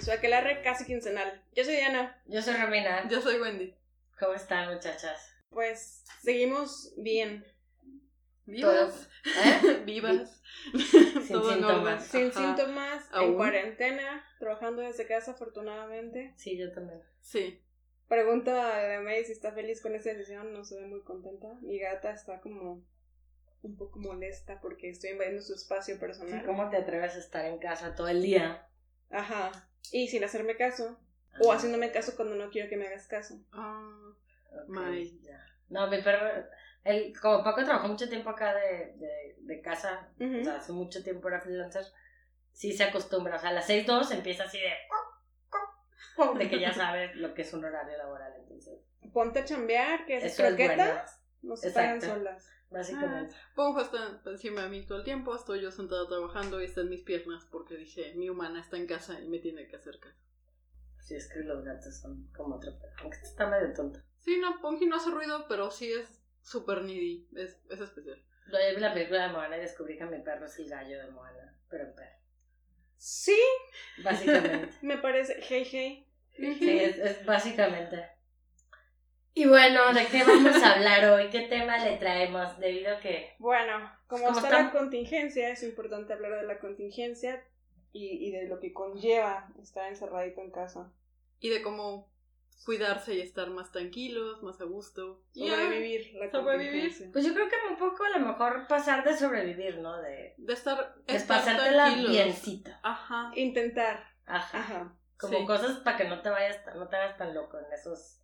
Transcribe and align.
su 0.00 0.12
aquelarre 0.12 0.62
casi 0.62 0.84
quincenal. 0.84 1.42
Yo 1.52 1.64
soy 1.64 1.76
Diana. 1.76 2.20
Yo 2.26 2.42
soy 2.42 2.54
Romina. 2.54 3.08
Yo 3.08 3.20
soy 3.20 3.40
Wendy. 3.40 3.74
¿Cómo 4.18 4.34
están, 4.34 4.72
muchachas? 4.72 5.32
Pues 5.50 6.04
seguimos 6.22 6.94
bien. 6.96 7.44
Vivas. 8.46 9.08
¿Eh? 9.24 9.82
Vivas. 9.84 10.42
Sin 10.72 11.42
síntomas. 11.42 12.06
Sin 12.06 12.30
Ajá. 12.30 12.40
síntomas, 12.40 13.08
en 13.14 13.34
cuarentena, 13.34 14.24
trabajando 14.38 14.82
desde 14.82 15.06
casa 15.06 15.32
afortunadamente. 15.32 16.34
Sí, 16.36 16.56
yo 16.58 16.72
también. 16.72 17.02
Sí. 17.20 17.60
Pregunta 18.08 18.78
de 18.78 19.00
May 19.00 19.24
si 19.24 19.32
está 19.32 19.52
feliz 19.52 19.80
con 19.80 19.94
esta 19.94 20.12
decisión, 20.12 20.52
no 20.52 20.64
se 20.64 20.76
ve 20.80 20.86
muy 20.86 21.02
contenta. 21.02 21.48
Mi 21.62 21.78
gata 21.78 22.12
está 22.12 22.40
como 22.40 22.84
un 23.62 23.76
poco 23.76 24.00
molesta 24.00 24.60
porque 24.60 24.90
estoy 24.90 25.10
invadiendo 25.10 25.40
su 25.40 25.54
espacio 25.54 25.98
personal. 25.98 26.40
Sí, 26.40 26.46
¿Cómo 26.46 26.68
te 26.68 26.76
atreves 26.76 27.14
a 27.14 27.18
estar 27.18 27.44
en 27.46 27.58
casa 27.58 27.94
todo 27.94 28.08
el 28.08 28.22
día? 28.22 28.68
Ajá. 29.12 29.52
Y 29.92 30.08
sin 30.08 30.24
hacerme 30.24 30.56
caso. 30.56 30.98
O 31.40 31.52
haciéndome 31.52 31.90
caso 31.92 32.14
cuando 32.16 32.34
no 32.34 32.50
quiero 32.50 32.68
que 32.68 32.76
me 32.76 32.86
hagas 32.86 33.06
caso. 33.06 33.40
Ah, 33.52 34.12
Ok, 34.52 34.68
May. 34.68 35.18
ya. 35.22 35.38
No, 35.70 35.86
mi 35.88 36.02
perro, 36.02 36.28
él, 36.84 37.14
como 37.20 37.42
Paco 37.42 37.64
trabajó 37.64 37.88
mucho 37.88 38.08
tiempo 38.08 38.28
acá 38.28 38.54
de, 38.54 38.94
de, 38.96 39.36
de 39.38 39.62
casa, 39.62 40.10
o 40.20 40.44
sea, 40.44 40.56
hace 40.56 40.72
mucho 40.72 41.02
tiempo 41.02 41.28
era 41.28 41.40
freelancer, 41.40 41.84
sí 42.52 42.72
se 42.72 42.84
acostumbra, 42.84 43.36
o 43.36 43.38
sea, 43.38 43.48
a 43.48 43.52
las 43.54 43.68
6.2 43.70 44.12
empieza 44.12 44.44
así 44.44 44.58
de... 44.58 44.72
de 46.38 46.50
que 46.50 46.60
ya 46.60 46.72
sabes 46.74 47.16
lo 47.16 47.32
que 47.32 47.42
es 47.42 47.52
un 47.54 47.64
horario 47.64 47.96
laboral, 47.96 48.34
entonces, 48.38 48.78
Ponte 49.14 49.40
a 49.40 49.44
chambear, 49.44 50.04
que 50.04 50.18
es 50.18 50.38
bueno, 50.38 50.56
croquetas 50.56 51.22
no 51.42 51.56
se 51.56 51.70
pagan 51.70 51.96
Exacto. 51.96 52.16
solas. 52.16 52.48
Básicamente. 52.72 53.34
Ponjo 53.54 53.80
está 53.80 54.20
encima 54.26 54.62
de 54.62 54.68
mí 54.68 54.86
todo 54.86 54.98
el 54.98 55.04
tiempo. 55.04 55.34
Estoy 55.34 55.60
yo 55.60 55.70
sentada 55.70 56.08
trabajando 56.08 56.60
y 56.60 56.64
está 56.64 56.80
en 56.80 56.88
mis 56.88 57.02
piernas 57.02 57.46
porque 57.50 57.76
dije, 57.76 58.14
mi 58.14 58.28
humana 58.28 58.60
está 58.60 58.76
en 58.76 58.86
casa 58.86 59.20
y 59.20 59.28
me 59.28 59.38
tiene 59.38 59.66
que 59.68 59.76
hacer 59.76 59.98
caso. 59.98 60.18
Sí, 61.00 61.16
es 61.16 61.28
que 61.28 61.40
los 61.40 61.64
gatos 61.64 62.00
son 62.00 62.28
como 62.34 62.56
otro 62.56 62.78
perro, 62.78 62.94
aunque 63.00 63.16
este 63.16 63.28
está 63.28 63.48
medio 63.48 63.72
tonto. 63.74 64.00
Sí, 64.18 64.38
no, 64.38 64.60
Ponji 64.60 64.86
no 64.86 64.96
hace 64.96 65.10
ruido, 65.10 65.46
pero 65.48 65.70
sí 65.70 65.92
es 65.92 66.22
súper 66.42 66.82
needy. 66.82 67.28
Es, 67.34 67.60
es 67.70 67.80
especial. 67.80 68.22
Yo 68.46 68.58
vi 68.74 68.80
la 68.80 68.94
película 68.94 69.26
de 69.26 69.32
Moana 69.32 69.56
y 69.56 69.60
descubrí 69.60 69.98
que 69.98 70.04
mi 70.04 70.20
perro 70.20 70.46
es 70.46 70.58
el 70.58 70.68
gallo 70.68 70.98
de 70.98 71.10
Moana, 71.10 71.58
pero 71.68 71.84
en 71.84 71.94
perro, 71.94 72.22
Sí, 72.96 73.38
básicamente. 74.04 74.76
me 74.82 74.98
parece. 74.98 75.40
Hey, 75.42 75.66
hey. 75.68 76.08
Sí, 76.36 76.78
es, 76.78 76.98
es 76.98 77.26
básicamente. 77.26 78.10
Y 79.34 79.46
bueno, 79.46 79.94
¿de 79.94 80.06
qué 80.06 80.24
vamos 80.24 80.62
a 80.62 80.72
hablar 80.74 81.04
hoy? 81.10 81.30
¿Qué 81.30 81.42
tema 81.48 81.78
le 81.78 81.96
traemos? 81.96 82.58
Debido 82.58 82.96
a 82.96 83.00
que... 83.00 83.34
Bueno, 83.38 83.90
como 84.06 84.26
¿Cómo 84.26 84.38
está 84.40 84.62
la 84.64 84.70
contingencia, 84.72 85.48
es 85.48 85.62
importante 85.62 86.12
hablar 86.12 86.38
de 86.40 86.46
la 86.46 86.58
contingencia 86.58 87.42
y, 87.92 88.28
y 88.28 88.30
de 88.30 88.46
lo 88.46 88.60
que 88.60 88.72
conlleva 88.72 89.48
estar 89.62 89.88
encerradito 89.88 90.42
en 90.42 90.50
casa. 90.50 90.92
Y 91.40 91.48
de 91.48 91.62
cómo 91.62 92.12
cuidarse 92.66 93.14
y 93.14 93.20
estar 93.20 93.48
más 93.50 93.72
tranquilos, 93.72 94.42
más 94.42 94.60
a 94.60 94.64
gusto. 94.64 95.22
Sobrevivir 95.32 96.14
la 96.14 96.30
sobrevivir. 96.30 96.70
contingencia. 96.72 97.10
Pues 97.12 97.24
yo 97.24 97.34
creo 97.34 97.48
que 97.48 97.56
un 97.70 97.76
poco 97.78 98.04
a 98.04 98.18
lo 98.18 98.26
mejor 98.26 98.66
pasar 98.68 99.02
de 99.02 99.16
sobrevivir, 99.16 99.78
¿no? 99.78 100.00
De, 100.00 100.34
de 100.36 100.52
estar, 100.52 100.94
de 101.06 101.16
estar 101.16 101.38
pasártela 101.38 101.94
biencito. 101.94 102.70
Ajá. 102.82 103.32
Intentar. 103.34 104.04
Ajá. 104.26 104.58
Ajá. 104.58 104.96
Como 105.18 105.38
Sí. 105.38 105.46
cosas 105.46 105.78
para 105.78 105.96
que 105.96 106.04
no 106.04 106.20
te 106.20 106.30
vayas, 106.30 106.58
no 106.76 106.88
te 106.88 106.96
hagas 106.96 107.16
tan 107.16 107.34
loco 107.34 107.58
en 107.58 107.72
esos 107.72 108.20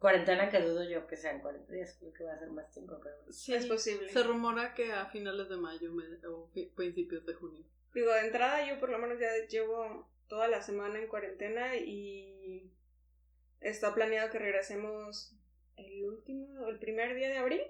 cuarentena 0.00 0.48
que 0.50 0.60
dudo 0.60 0.82
yo 0.82 1.06
que 1.06 1.16
sean 1.16 1.40
40 1.40 1.72
días, 1.72 1.96
creo 2.00 2.12
que 2.12 2.24
va 2.24 2.32
a 2.32 2.38
ser 2.38 2.50
más 2.50 2.68
tiempo, 2.72 2.98
pero... 3.02 3.14
Sí, 3.30 3.54
Es 3.54 3.66
posible. 3.66 4.08
Se 4.08 4.22
rumora 4.24 4.74
que 4.74 4.92
a 4.92 5.06
finales 5.06 5.48
de 5.48 5.56
mayo 5.58 5.92
o 6.28 6.50
principios 6.74 7.24
de 7.26 7.34
junio. 7.34 7.64
Digo, 7.94 8.10
de 8.12 8.20
entrada 8.26 8.66
yo 8.66 8.80
por 8.80 8.88
lo 8.90 8.98
menos 8.98 9.20
ya 9.20 9.28
llevo 9.48 10.10
toda 10.26 10.48
la 10.48 10.62
semana 10.62 10.98
en 10.98 11.06
cuarentena 11.08 11.76
y 11.76 12.72
está 13.60 13.94
planeado 13.94 14.30
que 14.30 14.38
regresemos 14.38 15.36
el 15.76 16.04
último, 16.04 16.66
el 16.68 16.78
primer 16.78 17.14
día 17.14 17.28
de 17.28 17.38
abril, 17.38 17.62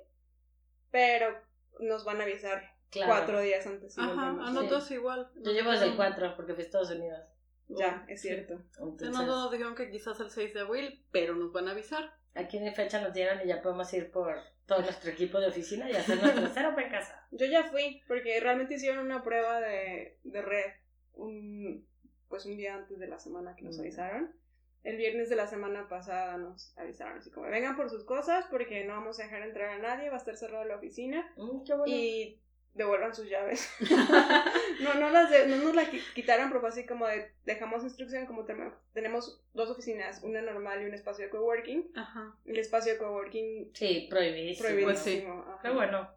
pero 0.91 1.37
nos 1.81 2.04
van 2.04 2.21
a 2.21 2.25
avisar 2.25 2.62
Claro. 2.91 3.12
cuatro 3.12 3.41
días 3.41 3.66
antes. 3.66 3.97
Ajá, 3.99 4.31
a 4.31 4.33
nosotros 4.33 4.91
igual. 4.91 5.31
Yo 5.37 5.53
llevo 5.53 5.71
desde 5.71 5.87
el 5.87 5.97
4 5.97 6.34
porque 6.37 6.54
fui 6.54 6.62
a 6.62 6.66
Estados 6.66 6.91
Unidos. 6.91 7.21
Ya, 7.69 8.04
es 8.09 8.21
Sí. 8.21 8.28
cierto. 8.28 8.54
A 8.54 8.83
Entonces, 8.83 9.10
nosotros 9.10 9.37
nos 9.37 9.50
dijeron 9.53 9.75
que 9.77 9.91
quizás 9.91 10.19
el 10.19 10.28
6 10.31 10.53
de 10.54 10.60
abril, 10.60 11.04
pero 11.12 11.37
nos 11.37 11.53
van 11.53 11.69
a 11.69 11.71
avisar. 11.71 12.19
Aquí 12.34 12.58
en 12.58 12.74
fecha 12.74 13.00
nos 13.00 13.12
dieron 13.12 13.41
y 13.44 13.46
ya 13.48 13.60
podemos 13.62 13.92
ir 13.94 14.10
por 14.10 14.36
todo 14.66 14.82
nuestro 14.82 15.10
equipo 15.10 15.41
de 15.41 15.48
oficina 15.48 15.91
y 15.91 15.94
hacer 15.96 16.20
nuestro 16.22 16.48
cero 16.54 16.74
en 16.78 16.91
casa. 16.91 17.26
Yo 17.32 17.46
ya 17.46 17.64
fui, 17.64 18.02
porque 18.06 18.38
realmente 18.41 18.74
hicieron 18.74 19.04
una 19.04 19.22
prueba 19.22 19.60
de, 19.60 20.18
de 20.22 20.42
red 20.42 20.70
un, 21.14 21.86
pues 22.28 22.46
un 22.46 22.56
día 22.56 22.74
antes 22.74 22.98
de 22.98 23.06
la 23.08 23.18
semana 23.18 23.54
que 23.56 23.64
nos 23.64 23.76
Mm. 23.76 23.80
avisaron. 23.80 24.34
El 24.82 24.96
viernes 24.96 25.28
de 25.28 25.36
la 25.36 25.46
semana 25.46 25.88
pasada 25.88 26.38
nos 26.38 26.76
avisaron 26.78 27.18
así 27.18 27.30
como 27.30 27.48
vengan 27.48 27.76
por 27.76 27.91
sus 27.91 28.04
cosas 28.04 28.47
porque 28.50 28.84
no 28.84 28.94
vamos 28.94 29.20
a 29.20 29.24
dejar 29.24 29.42
entrar 29.42 29.68
a 29.70 29.78
nadie, 29.78 30.08
va 30.08 30.14
a 30.14 30.18
estar 30.18 30.36
cerrada 30.36 30.64
la 30.64 30.76
oficina 30.76 31.30
Mm, 31.36 31.64
qué 31.64 31.74
bueno. 31.74 31.92
y 31.94 32.41
devuelvan 32.75 33.14
sus 33.14 33.28
llaves. 33.28 33.69
no, 34.81 34.94
no, 34.94 35.10
las 35.10 35.31
de- 35.31 35.47
no 35.48 35.56
nos 35.56 35.75
la 35.75 35.91
qui- 35.91 36.03
quitaron, 36.14 36.48
pero 36.48 36.60
fue 36.60 36.69
así 36.70 36.86
como 36.86 37.06
de 37.06 37.32
dejamos 37.44 37.82
instrucción 37.82 38.26
como 38.26 38.44
tenemos 38.92 39.42
dos 39.53 39.70
oficinas, 39.70 40.22
una 40.22 40.41
normal 40.42 40.82
y 40.82 40.86
un 40.86 40.94
espacio 40.94 41.25
de 41.25 41.30
coworking. 41.30 41.91
Ajá. 41.97 42.34
El 42.44 42.59
espacio 42.59 42.92
de 42.92 42.98
coworking 42.98 43.70
Sí, 43.75 44.06
prohibidísimo. 44.10 44.69
prohibidísimo. 44.69 45.42
ajá. 45.48 45.59
Pero 45.62 45.75
bueno, 45.75 46.10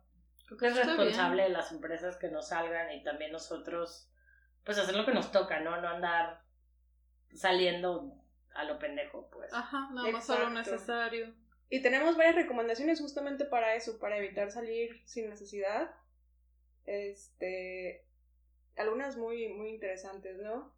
creo 0.48 0.58
que 0.58 0.68
es 0.68 0.74
Está 0.78 0.88
responsable 0.88 1.42
bien. 1.44 1.48
de 1.54 1.58
las 1.58 1.72
empresas 1.72 2.18
que 2.18 2.30
nos 2.30 2.48
salgan 2.50 2.92
y 2.92 3.04
también 3.04 3.32
nosotros, 3.32 4.10
pues 4.64 4.78
hacer 4.78 4.96
lo 4.96 5.06
que 5.06 5.14
nos 5.14 5.32
toca, 5.32 5.60
¿no? 5.60 5.82
No 5.82 5.88
andar 5.90 6.42
saliendo 7.34 8.14
a 8.54 8.64
lo 8.64 8.78
pendejo, 8.80 9.30
pues. 9.32 9.52
Ajá, 9.54 9.90
nada 9.94 10.10
más 10.12 10.26
solo 10.26 10.48
Exacto. 10.48 10.72
necesario. 10.72 11.34
Y 11.70 11.82
tenemos 11.82 12.16
varias 12.18 12.36
recomendaciones 12.36 13.02
justamente 13.02 13.46
para 13.46 13.74
eso, 13.76 13.98
para 14.00 14.18
evitar 14.18 14.52
salir 14.52 15.02
sin 15.06 15.30
necesidad. 15.30 15.90
Este, 16.86 18.06
algunas 18.76 19.18
muy, 19.18 19.48
muy 19.50 19.70
interesantes, 19.70 20.38
¿no? 20.40 20.74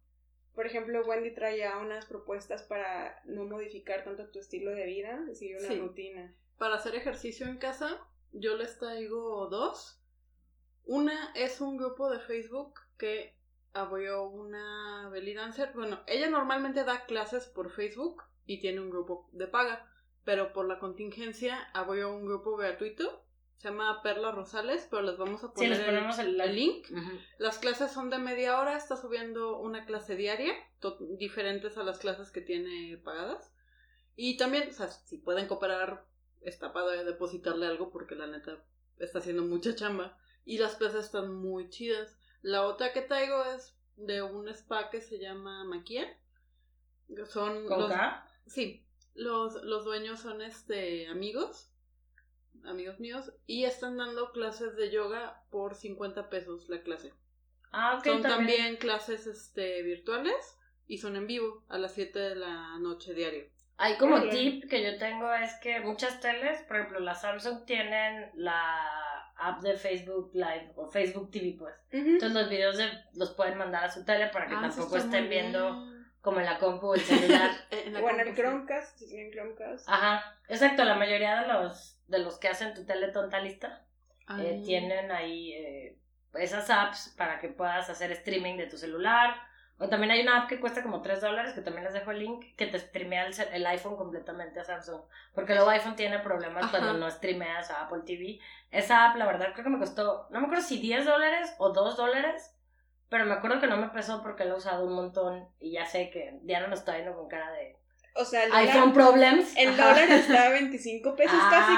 Por 0.54 0.66
ejemplo, 0.66 1.04
Wendy 1.04 1.32
traía 1.34 1.76
unas 1.78 2.06
propuestas 2.06 2.62
para 2.62 3.20
no 3.24 3.44
modificar 3.44 4.04
tanto 4.04 4.28
tu 4.30 4.38
estilo 4.38 4.70
de 4.70 4.86
vida, 4.86 5.22
seguir 5.34 5.58
una 5.58 5.68
Sí. 5.68 5.78
rutina. 5.78 6.34
Para 6.58 6.76
hacer 6.76 6.94
ejercicio 6.94 7.46
en 7.46 7.58
casa, 7.58 8.00
yo 8.32 8.56
les 8.56 8.78
traigo 8.78 9.46
dos. 9.48 10.00
Una 10.84 11.32
es 11.34 11.60
un 11.60 11.76
grupo 11.76 12.08
de 12.08 12.20
Facebook 12.20 12.80
que 12.96 13.36
abrió 13.74 14.24
una 14.28 15.10
belly 15.10 15.34
dancer. 15.34 15.72
Bueno, 15.74 16.00
ella 16.06 16.30
normalmente 16.30 16.84
da 16.84 17.04
clases 17.04 17.46
por 17.46 17.70
Facebook 17.70 18.22
y 18.46 18.60
tiene 18.60 18.80
un 18.80 18.88
grupo 18.88 19.28
de 19.32 19.48
paga, 19.48 19.92
pero 20.24 20.54
por 20.54 20.66
la 20.66 20.78
contingencia 20.78 21.64
abrió 21.74 22.14
un 22.14 22.24
grupo 22.24 22.56
gratuito. 22.56 23.25
Se 23.58 23.68
llama 23.68 24.02
Perla 24.02 24.32
Rosales, 24.32 24.86
pero 24.90 25.02
les 25.02 25.16
vamos 25.16 25.42
a 25.42 25.52
poner 25.52 25.72
el- 25.72 25.84
ponemos 25.86 26.18
el, 26.18 26.40
el 26.40 26.54
link. 26.54 26.86
Las 27.38 27.58
clases 27.58 27.90
son 27.90 28.10
de 28.10 28.18
media 28.18 28.58
hora, 28.60 28.76
está 28.76 28.96
subiendo 28.96 29.58
una 29.58 29.86
clase 29.86 30.14
diaria, 30.14 30.52
diferentes 31.18 31.78
a 31.78 31.82
las 31.82 31.98
clases 31.98 32.30
que 32.30 32.42
tiene 32.42 32.98
pagadas. 32.98 33.52
Y 34.14 34.36
también, 34.36 34.68
o 34.68 34.72
sea, 34.72 34.88
si 34.88 35.18
pueden 35.18 35.46
cooperar, 35.48 36.04
está 36.42 36.72
padre 36.72 37.04
depositarle 37.04 37.66
algo 37.66 37.90
porque 37.90 38.14
la 38.14 38.26
neta 38.26 38.62
está 38.98 39.18
haciendo 39.20 39.42
mucha 39.42 39.74
chamba. 39.74 40.16
Y 40.44 40.58
las 40.58 40.76
clases 40.76 41.06
están 41.06 41.32
muy 41.34 41.70
chidas. 41.70 42.18
La 42.42 42.64
otra 42.66 42.92
que 42.92 43.00
traigo 43.02 43.42
es 43.46 43.74
de 43.96 44.22
un 44.22 44.48
spa 44.48 44.90
que 44.90 45.00
se 45.00 45.18
llama 45.18 45.64
Maquia. 45.64 46.06
Son 47.26 47.66
¿Con 47.66 47.80
los, 47.80 47.88
K? 47.90 48.28
Sí, 48.46 48.86
los, 49.14 49.54
los 49.64 49.84
dueños 49.84 50.20
son 50.20 50.42
este 50.42 51.08
amigos, 51.08 51.70
amigos 52.68 52.98
míos, 53.00 53.32
y 53.46 53.64
están 53.64 53.96
dando 53.96 54.32
clases 54.32 54.76
de 54.76 54.90
yoga 54.90 55.42
por 55.50 55.74
50 55.74 56.28
pesos 56.28 56.68
la 56.68 56.82
clase. 56.82 57.12
Ah, 57.72 57.96
ok, 57.98 58.04
son 58.04 58.22
también. 58.22 58.38
también 58.56 58.76
clases 58.76 59.26
este 59.26 59.82
virtuales 59.82 60.56
y 60.86 60.98
son 60.98 61.16
en 61.16 61.26
vivo 61.26 61.64
a 61.68 61.78
las 61.78 61.92
7 61.94 62.18
de 62.18 62.36
la 62.36 62.78
noche 62.78 63.12
diario. 63.14 63.44
Hay 63.78 63.96
como 63.98 64.22
tip 64.30 64.70
que 64.70 64.82
yo 64.82 64.96
tengo 64.98 65.30
es 65.34 65.52
que 65.62 65.80
muchas 65.80 66.20
teles, 66.20 66.62
por 66.62 66.76
ejemplo, 66.76 67.00
las 67.00 67.20
Samsung 67.20 67.66
tienen 67.66 68.30
la 68.34 68.88
app 69.36 69.60
de 69.62 69.76
Facebook 69.76 70.30
Live 70.32 70.72
o 70.76 70.90
Facebook 70.90 71.30
TV, 71.30 71.56
pues. 71.58 71.74
Entonces 71.90 72.32
los 72.32 72.48
videos 72.48 72.78
de- 72.78 72.90
los 73.14 73.34
pueden 73.34 73.58
mandar 73.58 73.84
a 73.84 73.90
su 73.90 74.02
tele 74.04 74.28
para 74.28 74.46
que 74.46 74.54
Ah, 74.54 74.60
tampoco 74.62 74.96
estén 74.96 75.28
viendo 75.28 75.74
bien. 75.74 75.95
Como 76.26 76.40
en 76.40 76.46
la 76.46 76.58
compu 76.58 76.88
o 76.88 76.94
el 76.96 77.00
celular. 77.12 77.52
En 77.70 77.92
la 77.94 78.00
O 78.00 78.10
en 78.10 78.18
el 78.18 78.26
compu, 78.26 78.34
sí. 78.34 78.42
Chromecast, 78.42 78.98
si 78.98 79.06
tienen 79.06 79.30
Chromecast. 79.30 79.88
Ajá, 79.88 80.36
exacto, 80.48 80.84
la 80.84 80.96
mayoría 80.96 81.40
de 81.40 81.46
los 81.46 82.02
de 82.08 82.18
los 82.18 82.36
que 82.38 82.48
hacen 82.48 82.74
tu 82.74 82.84
tele 82.84 83.12
tonta 83.12 83.38
lista 83.38 83.86
eh, 84.40 84.60
tienen 84.64 85.12
ahí 85.12 85.52
eh, 85.52 85.98
esas 86.34 86.68
apps 86.68 87.14
para 87.16 87.38
que 87.38 87.48
puedas 87.48 87.88
hacer 87.88 88.10
streaming 88.10 88.56
de 88.56 88.66
tu 88.66 88.76
celular. 88.76 89.36
O 89.78 89.88
también 89.88 90.10
hay 90.10 90.22
una 90.22 90.38
app 90.42 90.48
que 90.48 90.58
cuesta 90.58 90.82
como 90.82 91.00
3 91.02 91.20
dólares, 91.20 91.52
que 91.52 91.60
también 91.60 91.84
les 91.84 91.92
dejo 91.92 92.10
el 92.10 92.18
link, 92.18 92.56
que 92.56 92.66
te 92.66 92.78
streamea 92.78 93.26
el, 93.26 93.34
el 93.52 93.66
iPhone 93.66 93.96
completamente 93.96 94.58
a 94.58 94.64
Samsung. 94.64 95.02
Porque 95.32 95.54
luego 95.54 95.68
iPhone 95.70 95.94
tiene 95.94 96.18
problemas 96.18 96.64
Ajá. 96.64 96.70
cuando 96.78 96.94
no 96.94 97.08
streameas 97.10 97.70
a 97.70 97.82
Apple 97.82 98.00
TV. 98.04 98.40
Esa 98.72 99.04
app, 99.04 99.16
la 99.16 99.26
verdad, 99.26 99.52
creo 99.52 99.64
que 99.64 99.70
me 99.70 99.78
costó, 99.78 100.26
no 100.30 100.40
me 100.40 100.46
acuerdo 100.46 100.64
si 100.64 100.78
10 100.80 101.04
dólares 101.04 101.54
o 101.58 101.70
2 101.70 101.96
dólares, 101.96 102.55
pero 103.08 103.24
me 103.24 103.34
acuerdo 103.34 103.60
que 103.60 103.66
no 103.66 103.76
me 103.76 103.88
pesó 103.90 104.22
porque 104.22 104.44
lo 104.44 104.54
he 104.54 104.58
usado 104.58 104.84
un 104.84 104.94
montón 104.94 105.48
y 105.60 105.72
ya 105.72 105.86
sé 105.86 106.10
que 106.10 106.38
Diana 106.42 106.66
nos 106.68 106.80
está 106.80 106.94
viendo 106.94 107.14
con 107.14 107.28
cara 107.28 107.50
de 107.52 107.76
O 108.14 108.24
sea, 108.24 108.44
el 108.44 108.52
iPhone 108.52 108.92
dólar, 108.92 108.94
problems. 108.94 109.54
el 109.56 109.68
Ajá. 109.68 109.88
dólar 109.90 110.10
está 110.10 110.46
a 110.46 110.50
25 110.50 111.14
pesos 111.16 111.38
ah, 111.40 111.48
casi, 111.50 111.74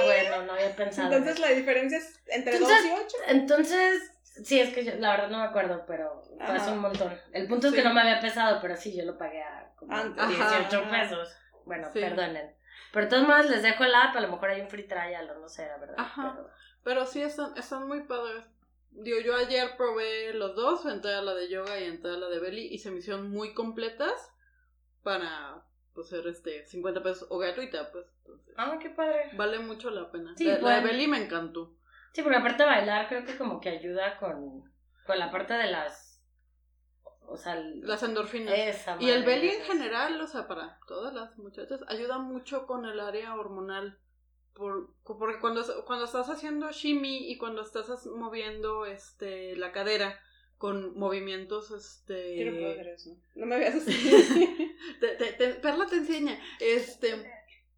casi. 0.00 0.06
bueno, 0.30 0.46
no 0.46 0.52
había 0.52 0.76
pensado. 0.76 1.12
Entonces 1.12 1.38
la 1.40 1.48
diferencia 1.48 1.98
es 1.98 2.22
entre 2.28 2.54
Entonces, 2.56 2.82
2 2.82 2.92
y 2.92 3.04
8. 3.04 3.16
Entonces, 3.28 4.12
sí, 4.44 4.60
es 4.60 4.72
que 4.74 4.84
yo, 4.84 4.92
la 4.96 5.10
verdad 5.10 5.28
no 5.30 5.38
me 5.38 5.44
acuerdo, 5.44 5.84
pero 5.86 6.22
fue 6.22 6.56
Ajá. 6.56 6.72
un 6.72 6.78
montón. 6.80 7.18
El 7.32 7.48
punto 7.48 7.68
es 7.68 7.74
que 7.74 7.82
no 7.82 7.92
me 7.94 8.00
había 8.02 8.20
pesado, 8.20 8.60
pero 8.60 8.76
sí, 8.76 8.96
yo 8.96 9.04
lo 9.04 9.16
pagué 9.18 9.42
a 9.42 9.72
como 9.76 9.94
Antes. 9.96 10.28
18 10.28 10.44
Ajá, 10.44 10.78
ajá. 10.78 10.90
pesos. 10.90 11.36
Bueno, 11.64 11.88
Sí. 11.92 12.00
perdonen. 12.00 12.54
Pero 12.92 13.06
de 13.06 13.10
todos 13.10 13.26
modos 13.26 13.48
les 13.50 13.62
dejo 13.62 13.84
el 13.84 13.94
app, 13.94 14.16
a 14.16 14.20
lo 14.20 14.28
mejor 14.28 14.50
hay 14.50 14.60
un 14.60 14.68
free 14.68 14.86
trial 14.86 15.30
o 15.30 15.38
no 15.38 15.48
sé, 15.48 15.66
la 15.66 15.76
verdad. 15.78 15.94
Ajá. 15.98 16.32
pero- 16.36 16.50
Pero 16.82 17.06
sí, 17.06 17.22
están, 17.22 17.56
están 17.56 17.86
muy 17.86 18.00
padres. 18.04 18.44
Digo, 18.92 19.20
yo 19.20 19.34
ayer 19.36 19.76
probé 19.76 20.34
los 20.34 20.54
dos, 20.56 20.84
entré 20.86 21.14
a 21.14 21.22
la 21.22 21.34
de 21.34 21.48
yoga 21.48 21.78
y 21.80 21.84
entré 21.84 22.10
a 22.10 22.16
la 22.16 22.28
de 22.28 22.38
belly 22.40 22.66
y 22.70 22.78
se 22.78 22.90
me 22.90 22.98
hicieron 22.98 23.30
muy 23.30 23.54
completas 23.54 24.12
para 25.02 25.64
pues 25.94 26.08
ser 26.08 26.26
este 26.26 26.66
50 26.66 27.02
pesos 27.02 27.26
o 27.30 27.38
gratuita, 27.38 27.90
pues. 27.92 28.06
Entonces, 28.18 28.54
Ah, 28.56 28.78
qué 28.80 28.90
padre. 28.90 29.30
vale 29.36 29.58
mucho 29.60 29.90
la 29.90 30.10
pena. 30.10 30.34
Sí, 30.36 30.44
la, 30.44 30.76
de 30.76 30.80
belly 30.82 31.06
me 31.08 31.22
encantó. 31.24 31.76
Sí, 32.12 32.22
porque 32.22 32.38
aparte 32.38 32.62
de 32.64 32.68
bailar, 32.68 33.08
creo 33.08 33.24
que 33.24 33.36
como 33.38 33.60
que 33.60 33.68
ayuda 33.70 34.18
con, 34.18 34.64
con 35.06 35.18
la 35.18 35.30
parte 35.30 35.54
de 35.54 35.70
las. 35.70 36.22
O 37.26 37.36
sea, 37.36 37.56
el- 37.56 37.80
Las 37.86 38.02
endorfinas. 38.02 38.52
esa 38.56 38.96
Y 39.00 39.08
el 39.10 39.22
belly 39.24 39.48
en 39.50 39.62
general, 39.62 40.20
o 40.20 40.26
sea, 40.26 40.48
para 40.48 40.78
todas 40.88 41.14
las 41.14 41.38
muchachas, 41.38 41.80
ayuda 41.86 42.18
mucho 42.18 42.66
con 42.66 42.84
el 42.86 42.98
área 42.98 43.34
hormonal. 43.36 43.98
Por, 44.60 44.90
porque 45.04 45.40
cuando, 45.40 45.62
cuando 45.86 46.04
estás 46.04 46.28
haciendo 46.28 46.70
shimmy 46.70 47.30
y 47.32 47.38
cuando 47.38 47.62
estás 47.62 48.06
moviendo 48.06 48.84
este 48.84 49.56
la 49.56 49.72
cadera 49.72 50.20
con 50.58 50.94
movimientos 50.98 51.70
este 51.70 52.44
no 52.44 52.52
puedo 52.58 52.70
hacer 52.72 52.88
eso. 52.88 53.16
No 53.36 53.46
me 53.46 53.58
veas 53.58 53.76
así. 53.76 54.76
te, 55.00 55.08
te- 55.16 55.32
te- 55.32 55.54
Perla 55.54 55.86
te 55.86 55.96
enseña 55.96 56.38
este 56.60 57.08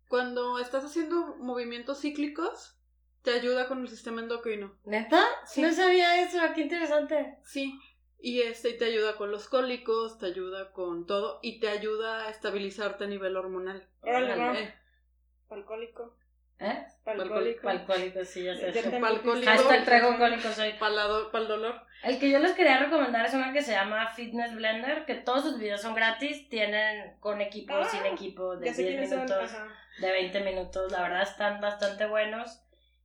cuando 0.08 0.58
estás 0.58 0.84
haciendo 0.84 1.37
movimientos 1.37 2.00
cíclicos 2.00 2.76
te 3.23 3.31
ayuda 3.31 3.69
con 3.69 3.82
el 3.82 3.88
sistema 3.88 4.20
endocrino 4.20 4.76
¿Neta? 4.85 5.25
Sí. 5.46 5.62
No 5.62 5.73
sabía 5.73 6.20
eso, 6.25 6.38
qué 6.56 6.62
interesante. 6.62 7.38
sí 7.44 7.78
y 8.19 8.40
este 8.43 8.70
y 8.70 8.78
te 8.78 8.87
ayuda 8.87 9.17
con 9.17 9.31
los 9.31 9.49
cólicos 9.49 10.19
te 10.19 10.26
ayuda 10.26 10.73
con 10.73 11.06
todo 11.06 11.38
y 11.43 11.61
te 11.61 11.69
ayuda 11.69 12.26
a 12.26 12.31
estabilizarte 12.31 13.05
a 13.05 13.06
nivel 13.06 13.37
hormonal 13.37 13.88
Órale. 14.00 14.62
Eh, 14.64 14.75
Alcohólico. 15.50 16.17
¿Eh? 16.62 16.87
Alcohólico. 17.05 17.69
Alcohólico, 17.69 18.25
sí, 18.25 18.44
ya 18.44 18.55
sé. 18.55 18.67
Alcohólico. 18.67 19.50
Hashtag 19.50 20.19
cólicos 20.19 20.59
hoy. 20.59 20.73
para 20.75 20.94
el 21.43 21.49
dolor 21.49 21.82
El 22.05 22.20
que 22.20 22.31
yo 22.31 22.38
les 22.38 22.53
quería 22.53 22.79
recomendar 22.79 23.26
es 23.26 23.35
una 23.35 23.53
que 23.53 23.62
se 23.62 23.73
llama 23.73 24.06
Fitness 24.14 24.55
Blender, 24.55 25.05
que 25.05 25.17
todos 25.17 25.43
sus 25.43 25.59
videos 25.59 25.82
son 25.82 25.94
gratis, 25.94 26.49
tienen 26.49 27.17
con 27.19 27.41
equipo, 27.41 27.75
Ah, 27.75 27.85
sin 27.88 28.06
equipo, 28.06 28.56
de 28.56 28.67
Ya 28.67 28.75
sé 28.75 28.82
10 28.82 28.93
quiénes 28.93 29.11
son. 29.11 29.25
minutos, 29.25 29.50
de 30.00 30.12
20 30.12 30.41
minutos, 30.41 30.93
la 30.93 31.03
verdad 31.03 31.23
están 31.23 31.61
bastante 31.61 32.06
buenos. 32.06 32.62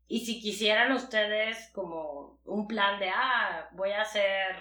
Y 0.07 0.25
si 0.25 0.39
quisieran 0.39 0.91
ustedes 0.91 1.69
como 1.73 2.39
un 2.45 2.67
plan 2.67 2.99
de, 2.99 3.09
ah, 3.09 3.69
voy 3.71 3.91
a 3.91 4.01
hacer, 4.03 4.55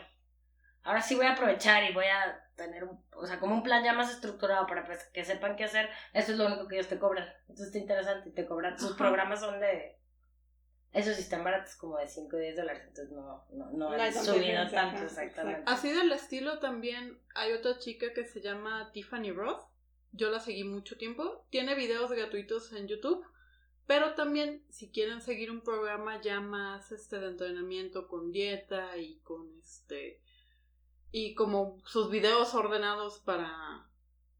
ahora 0.82 1.02
sí 1.02 1.14
voy 1.14 1.26
a 1.26 1.32
aprovechar 1.32 1.84
y 1.84 1.92
voy 1.92 2.06
a 2.06 2.42
tener, 2.56 2.84
un, 2.84 3.00
o 3.12 3.26
sea, 3.26 3.38
como 3.38 3.54
un 3.54 3.62
plan 3.62 3.84
ya 3.84 3.92
más 3.92 4.10
estructurado 4.10 4.66
para 4.66 4.84
pues, 4.84 5.04
que 5.12 5.24
sepan 5.24 5.56
qué 5.56 5.64
hacer, 5.64 5.88
eso 6.12 6.32
es 6.32 6.38
lo 6.38 6.46
único 6.46 6.66
que 6.68 6.76
ellos 6.76 6.88
te 6.88 6.98
cobran. 6.98 7.28
Entonces 7.42 7.66
está 7.66 7.78
interesante 7.78 8.28
y 8.28 8.32
te 8.32 8.46
cobran, 8.46 8.78
sus 8.78 8.96
programas 8.96 9.40
son 9.40 9.60
de, 9.60 9.96
esos 10.96 11.14
sí 11.16 11.22
están 11.22 11.44
baratos 11.44 11.76
como 11.76 11.98
de 11.98 12.08
5 12.08 12.34
o 12.34 12.38
10 12.38 12.56
dólares, 12.56 12.82
entonces 12.88 13.12
no, 13.14 13.44
no, 13.52 13.70
no, 13.72 13.90
han 13.90 14.14
subido 14.14 14.66
tanto 14.70 15.02
exactamente. 15.04 15.62
Así 15.66 15.92
del 15.92 16.10
estilo 16.10 16.58
también 16.58 17.20
hay 17.34 17.52
otra 17.52 17.78
chica 17.78 18.14
que 18.14 18.24
se 18.24 18.40
llama 18.40 18.90
Tiffany 18.92 19.30
Roth. 19.30 19.62
Yo 20.12 20.30
la 20.30 20.40
seguí 20.40 20.64
mucho 20.64 20.96
tiempo. 20.96 21.44
Tiene 21.50 21.74
videos 21.74 22.10
gratuitos 22.10 22.72
en 22.72 22.88
YouTube. 22.88 23.22
Pero 23.86 24.14
también, 24.14 24.64
si 24.70 24.90
quieren 24.90 25.20
seguir 25.20 25.50
un 25.50 25.60
programa 25.60 26.20
ya 26.22 26.40
más 26.40 26.90
este 26.90 27.20
de 27.20 27.28
entrenamiento 27.28 28.08
con 28.08 28.32
dieta 28.32 28.96
y 28.96 29.18
con 29.18 29.60
este. 29.62 30.22
Y 31.12 31.34
como 31.34 31.80
sus 31.84 32.10
videos 32.10 32.54
ordenados 32.54 33.18
para. 33.20 33.86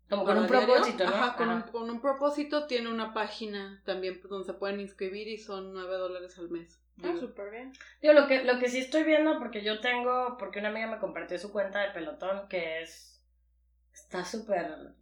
Como 0.08 0.24
con 0.24 0.38
un 0.38 0.46
diario. 0.46 0.66
propósito, 0.66 1.04
¿no? 1.10 1.16
Ajá, 1.16 1.36
con, 1.36 1.50
Ajá. 1.50 1.64
Un, 1.66 1.72
con 1.72 1.90
un 1.90 2.00
propósito. 2.00 2.66
Tiene 2.66 2.90
una 2.90 3.12
página 3.14 3.82
también 3.84 4.20
donde 4.28 4.46
se 4.46 4.54
pueden 4.54 4.80
inscribir 4.80 5.28
y 5.28 5.38
son 5.38 5.72
9 5.72 5.96
dólares 5.96 6.38
al 6.38 6.50
mes. 6.50 6.80
Ah, 7.02 7.12
Digo, 7.12 7.18
súper 7.18 7.50
bien. 7.50 7.72
Digo, 8.00 8.14
lo 8.14 8.26
que, 8.26 8.44
lo 8.44 8.58
que 8.58 8.68
sí 8.68 8.78
estoy 8.78 9.02
viendo, 9.04 9.38
porque 9.38 9.62
yo 9.62 9.80
tengo, 9.80 10.36
porque 10.38 10.60
una 10.60 10.68
amiga 10.68 10.86
me 10.86 10.98
compartió 10.98 11.38
su 11.38 11.52
cuenta 11.52 11.80
de 11.80 11.90
pelotón, 11.90 12.48
que 12.48 12.82
es, 12.82 13.22
está 13.92 14.24
súper, 14.24 14.94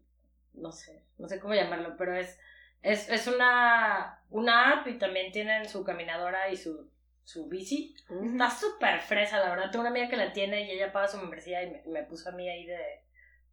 no 0.55 0.73
sé, 0.73 1.05
no 1.19 1.29
sé 1.29 1.39
cómo 1.41 1.55
llamarlo, 1.55 1.97
pero 1.97 2.15
es, 2.17 2.39
es, 2.83 3.09
es 3.09 3.27
una, 3.29 4.23
una 4.31 4.73
app 4.73 4.89
y 4.89 4.99
también 4.99 5.33
tienen 5.33 5.69
su 5.69 5.85
caminadora 5.85 6.51
y 6.51 6.57
su, 6.57 6.91
su 7.25 7.47
bici. 7.49 7.97
Está 8.09 8.51
súper 8.51 9.01
fresa, 9.01 9.39
la 9.39 9.51
verdad. 9.51 9.71
Tengo 9.71 9.81
una 9.81 9.91
amiga 9.91 10.09
que 10.09 10.17
la 10.17 10.33
tiene 10.33 10.63
y 10.65 10.71
ella 10.71 10.93
paga 10.93 11.09
su 11.09 11.19
membresía 11.19 11.63
y 11.63 11.71
me, 11.71 11.83
me 11.87 12.03
puso 12.05 12.29
a 12.29 12.33
mí 12.33 12.49
ahí 12.49 12.67
de, 12.67 13.05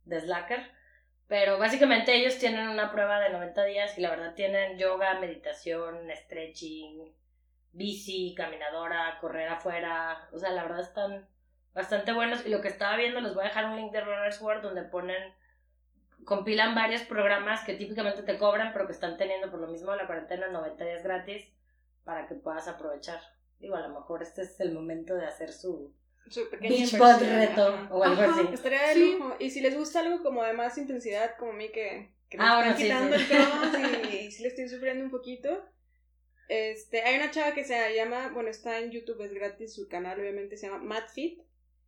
de 0.06 0.21
slacker. 0.21 0.71
Pero 1.27 1.57
básicamente 1.57 2.13
ellos 2.13 2.38
tienen 2.38 2.68
una 2.68 2.91
prueba 2.91 3.19
de 3.21 3.29
90 3.29 3.63
días 3.63 3.97
y 3.97 4.01
la 4.01 4.09
verdad 4.09 4.33
tienen 4.33 4.77
yoga, 4.77 5.18
meditación, 5.19 6.09
stretching, 6.13 7.09
bici, 7.71 8.35
caminadora, 8.35 9.18
correr 9.21 9.47
afuera. 9.47 10.27
O 10.33 10.39
sea, 10.39 10.51
la 10.51 10.63
verdad 10.63 10.81
están 10.81 11.25
bastante 11.74 12.12
buenos. 12.12 12.45
Y 12.45 12.50
lo 12.50 12.59
que 12.59 12.67
estaba 12.67 12.97
viendo, 12.97 13.21
les 13.21 13.33
voy 13.33 13.45
a 13.45 13.47
dejar 13.47 13.65
un 13.65 13.77
link 13.77 13.94
de 13.94 14.01
Runner's 14.01 14.41
World 14.41 14.62
donde 14.62 14.83
ponen, 14.83 15.33
compilan 16.25 16.75
varios 16.75 17.03
programas 17.03 17.63
que 17.63 17.75
típicamente 17.75 18.24
te 18.24 18.38
cobran, 18.38 18.74
pero 18.74 18.85
que 18.85 18.91
están 18.91 19.15
teniendo 19.15 19.50
por 19.50 19.62
lo 19.62 19.67
mismo 19.67 19.95
la 19.95 20.07
cuarentena 20.07 20.50
90 20.50 20.83
días 20.83 21.03
gratis 21.03 21.50
para 22.03 22.27
que 22.27 22.35
puedas 22.35 22.67
aprovechar. 22.67 23.21
Digo, 23.61 23.75
a 23.75 23.87
lo 23.87 23.93
mejor 23.99 24.23
este 24.23 24.41
es 24.41 24.59
el 24.59 24.73
momento 24.73 25.15
de 25.15 25.25
hacer 25.25 25.51
su 25.53 25.93
Su 26.29 26.49
Beachbody 26.49 27.25
inversión, 27.25 27.29
reto 27.39 27.87
o 27.91 28.03
algo 28.03 28.21
Ajá. 28.21 28.31
así. 28.41 28.53
Estaría 28.53 28.87
de 28.89 28.93
Sí. 28.95 29.13
lujo. 29.13 29.35
Y 29.39 29.49
si 29.51 29.61
les 29.61 29.75
gusta 29.77 29.99
algo 30.01 30.21
como 30.23 30.43
de 30.43 30.53
más 30.53 30.77
intensidad, 30.77 31.35
como 31.37 31.51
a 31.51 31.55
mí, 31.55 31.69
que, 31.71 32.13
que 32.29 32.37
me 32.37 32.43
Ah, 32.43 32.75
están 32.75 32.75
bueno, 32.75 32.77
quitando 32.77 33.17
sí. 33.17 33.23
el 33.23 33.27
cross 33.29 33.73
y, 34.13 34.15
y 34.27 34.31
sí 34.31 34.41
le 34.43 34.49
estoy 34.49 34.67
sufriendo 34.69 35.03
un 35.05 35.11
poquito. 35.11 35.63
Este, 36.47 37.01
hay 37.03 37.15
una 37.17 37.31
chava 37.31 37.53
que 37.53 37.63
se 37.63 37.95
llama, 37.95 38.29
bueno, 38.33 38.50
está 38.50 38.79
en 38.79 38.91
YouTube, 38.91 39.21
es 39.21 39.33
gratis, 39.33 39.74
su 39.74 39.88
canal 39.88 40.19
obviamente 40.19 40.57
se 40.57 40.67
llama 40.67 40.83
MadFit, 40.83 41.41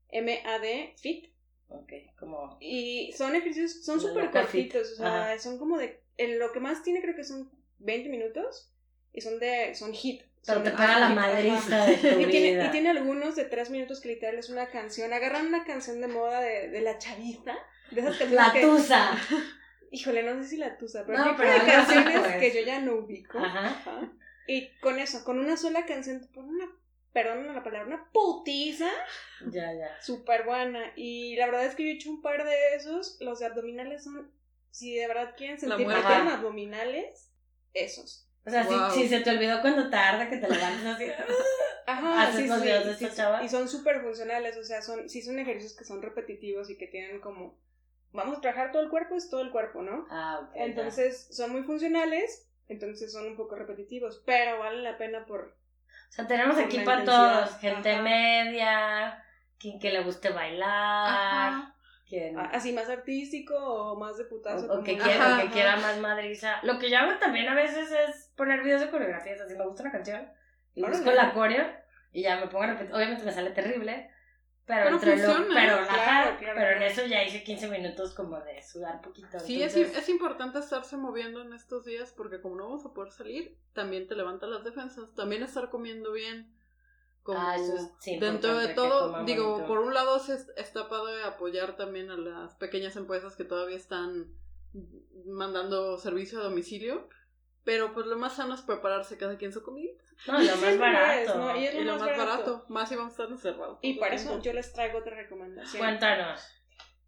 M-A-D 0.09 0.93
Fit. 0.97 1.33
Ok, 1.69 1.91
como... 2.19 2.57
Y 2.61 3.11
son 3.17 3.35
ejercicios, 3.35 3.83
son 3.83 3.99
súper 3.99 4.25
fit. 4.25 4.31
cortitos, 4.31 4.91
o 4.93 4.95
sea, 4.95 5.31
Ajá. 5.31 5.39
son 5.39 5.57
como 5.57 5.77
de, 5.77 6.01
en 6.17 6.39
lo 6.39 6.51
que 6.51 6.59
más 6.59 6.83
tiene 6.83 7.01
creo 7.01 7.15
que 7.15 7.23
son 7.23 7.51
20 7.79 8.09
minutos 8.09 8.71
y 9.11 9.21
son 9.21 9.39
de, 9.39 9.73
son 9.75 9.91
hit. 9.93 10.21
Pero 10.45 10.61
te 10.63 10.71
pega 10.71 10.99
la 10.99 11.09
madriza 11.09 11.85
de 11.85 11.95
tu 11.97 12.07
Y 12.19 12.25
tiene, 12.27 12.51
vida. 12.51 12.65
y 12.65 12.71
tiene 12.71 12.89
algunos 12.89 13.35
de 13.35 13.45
tres 13.45 13.69
minutos 13.69 14.01
que 14.01 14.09
literal 14.09 14.35
es 14.35 14.49
una 14.49 14.67
canción. 14.67 15.13
Agarran 15.13 15.47
una 15.47 15.63
canción 15.63 16.01
de 16.01 16.07
moda 16.07 16.41
de, 16.41 16.69
de 16.69 16.81
la 16.81 16.97
chavista. 16.97 17.55
De 17.91 18.01
esas 18.01 18.17
canciones 18.17 18.45
La 18.47 18.53
que. 18.53 18.61
tusa. 18.61 19.11
Híjole, 19.91 20.23
no 20.23 20.41
sé 20.41 20.49
si 20.49 20.57
la 20.57 20.77
tusa, 20.77 21.05
pero 21.05 21.19
No, 21.19 21.37
pero 21.37 21.51
de 21.53 21.59
canciones 21.71 22.19
pues. 22.19 22.35
que 22.37 22.51
yo 22.51 22.65
ya 22.65 22.79
no 22.79 22.95
ubico. 22.95 23.37
Ajá. 23.37 23.67
Ajá. 23.67 24.11
Y 24.47 24.69
con 24.79 24.99
eso, 24.99 25.23
con 25.23 25.39
una 25.39 25.55
sola 25.55 25.85
canción, 25.85 26.19
te 26.19 26.27
pone 26.27 26.49
una, 26.49 26.65
perdón 27.13 27.45
la 27.53 27.63
palabra, 27.63 27.85
una 27.87 28.09
putiza 28.11 28.89
Ya, 29.51 29.71
ya. 29.71 30.01
súper 30.01 30.43
buena. 30.45 30.91
Y 30.97 31.35
la 31.37 31.45
verdad 31.45 31.65
es 31.65 31.75
que 31.75 31.83
yo 31.83 31.89
he 31.89 31.93
hecho 31.93 32.09
un 32.09 32.21
par 32.21 32.43
de 32.43 32.75
esos. 32.75 33.17
Los 33.21 33.39
de 33.39 33.45
abdominales 33.45 34.03
son, 34.03 34.31
si 34.71 34.95
de 34.95 35.07
verdad 35.07 35.35
quieren 35.37 35.55
La 35.61 35.77
sentir 35.77 35.87
que 35.87 35.93
abdominales, 35.93 37.31
esos. 37.73 38.27
O 38.45 38.49
sea, 38.49 38.63
Wow. 38.63 38.91
si, 38.91 39.03
si 39.03 39.07
se 39.09 39.19
te 39.21 39.29
olvidó 39.31 39.61
cuando 39.61 39.89
tarde 39.89 40.29
que 40.29 40.37
te 40.37 40.49
levantas 40.49 40.95
así. 40.95 41.05
Ajá, 41.87 42.21
¿Haces 42.23 42.41
sí, 42.41 42.47
los 42.47 42.59
sí, 42.59 42.63
videos 42.65 42.85
de 42.85 42.95
sí, 42.95 43.05
esta 43.05 43.15
sí, 43.15 43.21
chava? 43.21 43.43
Y 43.43 43.49
son 43.49 43.69
súper 43.69 44.01
funcionales, 44.01 44.57
o 44.57 44.63
sea, 44.63 44.81
son, 44.81 45.09
sí 45.09 45.21
son 45.21 45.39
ejercicios 45.39 45.77
que 45.77 45.85
son 45.85 46.01
repetitivos 46.01 46.69
y 46.69 46.77
que 46.77 46.87
tienen 46.87 47.21
como, 47.21 47.57
vamos 48.11 48.37
a 48.37 48.41
trabajar 48.41 48.71
todo 48.71 48.81
el 48.81 48.89
cuerpo, 48.89 49.15
es 49.15 49.29
todo 49.29 49.41
el 49.41 49.51
cuerpo, 49.51 49.81
¿no? 49.81 50.05
Ah, 50.09 50.41
ok. 50.43 50.51
Entonces, 50.55 51.27
son 51.31 51.51
muy 51.51 51.63
funcionales, 51.63 52.49
entonces 52.67 53.11
son 53.13 53.27
un 53.27 53.35
poco 53.37 53.55
repetitivos, 53.55 54.21
pero 54.25 54.59
vale 54.59 54.81
la 54.81 54.97
pena 54.97 55.25
por... 55.25 55.55
O 56.09 56.11
sea, 56.15 56.27
tenemos 56.27 56.57
aquí 56.57 56.79
para 56.79 57.03
todos. 57.05 57.57
Gente 57.59 57.91
Ajá. 57.93 58.01
media, 58.03 59.23
quien 59.57 59.79
que 59.79 59.91
le 59.91 60.03
guste 60.03 60.29
bailar, 60.29 61.09
Ajá. 61.09 61.75
Quien... 62.07 62.37
a- 62.37 62.45
Así 62.45 62.73
más 62.73 62.89
artístico 62.89 63.55
o 63.55 63.99
más 63.99 64.17
de 64.17 64.25
putazo. 64.25 64.71
O, 64.71 64.79
o 64.79 64.83
que, 64.83 64.97
quiera, 64.97 65.25
Ajá, 65.35 65.37
o 65.43 65.47
que 65.47 65.53
quiera 65.53 65.75
más 65.77 65.97
madriza. 65.99 66.57
Lo 66.63 66.79
que 66.79 66.89
yo 66.89 66.97
hago 66.99 67.17
también 67.19 67.47
a 67.47 67.55
veces 67.55 67.91
es 67.91 68.31
poner 68.35 68.63
videos 68.63 68.81
de 68.81 68.89
coreografías. 68.89 69.39
Así 69.41 69.55
me 69.55 69.65
gusta 69.65 69.83
una 69.83 69.91
canción 69.91 70.27
y 70.75 70.81
Órale. 70.83 70.97
busco 70.97 71.11
la 71.11 71.33
coreo 71.33 71.65
y 72.11 72.23
ya 72.23 72.37
me 72.39 72.47
pongo 72.47 72.63
a 72.63 72.67
repetir. 72.67 72.93
Obviamente 72.93 73.23
me 73.23 73.31
sale 73.31 73.51
terrible, 73.51 74.09
pero, 74.65 74.83
Pero 74.83 74.95
entre 74.95 75.17
lo, 75.17 75.23
funciona. 75.33 75.55
pero, 75.61 75.77
Claro, 75.85 75.91
ajá, 75.91 76.37
claro, 76.37 76.53
pero 76.55 76.71
en 76.77 76.83
eso 76.83 77.05
ya 77.05 77.23
hice 77.23 77.43
15 77.43 77.67
minutos 77.69 78.13
como 78.13 78.39
de 78.39 78.61
sudar 78.61 79.01
poquito. 79.01 79.39
Sí, 79.39 79.61
es, 79.61 79.75
entonces- 79.75 80.03
es 80.03 80.09
importante 80.09 80.59
estarse 80.59 80.95
moviendo 80.97 81.41
en 81.41 81.53
estos 81.53 81.83
días 81.85 82.13
porque 82.15 82.39
como 82.41 82.55
no 82.55 82.65
vamos 82.69 82.85
a 82.85 82.93
poder 82.93 83.11
salir, 83.11 83.57
también 83.73 84.07
te 84.07 84.15
levanta 84.15 84.45
las 84.47 84.63
defensas. 84.63 85.13
También 85.15 85.43
estar 85.43 85.69
comiendo 85.69 86.11
bien. 86.13 86.55
Como 87.23 87.39
Ah, 87.39 87.55
eso 87.55 87.75
es- 87.75 87.89
sí, 87.99 88.19
dentro 88.19 88.57
de 88.57 88.69
todo, 88.69 89.23
digo, 89.23 89.51
bonito. 89.51 89.67
por 89.67 89.79
un 89.79 89.93
lado 89.93 90.19
se 90.19 90.33
es- 90.35 90.51
está 90.57 90.89
padre 90.89 91.23
apoyar 91.23 91.75
también 91.77 92.11
a 92.11 92.17
las 92.17 92.53
pequeñas 92.55 92.95
empresas 92.97 93.35
que 93.35 93.45
todavía 93.45 93.77
están 93.77 94.27
mandando 95.25 95.97
servicio 95.97 96.39
a 96.39 96.43
domicilio, 96.43 97.07
pero 97.63 97.93
pues 97.93 98.05
lo 98.07 98.17
más 98.17 98.35
sano 98.35 98.53
es 98.55 98.61
prepararse 98.61 99.17
cada 99.17 99.37
quien 99.37 99.53
su 99.53 99.63
comida. 99.63 99.93
No, 100.27 100.33
lo 100.39 100.55
más 100.57 100.77
barato. 100.77 101.31
es, 101.31 101.35
¿no? 101.35 101.55
Y 101.57 101.65
es 101.67 101.73
Y 101.75 101.77
lo 101.79 101.83
lo 101.83 101.91
más 101.93 102.01
más 102.01 102.17
barato, 102.17 102.51
barato. 102.53 102.65
más 102.69 102.89
si 102.89 102.95
vamos 102.95 103.11
a 103.11 103.13
estar 103.23 103.31
encerrados. 103.31 103.79
Y 103.81 103.93
para 103.99 104.15
eso 104.15 104.41
yo 104.41 104.53
les 104.53 104.73
traigo 104.73 104.99
otra 104.99 105.15
recomendación. 105.15 105.81
Cuéntanos. 105.81 106.41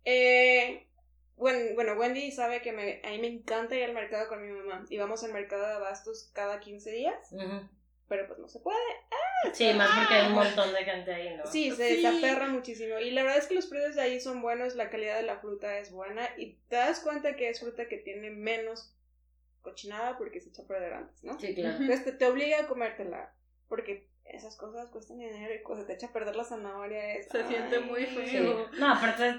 Eh, 0.06 0.88
bueno, 1.36 1.76
bueno, 1.76 1.94
Wendy 1.94 2.32
sabe 2.32 2.62
que 2.62 2.72
me, 2.72 3.02
a 3.04 3.10
mí 3.12 3.20
me 3.20 3.28
encanta 3.28 3.76
ir 3.76 3.84
al 3.84 3.94
mercado 3.94 4.30
con 4.30 4.42
mi 4.42 4.50
mamá. 4.52 4.86
Y 4.90 4.98
vamos 4.98 5.24
al 5.24 5.34
mercado 5.34 5.66
de 5.66 5.74
abastos 5.74 6.32
cada 6.34 6.60
15 6.60 6.92
días, 6.92 7.18
Ujú. 7.32 7.68
Pero 8.08 8.28
pues 8.28 8.40
no 8.40 8.48
se 8.48 8.60
puede. 8.60 8.80
Sí, 9.54 9.74
más 9.74 9.90
porque 9.98 10.14
hay 10.16 10.28
un 10.28 10.34
montón 10.34 10.74
de 10.74 10.84
gente 10.84 11.14
ahí, 11.14 11.36
¿no? 11.38 11.46
Sí, 11.46 11.72
se 11.72 11.96
Sí. 11.96 12.02
desaperra 12.02 12.48
muchísimo. 12.48 13.00
Y 13.00 13.12
la 13.12 13.24
verdad 13.24 13.38
es 13.40 13.48
que 13.48 13.56
los 13.56 13.68
precios 13.68 13.96
de 13.96 14.02
ahí 14.02 14.20
son 14.20 14.42
buenos, 14.42 14.76
la 14.76 14.90
calidad 14.90 15.18
de 15.18 15.24
la 15.24 15.38
fruta 15.38 15.78
es 15.78 15.92
buena. 15.92 16.28
Y 16.38 16.56
te 16.68 16.76
das 16.78 17.00
cuenta 17.00 17.36
que 17.36 17.50
es 17.50 17.60
fruta 17.60 17.88
que 17.88 17.98
tiene 17.98 18.32
menos 18.32 18.96
cochinada 19.62 20.18
porque 20.18 20.40
se 20.42 20.50
echa 20.50 20.64
a 20.64 20.68
perder 20.68 20.94
antes, 20.94 21.24
¿no? 21.24 21.40
Sí, 21.40 21.54
claro. 21.56 21.78
Entonces 21.78 22.06
te, 22.06 22.12
te 22.14 22.26
obliga 22.28 22.60
a 22.62 22.68
comértela. 22.68 23.34
Porque 23.68 24.08
esas 24.26 24.56
cosas 24.58 24.90
cuestan 24.90 25.18
dinero 25.20 25.54
y 25.54 25.62
cuando 25.64 25.86
te 25.86 25.94
echa 25.94 26.08
a 26.08 26.14
perder 26.14 26.36
la 26.36 26.44
zanahoria 26.44 27.14
es. 27.16 27.28
Se 27.30 27.48
siente 27.48 27.80
muy. 27.80 28.06
Sí. 28.06 28.16
feo. 28.28 28.70
No, 28.78 28.94
aparte, 28.94 29.36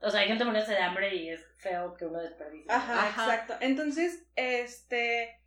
o 0.00 0.10
sea, 0.10 0.20
hay 0.20 0.28
gente 0.28 0.44
muriéndose 0.44 0.74
de 0.74 0.82
hambre 0.82 1.14
y 1.14 1.30
es 1.30 1.44
feo 1.58 1.94
que 1.96 2.06
uno 2.06 2.20
desperdicie. 2.20 2.66
Ajá, 2.70 3.08
Ajá. 3.08 3.24
exacto. 3.24 3.54
Entonces, 3.60 4.26
este, 4.36 5.40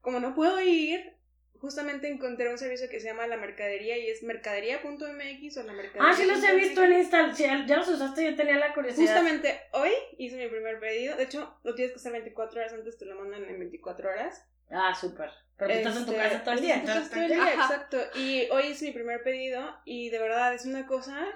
como 0.00 0.20
no 0.20 0.34
puedo 0.34 0.60
ir, 0.60 1.16
justamente 1.60 2.08
encontré 2.08 2.50
un 2.50 2.58
servicio 2.58 2.88
que 2.88 3.00
se 3.00 3.06
llama 3.08 3.26
La 3.26 3.36
Mercadería 3.36 3.96
y 3.98 4.08
es 4.08 4.22
mercadería.mx 4.22 5.56
o 5.58 5.62
la 5.62 5.72
mercadería. 5.72 6.10
Ah, 6.10 6.12
sí 6.14 6.24
los 6.26 6.42
he 6.42 6.54
visto 6.54 6.82
en 6.84 6.92
Insta. 6.94 7.34
Sí, 7.34 7.44
ya 7.66 7.76
los 7.76 7.88
usaste, 7.88 8.24
yo 8.30 8.36
tenía 8.36 8.56
la 8.56 8.72
curiosidad. 8.74 9.06
Justamente 9.06 9.60
hoy 9.72 9.90
hice 10.18 10.36
mi 10.36 10.48
primer 10.48 10.78
pedido. 10.80 11.16
De 11.16 11.24
hecho, 11.24 11.54
lo 11.62 11.74
tienes 11.74 11.92
que 11.92 11.98
hacer 11.98 12.12
24 12.12 12.60
horas 12.60 12.72
antes, 12.72 12.98
te 12.98 13.04
lo 13.04 13.16
mandan 13.16 13.44
en 13.44 13.58
24 13.58 14.08
horas. 14.10 14.46
Ah, 14.70 14.94
súper. 14.94 15.30
Pero 15.56 15.72
tú 15.72 15.78
estás 15.78 15.96
en 15.98 16.06
tu 16.06 16.12
Este, 16.12 16.22
casa 16.22 16.44
todo 16.44 16.54
el 16.54 16.60
día. 16.60 16.76
estás 16.76 17.10
todo 17.10 17.20
el 17.20 17.28
día, 17.28 17.52
exacto. 17.54 17.98
Y 18.14 18.48
hoy 18.50 18.66
hice 18.68 18.86
mi 18.86 18.92
primer 18.92 19.22
pedido 19.22 19.76
y 19.84 20.08
de 20.10 20.18
verdad 20.18 20.54
es 20.54 20.64
una 20.64 20.86
cosa 20.86 21.26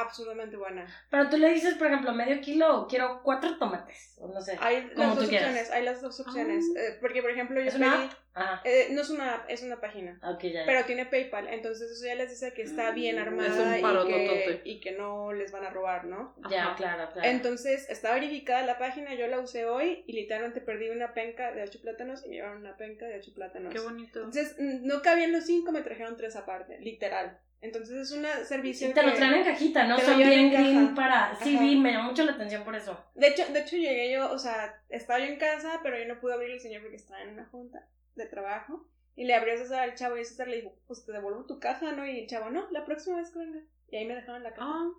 absolutamente 0.00 0.56
buena. 0.56 0.86
Pero 1.10 1.28
tú 1.28 1.36
le 1.36 1.50
dices, 1.52 1.74
por 1.74 1.86
ejemplo, 1.88 2.12
medio 2.12 2.40
kilo, 2.40 2.86
quiero 2.88 3.20
cuatro 3.22 3.58
tomates. 3.58 4.16
O 4.18 4.28
no 4.28 4.40
sé. 4.40 4.56
Hay 4.60 4.88
Como 4.90 5.06
las 5.08 5.14
tú 5.14 5.20
dos 5.20 5.28
quieras. 5.28 5.48
opciones, 5.50 5.70
hay 5.72 5.84
las 5.84 6.02
dos 6.02 6.20
opciones. 6.20 6.64
Ah. 6.76 6.80
Eh, 6.80 6.98
porque, 7.00 7.22
por 7.22 7.30
ejemplo, 7.30 7.60
yo 7.60 7.66
¿Es 7.68 7.74
una 7.76 8.04
app? 8.04 8.12
Ajá. 8.32 8.60
eh, 8.64 8.88
no 8.92 9.00
es 9.02 9.10
una 9.10 9.34
app, 9.34 9.50
es 9.50 9.62
una 9.62 9.80
página. 9.80 10.20
Ok, 10.22 10.42
ya, 10.44 10.50
ya. 10.60 10.66
Pero 10.66 10.84
tiene 10.84 11.06
PayPal, 11.06 11.48
entonces 11.48 11.90
eso 11.90 12.06
ya 12.06 12.14
les 12.14 12.30
dice 12.30 12.52
que 12.52 12.62
está 12.62 12.92
bien 12.92 13.18
armada 13.18 13.48
Es 13.76 13.82
un 13.82 14.08
y, 14.08 14.08
que, 14.08 14.60
y 14.64 14.80
que 14.80 14.92
no 14.92 15.32
les 15.32 15.50
van 15.50 15.64
a 15.64 15.70
robar, 15.70 16.04
¿no? 16.04 16.34
ya, 16.48 16.66
Ajá. 16.66 16.76
claro, 16.76 17.12
claro. 17.12 17.28
Entonces 17.28 17.88
está 17.90 18.14
verificada 18.14 18.64
la 18.64 18.78
página, 18.78 19.14
yo 19.14 19.26
la 19.26 19.40
usé 19.40 19.64
hoy 19.66 20.04
y 20.06 20.12
literalmente 20.12 20.60
perdí 20.60 20.90
una 20.90 21.12
penca 21.12 21.50
de 21.50 21.62
ocho 21.64 21.80
plátanos 21.80 22.24
y 22.24 22.28
me 22.28 22.36
llevaron 22.36 22.58
una 22.58 22.76
penca 22.76 23.06
de 23.06 23.18
ocho 23.18 23.32
plátanos. 23.34 23.72
Qué 23.72 23.80
bonito. 23.80 24.20
Entonces 24.20 24.54
mm, 24.58 24.86
no 24.86 25.02
cabían 25.02 25.32
los 25.32 25.44
cinco, 25.46 25.72
me 25.72 25.82
trajeron 25.82 26.16
tres 26.16 26.36
aparte, 26.36 26.78
literal. 26.78 27.38
Entonces 27.62 28.10
es 28.10 28.10
un 28.12 28.24
servicio 28.46 28.88
Sí, 28.88 28.94
te 28.94 29.02
lo 29.02 29.12
traen 29.12 29.34
en 29.34 29.44
cajita, 29.44 29.84
¿no? 29.84 29.98
Son 29.98 30.16
bien 30.16 30.50
green 30.50 30.94
para... 30.94 31.34
Sí, 31.42 31.56
Ajá. 31.56 31.64
vi, 31.64 31.76
me 31.76 31.92
llamó 31.92 32.08
mucho 32.08 32.24
la 32.24 32.32
atención 32.32 32.64
por 32.64 32.74
eso. 32.74 32.98
De 33.14 33.28
hecho, 33.28 33.46
de 33.52 33.60
hecho 33.60 33.76
llegué 33.76 34.12
yo, 34.12 34.32
o 34.32 34.38
sea, 34.38 34.82
estaba 34.88 35.18
yo 35.18 35.26
en 35.26 35.38
casa, 35.38 35.80
pero 35.82 35.98
yo 35.98 36.06
no 36.06 36.20
pude 36.20 36.32
abrir 36.32 36.50
el 36.50 36.60
señor 36.60 36.80
porque 36.80 36.96
estaba 36.96 37.22
en 37.22 37.30
una 37.30 37.46
junta 37.46 37.86
de 38.14 38.26
trabajo. 38.26 38.88
Y 39.14 39.24
le 39.24 39.34
abrió 39.34 39.58
César 39.58 39.80
al 39.80 39.94
chavo 39.94 40.16
y 40.16 40.24
César 40.24 40.48
le 40.48 40.56
dijo, 40.56 40.74
pues 40.86 41.04
te 41.04 41.12
devuelvo 41.12 41.44
tu 41.44 41.60
caja, 41.60 41.92
¿no? 41.92 42.06
Y 42.06 42.20
el 42.20 42.26
chavo, 42.26 42.48
no, 42.48 42.70
la 42.70 42.86
próxima 42.86 43.18
vez 43.18 43.30
que 43.30 43.40
venga. 43.40 43.60
Y 43.90 43.96
ahí 43.96 44.06
me 44.06 44.14
dejaron 44.14 44.42
la 44.42 44.54
caja. 44.54 44.66
Ah, 44.66 44.90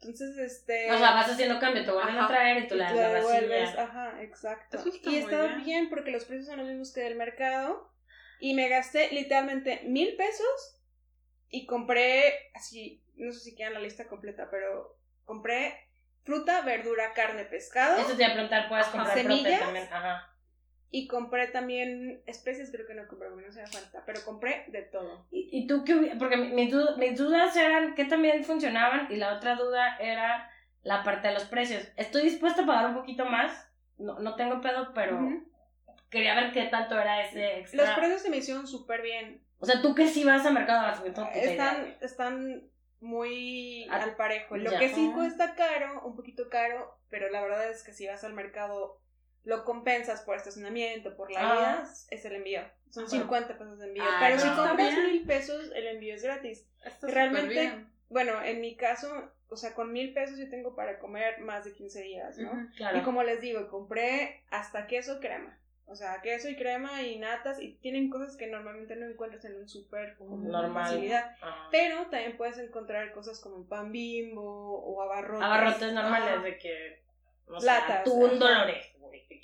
Entonces, 0.00 0.36
este... 0.36 0.90
O 0.92 0.98
sea, 0.98 1.12
vas 1.12 1.30
haciendo 1.30 1.58
cambio, 1.58 1.82
te 1.82 1.92
vuelven 1.92 2.18
a 2.18 2.28
traer 2.28 2.64
y 2.64 2.68
tú 2.68 2.74
y 2.74 2.78
la 2.78 2.92
devuelves, 2.92 3.74
ajá, 3.78 4.22
exacto. 4.22 4.76
Está 4.76 5.10
y 5.10 5.16
está 5.16 5.46
bien. 5.46 5.64
bien. 5.64 5.88
porque 5.88 6.10
los 6.10 6.26
precios 6.26 6.48
son 6.48 6.58
los 6.58 6.68
mismos 6.68 6.92
que 6.92 7.00
del 7.00 7.16
mercado. 7.16 7.90
Y 8.38 8.52
me 8.52 8.68
gasté 8.68 9.08
literalmente 9.12 9.80
mil 9.86 10.14
pesos 10.16 10.75
y 11.50 11.66
compré, 11.66 12.50
así, 12.54 13.02
no 13.16 13.32
sé 13.32 13.40
si 13.40 13.54
quieran 13.54 13.74
la 13.74 13.80
lista 13.80 14.06
completa, 14.08 14.48
pero 14.50 14.96
compré 15.24 15.74
fruta, 16.24 16.60
verdura, 16.62 17.12
carne, 17.14 17.44
pescado. 17.44 17.98
Eso 17.98 18.16
te 18.16 18.22
iba 18.22 18.30
a 18.30 18.34
preguntar, 18.34 18.68
puedes 18.68 18.86
comprar 18.88 19.14
¿Semillas? 19.14 19.60
también. 19.60 19.84
Ajá. 19.92 20.32
Y 20.90 21.08
compré 21.08 21.48
también 21.48 22.22
especies, 22.26 22.70
creo 22.70 22.86
que 22.86 22.94
no 22.94 23.06
compré, 23.08 23.28
no 23.30 23.52
se 23.52 23.60
me 23.60 23.66
falta, 23.66 24.02
pero 24.06 24.24
compré 24.24 24.64
de 24.68 24.82
todo. 24.82 25.26
¿Y, 25.30 25.48
y 25.52 25.66
tú 25.66 25.84
qué 25.84 26.14
Porque 26.18 26.36
mi- 26.36 26.52
mis, 26.52 26.70
du- 26.72 26.96
mis 26.96 27.18
dudas 27.18 27.54
eran 27.56 27.94
que 27.94 28.04
también 28.04 28.44
funcionaban 28.44 29.10
y 29.10 29.16
la 29.16 29.34
otra 29.34 29.56
duda 29.56 29.96
era 29.98 30.50
la 30.82 31.02
parte 31.02 31.28
de 31.28 31.34
los 31.34 31.44
precios. 31.44 31.86
Estoy 31.96 32.22
dispuesta 32.22 32.62
a 32.62 32.66
pagar 32.66 32.86
un 32.86 32.94
poquito 32.94 33.24
más, 33.26 33.68
no, 33.98 34.20
no 34.20 34.36
tengo 34.36 34.60
pedo, 34.60 34.92
pero 34.94 35.20
quería 36.08 36.34
ver 36.36 36.52
qué 36.52 36.64
tanto 36.64 36.98
era 36.98 37.22
ese 37.26 37.58
extra. 37.58 37.84
Los 37.84 37.90
precios 37.94 38.22
se 38.22 38.30
me 38.30 38.36
hicieron 38.38 38.66
súper 38.66 39.02
bien. 39.02 39.42
O 39.58 39.66
sea, 39.66 39.80
tú 39.82 39.94
que 39.94 40.08
sí 40.08 40.24
vas 40.24 40.44
a 40.46 40.50
mercado 40.50 41.02
de 41.02 41.10
idea. 41.10 41.32
Están, 41.34 41.96
están 42.00 42.62
muy 43.00 43.86
Ah, 43.90 44.02
al 44.02 44.16
parejo. 44.16 44.56
Lo 44.56 44.70
ya. 44.70 44.78
que 44.78 44.94
sí 44.94 45.08
Ah. 45.10 45.14
cuesta 45.14 45.54
caro, 45.54 46.02
un 46.06 46.16
poquito 46.16 46.48
caro, 46.48 46.98
pero 47.08 47.28
la 47.30 47.40
verdad 47.42 47.70
es 47.70 47.82
que 47.82 47.92
si 47.92 48.06
vas 48.06 48.24
al 48.24 48.32
mercado 48.34 49.00
lo 49.44 49.64
compensas 49.64 50.22
por 50.22 50.36
estacionamiento, 50.36 51.16
por 51.16 51.30
la 51.30 51.40
Ah. 51.40 51.54
ida, 51.54 51.90
es 52.10 52.24
el 52.24 52.34
envío. 52.34 52.62
Son 52.90 53.04
Ajá. 53.04 53.10
50 53.12 53.56
pesos 53.58 53.78
de 53.78 53.86
envío. 53.86 54.02
Ah, 54.04 54.16
pero 54.20 54.36
no. 54.36 54.42
si 54.42 54.48
compras 54.48 54.92
mil 55.04 55.24
pesos, 55.26 55.70
el 55.74 55.86
envío 55.86 56.14
es 56.14 56.22
gratis. 56.22 56.66
está 56.84 57.06
Realmente- 57.08 57.48
bien. 57.52 57.90
Bueno, 58.08 58.40
en 58.42 58.60
mi 58.60 58.76
caso, 58.76 59.32
o 59.48 59.56
sea, 59.56 59.74
con 59.74 59.92
mil 59.92 60.12
pesos 60.14 60.38
yo 60.38 60.48
tengo 60.48 60.76
para 60.76 60.98
comer 61.00 61.40
más 61.40 61.64
de 61.64 61.72
15 61.72 62.00
días, 62.02 62.38
¿no? 62.38 62.68
Claro. 62.76 62.98
Y 62.98 63.02
como 63.02 63.22
les 63.24 63.40
digo, 63.40 63.68
compré 63.68 64.44
hasta 64.50 64.86
queso 64.86 65.18
crema. 65.20 65.58
O 65.88 65.94
sea, 65.94 66.20
queso 66.20 66.48
y 66.48 66.56
crema 66.56 67.02
y 67.02 67.18
natas 67.18 67.60
y 67.60 67.74
tienen 67.74 68.10
cosas 68.10 68.36
que 68.36 68.48
normalmente 68.48 68.96
no 68.96 69.06
encuentras 69.06 69.44
en 69.44 69.56
un 69.56 69.68
súper 69.68 70.16
con 70.16 70.48
Normal. 70.48 70.84
facilidad. 70.84 71.36
Ajá. 71.40 71.68
Pero 71.70 72.06
también 72.08 72.36
puedes 72.36 72.58
encontrar 72.58 73.12
cosas 73.12 73.38
como 73.40 73.68
pan 73.68 73.92
bimbo 73.92 74.80
o 74.80 75.00
abarrotes. 75.02 75.44
Abarrotes 75.44 75.92
normales 75.92 76.42
de 76.42 76.58
que. 76.58 77.02
No 77.46 77.58
atún. 77.58 78.38
Dolores. 78.38 78.86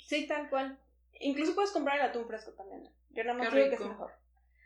Sí, 0.05 0.27
tal 0.27 0.49
cual. 0.49 0.77
Incluso 1.13 1.55
puedes 1.55 1.71
comprar 1.71 1.97
el 1.99 2.05
atún 2.07 2.27
fresco 2.27 2.51
también. 2.51 2.89
Yo 3.11 3.23
nada 3.23 3.37
más 3.37 3.53
digo 3.53 3.69
que 3.69 3.75
es 3.75 3.81
mejor. 3.81 4.11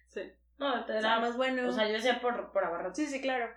Sí. 0.07 0.31
No, 0.57 0.83
te 0.85 0.97
O 0.97 1.01
sea, 1.01 1.09
da 1.11 1.19
más 1.19 1.37
bueno. 1.37 1.69
O 1.69 1.71
sea, 1.71 1.87
yo 1.87 1.93
decía 1.93 2.19
por, 2.19 2.51
por 2.51 2.63
abarrotes. 2.63 2.97
Sí, 2.97 3.13
sí, 3.13 3.21
claro. 3.21 3.53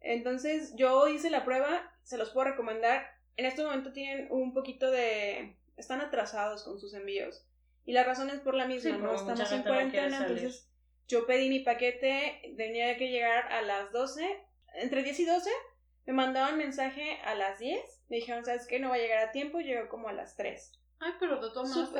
Entonces, 0.00 0.74
yo 0.76 1.08
hice 1.08 1.30
la 1.30 1.44
prueba, 1.44 1.90
se 2.02 2.18
los 2.18 2.30
puedo 2.30 2.50
recomendar. 2.50 3.06
En 3.36 3.46
este 3.46 3.62
momento 3.62 3.92
tienen 3.92 4.28
un 4.30 4.52
poquito 4.52 4.90
de... 4.90 5.56
Están 5.76 6.02
atrasados 6.02 6.64
con 6.64 6.78
sus 6.78 6.92
envíos. 6.92 7.46
Y 7.84 7.92
la 7.92 8.04
razón 8.04 8.30
es 8.30 8.40
por 8.40 8.54
la 8.54 8.66
misma, 8.66 8.92
Sí, 8.92 8.96
¿no? 8.98 9.14
Estamos 9.14 9.52
en 9.52 9.58
no 9.58 9.64
cuarentena, 9.64 10.18
entonces 10.18 10.68
yo 11.08 11.26
pedí 11.26 11.48
mi 11.48 11.60
paquete, 11.60 12.54
tenía 12.56 12.96
que 12.96 13.08
llegar 13.08 13.52
a 13.52 13.62
las 13.62 13.92
12, 13.92 14.24
entre 14.74 15.02
10 15.02 15.20
y 15.20 15.24
12, 15.24 15.50
me 16.06 16.12
mandaban 16.12 16.58
mensaje 16.58 17.20
a 17.24 17.34
las 17.34 17.58
10, 17.58 17.80
me 18.08 18.16
dijeron, 18.16 18.44
¿sabes 18.44 18.66
qué? 18.66 18.78
No 18.78 18.90
va 18.90 18.94
a 18.94 18.98
llegar 18.98 19.28
a 19.28 19.32
tiempo, 19.32 19.60
llegó 19.60 19.88
como 19.88 20.08
a 20.08 20.12
las 20.12 20.36
3. 20.36 20.78
Ay, 21.04 21.12
pero 21.18 21.34
de 21.40 21.50
todos 21.50 21.68
modos 21.68 21.90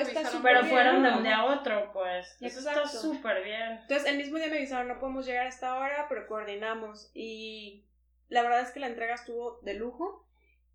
Pero 0.43 0.65
fueron 0.65 1.03
de 1.03 1.11
un 1.11 1.25
día 1.25 1.39
a 1.39 1.59
otro, 1.59 1.91
pues. 1.93 2.37
Eso 2.41 2.61
está 2.61 2.87
súper 2.87 3.43
bien. 3.43 3.81
Entonces, 3.83 4.09
el 4.09 4.17
mismo 4.17 4.39
día 4.39 4.47
me 4.47 4.59
avisaron, 4.59 4.87
no 4.87 5.01
podemos 5.01 5.27
llegar 5.27 5.47
a 5.47 5.49
esta 5.49 5.77
hora, 5.77 6.07
pero 6.09 6.29
coordinamos. 6.29 7.11
Y 7.13 7.85
la 8.29 8.43
verdad 8.43 8.61
es 8.61 8.71
que 8.71 8.79
la 8.79 8.87
entrega 8.87 9.15
estuvo 9.15 9.59
de 9.63 9.75
lujo. 9.75 10.25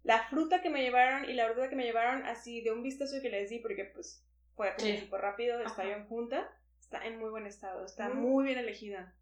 La 0.04 0.28
fruta 0.28 0.62
que 0.62 0.70
me 0.70 0.82
llevaron 0.82 1.30
y 1.30 1.34
la 1.34 1.48
verdura 1.48 1.70
que 1.70 1.78
me 1.78 1.86
llevaron, 1.86 2.26
así 2.26 2.62
de 2.62 2.72
un 2.72 2.84
vistazo 2.84 3.22
que 3.22 3.30
les 3.30 3.50
di, 3.50 3.60
porque 3.60 3.86
pues 3.86 4.27
fue 4.58 4.74
como 4.76 4.86
Sí. 4.90 4.98
súper 4.98 5.22
rápido, 5.22 5.60
está 5.62 5.84
Ajá. 5.84 5.84
yo 5.86 5.92
en 5.96 6.08
junta, 6.08 6.50
está 6.82 7.06
en 7.06 7.18
muy 7.20 7.30
buen 7.30 7.46
estado, 7.48 7.86
está 7.86 8.10
Mm. 8.10 8.18
muy 8.18 8.44
bien 8.44 8.58
elegida. 8.60 9.14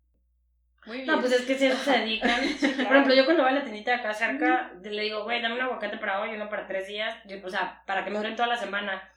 Muy 0.88 0.98
bien. 0.98 1.08
No, 1.08 1.20
pues 1.20 1.32
es 1.34 1.42
que 1.46 1.56
si 1.58 1.66
eso 1.68 1.78
se 1.84 1.92
dedican. 2.00 2.40
claro. 2.60 2.88
Por 2.88 2.96
ejemplo, 2.96 3.14
yo 3.16 3.26
cuando 3.26 3.44
voy 3.44 3.52
a 3.52 3.56
la 3.56 3.64
tiendita 3.64 3.92
de 3.92 3.98
acá 3.98 4.14
cerca, 4.14 4.72
le 4.82 5.02
digo, 5.02 5.24
güey, 5.24 5.42
dame 5.42 5.56
un 5.56 5.62
aguacate 5.62 5.98
para 5.98 6.22
hoy, 6.22 6.34
uno 6.34 6.48
para 6.50 6.66
tres 6.68 6.88
días. 6.88 7.16
Yo- 7.26 7.38
o 7.46 7.50
sea, 7.50 7.84
para 7.86 8.04
que 8.04 8.10
me 8.12 8.18
duren 8.18 8.36
toda 8.36 8.48
la 8.48 8.58
semana. 8.58 9.08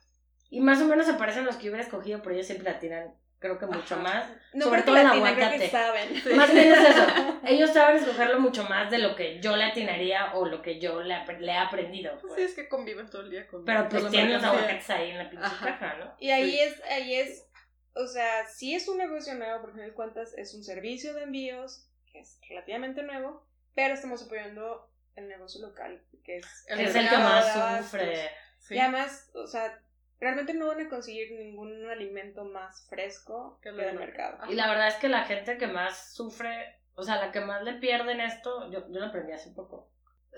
Y 0.51 0.61
más 0.61 0.81
o 0.83 0.87
menos 0.87 1.07
se 1.07 1.15
parecen 1.15 1.45
los 1.45 1.57
que 1.57 1.65
yo 1.65 1.71
hubiera 1.71 1.85
escogido, 1.85 2.21
pero 2.23 2.35
ellos 2.35 2.47
siempre 2.47 2.71
la 2.73 2.79
tiran, 2.79 3.15
creo 3.38 3.59
que 3.59 3.66
mucho 3.66 3.95
Ajá. 3.95 4.02
más. 4.02 4.30
No 4.52 4.64
sobre 4.66 4.83
creo 4.83 4.95
que 4.97 5.00
todo 5.02 5.12
creo 5.12 5.25
aguacate. 5.26 5.59
que 5.59 5.68
saben. 5.68 6.23
Sí. 6.23 6.28
Más 6.35 6.52
bien 6.52 6.73
es 6.73 6.88
eso. 6.90 7.07
Ellos 7.47 7.71
saben 7.73 7.97
escogerlo 7.97 8.40
mucho 8.40 8.64
más 8.64 8.90
de 8.90 8.99
lo 8.99 9.14
que 9.14 9.40
yo 9.40 9.57
le 9.57 9.64
atinaría 9.64 10.35
o 10.35 10.47
lo 10.47 10.61
que 10.62 10.80
yo 10.80 11.00
le, 11.02 11.14
he 11.14 11.57
aprendido. 11.57 12.12
Pues 12.21 12.23
pues. 12.23 12.35
sí, 12.37 12.42
es 12.42 12.54
que 12.54 12.68
conviven 12.68 13.09
todo 13.09 13.23
el 13.23 13.30
día 13.30 13.47
con 13.47 13.64
Pero 13.64 13.88
pues 13.88 14.02
la 14.02 14.11
tienen 14.11 14.33
los 14.33 14.45
aguacates 14.45 14.90
ahí 14.90 15.11
en 15.11 15.18
la 15.18 15.30
pinche 15.30 15.47
Ajá. 15.47 15.66
caja, 15.78 15.97
¿no? 15.99 16.14
Y 16.18 16.30
ahí 16.30 16.50
Sí. 16.50 16.61
es, 16.61 16.83
ahí 16.90 17.14
es, 17.14 17.47
o 17.95 18.07
sea, 18.07 18.47
sí 18.47 18.75
es 18.75 18.88
un 18.88 18.99
negocio 18.99 19.35
nuevo, 19.35 19.61
porque 19.61 19.83
en 19.85 19.92
cuentas 19.92 20.35
es 20.37 20.54
un 20.54 20.64
servicio 20.64 21.14
de 21.14 21.23
envíos 21.25 21.88
que 22.11 22.21
es 22.21 22.38
relativamente 22.49 23.02
nuevo, 23.02 23.47
pero 23.75 23.95
estamos 23.95 24.23
apoyando 24.25 24.90
el 25.16 25.28
negocio 25.28 25.61
local, 25.61 26.00
que 26.25 26.37
es 26.38 26.47
El 26.68 26.78
Que 26.78 26.85
es 26.85 26.95
el 26.95 27.09
que 27.09 27.16
más 27.18 27.45
de 27.45 27.50
abastos. 27.61 27.85
sufre. 27.90 28.30
Sí. 28.61 28.75
Y 28.75 28.78
además, 28.78 29.30
o 29.35 29.47
sea, 29.47 29.80
realmente 30.21 30.55
no 30.55 30.67
van 30.69 30.81
a 30.81 30.89
conseguir 30.89 31.33
ningún 31.33 31.89
alimento 31.89 32.45
más 32.45 32.87
fresco 32.89 33.59
Que 33.63 33.71
lo 33.73 33.79
del 33.83 33.99
mercado. 33.99 34.39
Y 34.51 34.55
la 34.55 34.69
verdad 34.69 34.89
es 34.89 34.95
que 34.97 35.09
la 35.09 35.25
gente 35.25 35.59
que 35.59 35.67
más 35.67 36.15
sufre, 36.15 36.77
o 36.95 37.03
sea, 37.03 37.17
la 37.17 37.31
que 37.33 37.41
más 37.41 37.63
le 37.63 37.75
pierden 37.75 38.21
esto, 38.21 38.71
yo, 38.71 38.81
yo 38.91 39.01
lo 39.01 39.07
aprendí 39.07 39.33
hace 39.33 39.51
poco. 39.53 39.91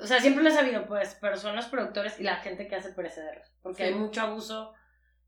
O 0.03 0.07
sea, 0.07 0.21
siempre 0.21 0.43
lo 0.43 0.49
he 0.51 0.53
sabido, 0.53 0.87
pues, 0.87 1.19
pero 1.21 1.37
son 1.37 1.57
los 1.57 1.67
productores 1.67 2.19
y 2.21 2.23
la 2.23 2.37
gente 2.37 2.69
que 2.69 2.77
hace 2.77 2.93
perecederos. 2.93 3.47
Porque 3.63 3.79
Sí. 3.79 3.83
hay 3.85 3.95
mucho 3.95 4.23
abuso. 4.23 4.73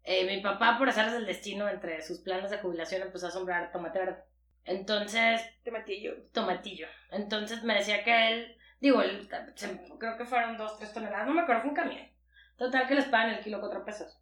Eh, 0.05 0.25
mi 0.25 0.41
papá, 0.43 0.79
por 0.79 0.89
hacer 0.89 1.11
del 1.11 1.27
destino, 1.27 1.69
entre 1.69 2.01
sus 2.03 2.21
planes 2.21 2.51
de 2.51 2.59
jubilación, 2.59 3.03
empezó 3.03 3.27
a 3.27 3.31
sembrar 3.31 3.71
tomate 3.73 3.99
verde. 3.99 4.23
Entonces, 4.65 5.41
Tomatillo. 5.65 6.15
tomatillo. 6.33 6.87
Entonces 7.11 7.63
me 7.65 7.75
decía 7.75 8.03
que 8.05 8.29
él, 8.29 8.57
digo, 8.81 9.03
él, 9.03 9.29
se- 9.57 9.81
creo 9.99 10.17
que 10.17 10.25
fueron 10.25 10.57
dos, 10.57 10.79
tres 10.79 10.93
toneladas, 10.93 11.27
no 11.27 11.35
me 11.35 11.43
acuerdo, 11.43 11.63
fue 11.63 11.71
un 11.71 11.77
camión. 11.77 12.09
Total 12.57 12.87
que 12.87 12.95
les 12.95 13.07
pagan 13.07 13.31
el 13.31 13.41
kilo 13.45 13.61
cuatro 13.61 13.85
pesos. 13.85 14.22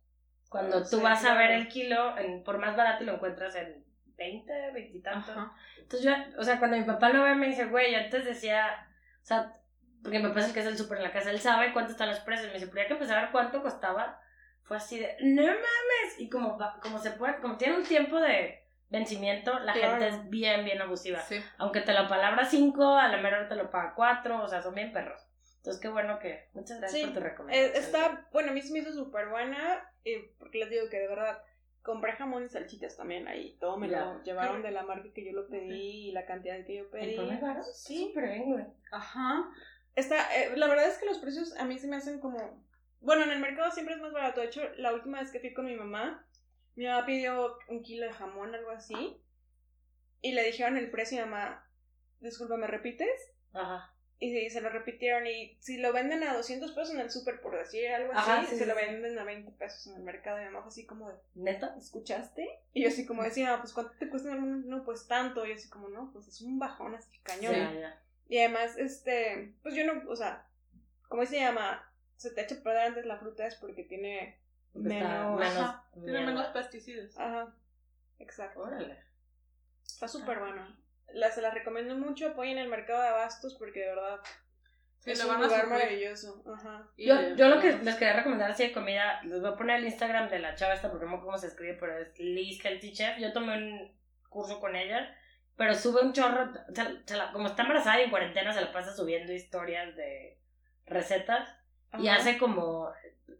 Cuando 0.50 0.80
tú 0.82 0.96
sí, 0.98 1.02
vas 1.02 1.24
a 1.24 1.34
ver 1.34 1.52
el 1.52 1.68
kilo, 1.68 2.18
en, 2.18 2.42
por 2.44 2.58
más 2.58 2.76
barato, 2.76 3.04
lo 3.04 3.14
encuentras 3.14 3.54
en 3.54 3.82
20, 4.16 4.52
20 4.72 4.98
y 4.98 5.00
tantos. 5.00 5.30
Ajá. 5.30 5.52
Entonces 5.78 6.02
yo, 6.02 6.12
o 6.38 6.42
sea, 6.44 6.58
cuando 6.58 6.76
mi 6.76 6.84
papá 6.84 7.08
lo 7.08 7.22
ve, 7.22 7.34
me 7.34 7.46
dice, 7.46 7.64
güey, 7.66 7.94
antes 7.94 8.24
decía, 8.26 8.86
o 9.22 9.24
sea, 9.24 9.54
porque 10.02 10.18
mi 10.18 10.28
papá 10.28 10.40
es 10.40 10.46
el 10.48 10.52
que 10.52 10.60
es 10.60 10.66
el 10.66 10.76
súper 10.76 10.98
en 10.98 11.04
la 11.04 11.12
casa, 11.12 11.30
él 11.30 11.40
sabe 11.40 11.72
cuánto 11.72 11.92
están 11.92 12.08
los 12.10 12.20
precios. 12.20 12.48
Me 12.48 12.54
dice, 12.54 12.66
pero 12.66 12.82
ya 12.82 12.86
que 12.88 12.92
empezar 12.94 13.18
a 13.18 13.22
ver 13.22 13.30
cuánto 13.30 13.62
costaba, 13.62 14.20
fue 14.64 14.76
así 14.76 14.98
de, 14.98 15.16
no 15.22 15.42
mames. 15.42 16.18
Y 16.18 16.28
como, 16.28 16.58
como 16.82 16.98
se 16.98 17.12
puede, 17.12 17.36
como 17.40 17.56
tiene 17.56 17.76
un 17.76 17.84
tiempo 17.84 18.20
de 18.20 18.66
vencimiento, 18.88 19.56
la 19.60 19.72
Claro. 19.72 19.90
gente 19.92 20.08
es 20.08 20.28
bien, 20.30 20.64
bien 20.64 20.82
abusiva. 20.82 21.20
Sí. 21.20 21.40
Aunque 21.58 21.80
te 21.80 21.92
lo 21.92 22.08
palabra 22.08 22.44
5, 22.44 22.96
a 22.98 23.06
la 23.08 23.18
mera 23.18 23.48
te 23.48 23.54
lo 23.54 23.70
paga 23.70 23.94
4, 23.94 24.42
o 24.42 24.48
sea, 24.48 24.60
son 24.62 24.74
bien 24.74 24.92
perros. 24.92 25.20
Entonces, 25.58 25.80
qué 25.80 25.88
bueno 25.88 26.18
que. 26.18 26.48
Muchas 26.54 26.78
gracias 26.80 27.00
Sí, 27.00 27.06
por 27.06 27.14
tu 27.14 27.20
Eh, 27.20 27.30
recomendación. 27.30 27.84
está, 27.84 28.28
bueno, 28.32 28.50
a 28.50 28.54
mí 28.54 28.62
se 28.62 28.72
me 28.72 28.78
hizo 28.80 28.92
súper 28.92 29.28
buena, 29.28 29.86
eh, 30.04 30.32
porque 30.38 30.58
les 30.58 30.70
digo 30.70 30.88
que 30.88 30.98
de 30.98 31.08
verdad 31.08 31.42
compré 31.82 32.12
jamón 32.12 32.44
y 32.44 32.48
salchichas 32.48 32.96
también 32.96 33.26
ahí, 33.28 33.56
todo 33.58 33.76
me 33.78 33.88
Ya. 33.88 34.04
lo 34.04 34.22
llevaron 34.22 34.62
de 34.62 34.70
la 34.70 34.82
marca 34.82 35.08
que 35.14 35.24
yo 35.24 35.32
lo 35.32 35.48
pedí 35.48 36.08
y 36.08 36.12
la 36.12 36.26
cantidad 36.26 36.62
que 36.66 36.76
yo 36.76 36.82
¿El 36.84 36.88
pedí. 36.90 37.16
pan 37.16 37.30
es 37.30 37.40
barato? 37.40 37.68
Sí. 37.72 38.06
Súper 38.08 38.28
bien, 38.28 38.52
güey. 38.52 38.64
Ajá. 38.92 39.50
Está, 39.96 40.36
eh, 40.36 40.56
la 40.56 40.68
verdad 40.68 40.88
es 40.88 40.98
que 40.98 41.06
los 41.06 41.18
precios 41.18 41.56
a 41.56 41.64
mí 41.64 41.78
se 41.78 41.88
me 41.88 41.96
hacen 41.96 42.20
como, 42.20 42.64
bueno, 43.00 43.24
en 43.24 43.30
el 43.30 43.40
mercado 43.40 43.70
siempre 43.70 43.94
es 43.94 44.00
más 44.00 44.12
barato, 44.12 44.40
de 44.40 44.46
hecho, 44.48 44.62
la 44.76 44.92
última 44.94 45.20
vez 45.20 45.30
que 45.32 45.40
fui 45.40 45.52
con 45.54 45.64
mi 45.66 45.74
mamá, 45.74 46.26
mi 46.76 46.86
mamá 46.86 47.06
pidió 47.06 47.56
un 47.68 47.82
kilo 47.82 48.06
de 48.06 48.12
jamón, 48.12 48.54
algo 48.54 48.70
así, 48.70 49.20
y 50.22 50.32
le 50.32 50.44
dijeron 50.44 50.76
el 50.76 50.90
precio 50.90 51.18
y 51.18 51.24
mi 51.24 51.30
mamá, 51.30 51.66
disculpa, 52.20 52.56
¿me 52.56 52.66
repites? 52.66 53.32
Ajá. 53.52 53.92
Y 54.22 54.30
sí, 54.32 54.50
se 54.50 54.60
lo 54.60 54.68
repitieron. 54.68 55.26
Y 55.26 55.56
si 55.60 55.78
lo 55.78 55.92
venden 55.94 56.22
a 56.24 56.34
200 56.36 56.72
pesos 56.72 56.90
en 56.94 57.00
el 57.00 57.10
súper, 57.10 57.40
por 57.40 57.56
decir 57.56 57.88
algo 57.88 58.12
Ajá, 58.12 58.40
así, 58.40 58.50
sí, 58.50 58.56
se 58.58 58.64
sí, 58.64 58.68
lo 58.68 58.74
sí. 58.78 58.84
venden 58.84 59.18
a 59.18 59.24
20 59.24 59.50
pesos 59.52 59.86
en 59.86 59.94
el 59.96 60.02
mercado. 60.02 60.38
Y 60.40 60.44
mi 60.44 60.50
mamá 60.50 60.66
así 60.68 60.84
como 60.84 61.08
de, 61.08 61.14
¿Neta? 61.34 61.74
¿escuchaste? 61.78 62.46
Y 62.74 62.82
yo 62.82 62.88
así 62.88 63.06
como 63.06 63.22
decía, 63.22 63.56
pues 63.60 63.72
¿cuánto 63.72 63.92
te 63.98 64.10
cuesta? 64.10 64.34
No, 64.34 64.84
pues 64.84 65.08
tanto. 65.08 65.46
Y 65.46 65.48
yo 65.48 65.54
así 65.54 65.70
como, 65.70 65.88
no, 65.88 66.12
pues 66.12 66.28
es 66.28 66.42
un 66.42 66.58
bajón 66.58 66.94
así 66.94 67.18
cañón. 67.22 67.54
Ya, 67.54 67.72
ya. 67.72 68.02
Y 68.28 68.38
además, 68.38 68.76
este, 68.76 69.54
pues 69.62 69.74
yo 69.74 69.84
no, 69.92 70.08
o 70.08 70.14
sea, 70.14 70.46
como 71.08 71.22
dice 71.22 71.38
mi 71.38 71.44
mamá, 71.46 71.90
se 72.16 72.30
te 72.30 72.42
echa 72.42 72.56
a 72.56 72.62
perder 72.62 72.82
antes 72.88 73.06
la 73.06 73.16
fruta 73.16 73.46
es 73.46 73.54
porque 73.56 73.84
tiene 73.84 74.38
Porque 74.74 74.88
menos... 74.90 75.38
menos- 75.40 75.56
Ajá. 75.56 75.88
Tiene 75.94 76.26
menos 76.26 76.46
pesticidas. 76.48 77.16
Ajá, 77.18 77.54
exacto. 78.18 78.60
Órale. 78.60 78.98
Está 79.86 80.06
súper 80.06 80.38
bueno. 80.40 80.76
La, 81.14 81.30
se 81.30 81.42
la 81.42 81.50
recomiendo 81.50 81.96
mucho, 81.96 82.28
apoyen 82.28 82.58
el 82.58 82.68
mercado 82.68 83.02
de 83.02 83.08
abastos 83.08 83.54
porque 83.54 83.80
de 83.80 83.88
verdad 83.88 84.20
Sí, 85.00 85.12
es 85.12 85.18
le 85.18 85.24
un 85.24 85.30
van 85.30 85.42
a 85.42 85.46
lugar 85.46 85.66
maravilloso. 85.68 86.44
Ajá. 86.54 86.86
Yo, 86.98 87.34
yo 87.34 87.48
lo 87.48 87.58
que 87.60 87.72
les 87.72 87.94
quería 87.96 88.16
recomendar 88.16 88.50
así 88.50 88.64
de 88.64 88.72
comida, 88.72 89.22
les 89.22 89.40
voy 89.40 89.50
a 89.50 89.56
poner 89.56 89.76
el 89.78 89.86
Instagram 89.86 90.28
de 90.28 90.40
la 90.40 90.54
chava 90.56 90.74
esta, 90.74 90.90
porque 90.90 91.06
no 91.06 91.12
me 91.12 91.16
acuerdo 91.16 91.32
cómo 91.32 91.38
se 91.38 91.46
escribe, 91.46 91.74
pero 91.80 91.96
es 91.98 92.18
Liz 92.18 92.62
Healthy 92.62 92.92
Chef. 92.92 93.18
Yo 93.18 93.32
tomé 93.32 93.56
un 93.56 93.98
curso 94.28 94.60
con 94.60 94.76
ella, 94.76 95.16
pero 95.56 95.74
sube 95.74 96.02
un 96.02 96.12
chorro, 96.12 96.52
se- 96.74 97.02
se 97.06 97.16
la- 97.16 97.32
como 97.32 97.46
está 97.46 97.62
embarazada 97.62 97.98
y 98.00 98.04
en 98.04 98.10
cuarentena 98.10 98.52
se 98.52 98.60
la 98.60 98.72
pasa 98.72 98.94
subiendo 98.94 99.32
historias 99.32 99.96
de 99.96 100.38
recetas 100.86 101.48
y 101.98 102.08
hace 102.08 102.36
como, 102.38 102.92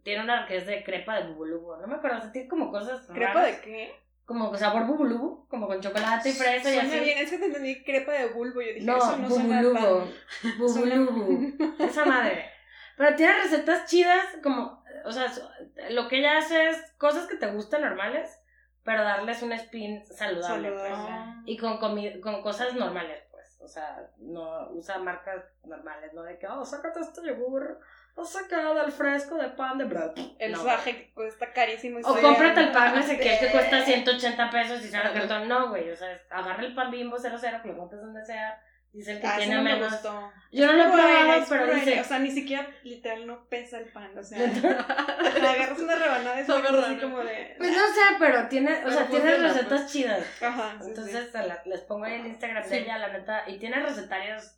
tiene 0.03 0.23
una 0.23 0.47
que 0.47 0.57
es 0.57 0.65
de 0.65 0.83
crepa 0.83 1.19
de 1.21 1.27
bubulubu, 1.29 1.75
no 1.77 1.87
me 1.87 1.95
acuerdo, 1.95 2.17
o 2.17 2.21
sea, 2.21 2.31
tiene 2.31 2.47
como 2.47 2.71
cosas 2.71 3.05
¿Crepa 3.13 3.33
raras, 3.33 3.57
de 3.57 3.61
qué? 3.61 3.95
Como 4.31 4.55
sabor 4.57 4.85
bubulubu, 4.85 5.47
como 5.47 5.67
con 5.67 5.79
chocolate 5.81 6.29
y 6.29 6.33
fresa 6.33 6.69
y 6.69 6.73
Suena 6.73 6.89
así. 6.89 6.99
bien, 6.99 7.17
es 7.17 7.29
que 7.29 7.37
te 7.37 7.45
entendí 7.45 7.83
crepa 7.83 8.11
de 8.13 8.27
bulbo. 8.27 8.61
Yo 8.61 8.67
dije, 8.73 8.85
No, 8.85 8.97
eso 8.97 9.17
no 9.17 9.29
suena 9.29 9.61
bubulubu. 9.61 9.79
tan... 10.41 10.57
Bubulubu. 10.57 11.73
Esa 11.83 12.05
madre. 12.05 12.49
Pero 12.97 13.15
tiene 13.15 13.33
recetas 13.43 13.85
chidas, 13.89 14.25
como, 14.43 14.83
o 15.05 15.11
sea, 15.11 15.31
lo 15.89 16.07
que 16.07 16.19
ella 16.19 16.37
hace 16.37 16.69
es 16.69 16.77
cosas 16.97 17.27
que 17.27 17.35
te 17.37 17.47
gustan 17.51 17.81
normales, 17.81 18.39
pero 18.83 19.03
darles 19.03 19.41
un 19.41 19.51
spin 19.53 20.05
saludable. 20.05 20.69
Saludable. 20.69 21.13
pues. 21.15 21.35
Y 21.45 21.57
con, 21.57 21.79
comi- 21.79 22.19
con 22.19 22.41
cosas 22.43 22.73
normales, 22.75 23.23
pues. 23.31 23.59
O 23.61 23.67
sea, 23.67 24.09
no 24.17 24.69
usa 24.71 24.99
marcas 24.99 25.43
normales, 25.63 26.13
no 26.13 26.23
de 26.23 26.37
que, 26.37 26.47
oh, 26.47 26.65
sácate 26.65 26.99
este 26.99 27.25
yogur, 27.25 27.79
o 28.15 28.25
saca 28.25 28.73
del 28.73 28.91
fresco 28.91 29.35
de 29.37 29.49
pan 29.49 29.77
de 29.77 29.85
bread. 29.85 30.11
El 30.39 30.51
No. 30.53 30.59
faje 30.59 30.95
que 30.95 31.13
cuesta 31.13 31.51
carísimo. 31.53 31.99
O 32.03 32.15
cómprate 32.19 32.59
el 32.61 32.71
pan 32.71 32.97
ese 32.97 33.17
que, 33.17 33.23
que 33.39 33.45
Sí. 33.47 33.51
cuesta 33.51 33.83
180 33.83 34.49
pesos 34.49 34.83
y 34.83 34.89
sale 34.89 35.05
Ajá. 35.09 35.13
cartón. 35.13 35.47
No, 35.47 35.69
güey, 35.69 35.89
o 35.91 35.95
sea, 35.95 36.19
agarra 36.29 36.63
el 36.63 36.75
pan 36.75 36.91
bimbo 36.91 37.17
00, 37.17 37.61
que 37.61 37.67
lo 37.69 37.77
compres 37.77 38.01
donde 38.01 38.23
sea, 38.25 38.61
dice 38.93 39.13
el 39.13 39.21
que 39.21 39.27
Ah, 39.27 39.37
tiene 39.37 39.55
no 39.55 39.61
me 39.63 39.73
menos. 39.73 39.91
gustó. 39.93 40.31
Yo 40.51 40.67
no 40.67 40.73
lo 40.73 40.83
he 40.83 40.87
probado, 40.91 41.45
pero 41.47 41.65
bueno, 41.65 41.79
dice. 41.79 42.01
O 42.01 42.03
sea, 42.03 42.19
ni 42.19 42.29
siquiera 42.29 42.67
literal 42.83 43.25
no 43.25 43.45
pesa 43.47 43.77
el 43.79 43.85
pan. 43.85 44.11
O 44.17 44.21
sea, 44.23 44.37
ajá, 44.79 45.51
agarras 45.51 45.79
una 45.79 45.95
rebanada 45.95 46.35
de 46.35 46.41
eso 46.43 46.55
así 46.57 46.97
como 46.97 47.19
de. 47.23 47.55
Pues 47.57 47.71
no 47.71 47.87
sé, 47.87 48.01
pero 48.19 48.47
tiene, 48.49 48.73
o 48.73 48.83
Pero 48.83 48.91
sea, 48.91 49.07
tiene 49.07 49.25
funciona, 49.31 49.47
recetas 49.53 49.91
chidas. 49.91 50.25
Ajá, 50.41 50.75
sí, 50.81 50.89
Entonces 50.89 51.29
sí. 51.31 51.37
la- 51.37 51.61
les 51.65 51.79
pongo 51.81 52.03
ahí 52.05 52.15
el 52.19 52.27
Instagram 52.27 52.63
Sí. 52.65 52.69
de 52.71 52.77
ella, 52.81 52.97
la 52.97 53.07
neta, 53.13 53.43
y 53.47 53.57
tiene 53.57 53.79
recetarios. 53.81 54.57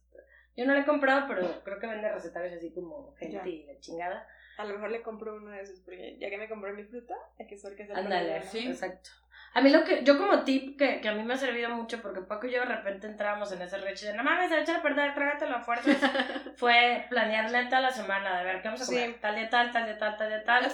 Yo 0.55 0.65
no 0.65 0.73
le 0.73 0.81
he 0.81 0.85
comprado, 0.85 1.25
pero 1.27 1.63
creo 1.63 1.79
que 1.79 1.87
vende 1.87 2.11
recetarios 2.11 2.53
así 2.53 2.71
como 2.71 3.13
gente 3.15 3.35
Ya. 3.37 3.47
y 3.47 3.65
la 3.65 3.79
chingada. 3.79 4.27
A 4.57 4.65
lo 4.65 4.75
mejor 4.75 4.91
le 4.91 5.01
compro 5.01 5.35
uno 5.35 5.49
de 5.49 5.61
esos, 5.61 5.79
porque 5.79 6.15
ya 6.19 6.29
que 6.29 6.37
me 6.37 6.47
compré 6.47 6.73
mi 6.73 6.83
fruta, 6.83 7.15
hay 7.39 7.47
que 7.47 7.57
saber 7.57 7.75
qué 7.75 7.83
hacer. 7.83 7.95
con 7.95 8.03
Ándale, 8.05 8.41
sí. 8.43 8.67
exacto. 8.67 9.09
A 9.55 9.61
mí 9.61 9.69
lo 9.71 9.83
que, 9.83 10.03
yo 10.03 10.17
como 10.17 10.43
tip 10.43 10.77
que, 10.79 10.99
que 11.01 11.09
a 11.09 11.13
mí 11.13 11.23
me 11.23 11.33
ha 11.33 11.37
servido 11.37 11.69
mucho, 11.69 12.01
porque 12.01 12.21
Paco 12.21 12.47
y 12.47 12.51
yo 12.51 12.59
de 12.59 12.65
repente 12.65 13.05
entrábamos 13.07 13.51
en 13.51 13.61
ese 13.63 13.77
reche 13.77 14.07
de 14.07 14.13
no 14.15 14.23
mames, 14.23 14.49
se 14.49 14.59
echa 14.59 14.77
a 14.77 14.81
perder, 14.81 15.13
trágatelo 15.13 15.55
a 15.55 15.61
fuerzas, 15.61 15.97
fue 16.55 17.05
planear 17.09 17.51
neta 17.51 17.79
la 17.79 17.91
semana, 17.91 18.37
de 18.39 18.45
ver 18.45 18.61
qué 18.61 18.67
vamos 18.69 18.81
a 18.81 18.85
comer, 18.85 19.09
Sí. 19.11 19.17
tal 19.21 19.35
día 19.35 19.49
tal, 19.49 19.71
tal 19.71 19.85
día 19.85 19.97
tal, 19.97 20.17
tal 20.17 20.29
día 20.29 20.43
tal. 20.43 20.71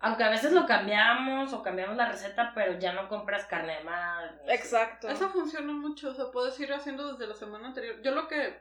Aunque 0.00 0.24
a 0.24 0.30
veces 0.30 0.52
lo 0.52 0.66
cambiamos 0.66 1.52
o 1.52 1.62
cambiamos 1.62 1.96
la 1.96 2.08
receta, 2.10 2.52
pero 2.54 2.78
ya 2.78 2.92
no 2.92 3.08
compras 3.08 3.46
carne 3.46 3.76
de 3.78 3.84
mar. 3.84 4.40
Exacto. 4.48 5.08
Eso 5.08 5.28
funciona 5.30 5.72
mucho, 5.72 6.10
o 6.10 6.14
sea, 6.14 6.26
puedes 6.32 6.58
ir 6.60 6.72
haciendo 6.72 7.12
desde 7.12 7.26
la 7.28 7.34
semana 7.34 7.68
anterior. 7.68 8.00
Yo 8.02 8.12
lo 8.12 8.28
que, 8.28 8.60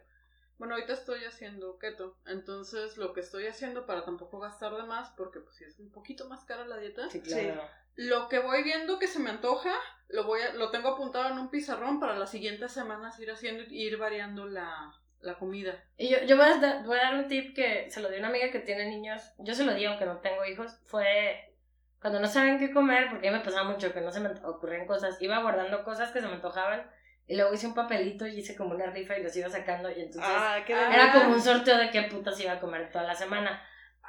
bueno, 0.60 0.76
ahorita 0.76 0.94
estoy 0.94 1.24
haciendo 1.26 1.80
keto, 1.80 2.18
entonces 2.28 2.98
lo 2.98 3.14
que 3.14 3.22
estoy 3.22 3.48
haciendo 3.48 3.86
para 3.88 4.06
tampoco 4.06 4.40
gastar 4.40 4.76
de 4.76 4.84
más, 4.84 5.10
porque 5.18 5.40
pues 5.40 5.56
si 5.56 5.64
es 5.64 5.80
un 5.80 5.92
poquito 5.92 6.28
más 6.30 6.44
cara 6.46 6.66
la 6.66 6.78
dieta, 6.78 7.10
Sí, 7.10 7.22
claro. 7.22 7.64
lo 7.96 8.30
que 8.30 8.40
voy 8.40 8.62
viendo 8.64 9.00
que 9.00 9.08
se 9.08 9.20
me 9.20 9.30
antoja, 9.32 9.74
lo 10.10 10.26
voy 10.26 10.42
a, 10.42 10.54
lo 10.54 10.70
tengo 10.70 10.90
apuntado 10.90 11.30
en 11.30 11.40
un 11.40 11.50
pizarrón 11.50 12.00
para 12.00 12.18
las 12.20 12.30
siguientes 12.30 12.72
semanas 12.72 13.20
ir 13.20 13.32
haciendo 13.32 13.64
y 13.64 13.84
ir 13.88 13.98
variando 13.98 14.46
la, 14.48 14.94
la 15.22 15.38
comida. 15.40 15.84
Y 15.98 16.10
yo, 16.10 16.18
yo 16.24 16.36
voy, 16.38 16.46
a 16.46 16.58
dar, 16.58 16.84
voy 16.86 16.98
a 17.00 17.04
dar 17.04 17.16
un 17.16 17.28
tip 17.28 17.56
que 17.56 17.90
se 17.90 18.02
lo 18.02 18.10
di 18.10 18.16
a 18.18 18.20
una 18.20 18.28
amiga 18.30 18.52
que 18.52 18.60
tiene 18.60 18.86
niños. 18.88 19.22
Yo 19.40 19.54
se 19.56 19.64
lo 19.64 19.74
di 19.74 19.86
aunque 19.86 20.06
no 20.06 20.18
tengo 20.20 20.46
hijos. 20.46 20.78
Fue 20.86 21.56
cuando 22.02 22.20
no 22.20 22.28
saben 22.28 22.58
qué 22.60 22.72
comer, 22.72 23.10
porque 23.10 23.28
a 23.28 23.32
mí 23.32 23.38
me 23.38 23.44
pasaba 23.44 23.70
mucho 23.70 23.94
que 23.94 24.02
no 24.02 24.12
se 24.12 24.20
me 24.22 24.30
ocurrían 24.44 24.88
cosas. 24.88 25.22
Iba 25.22 25.42
guardando 25.42 25.84
cosas 25.84 26.12
que 26.12 26.22
se 26.22 26.28
me 26.28 26.34
antojaban. 26.36 26.90
Y 27.30 27.36
luego 27.38 27.54
hice 27.54 27.68
un 27.68 27.76
papelito 27.76 28.26
y 28.28 28.40
hice 28.40 28.56
como 28.56 28.74
una 28.74 28.88
rifa 28.88 29.18
y 29.18 29.24
los 29.24 29.36
iba 29.38 29.48
sacando. 29.50 29.90
Y 29.90 30.02
entonces 30.02 30.24
Ah, 30.26 30.64
qué 30.66 30.74
Ah, 30.74 30.92
era 30.94 31.14
como 31.14 31.34
un 31.36 31.42
sorteo 31.42 31.78
de 31.78 31.92
qué 31.92 32.02
putas 32.04 32.40
iba 32.42 32.54
a 32.54 32.60
comer 32.60 32.92
toda 32.92 33.04
la 33.06 33.14
semana. 33.16 33.64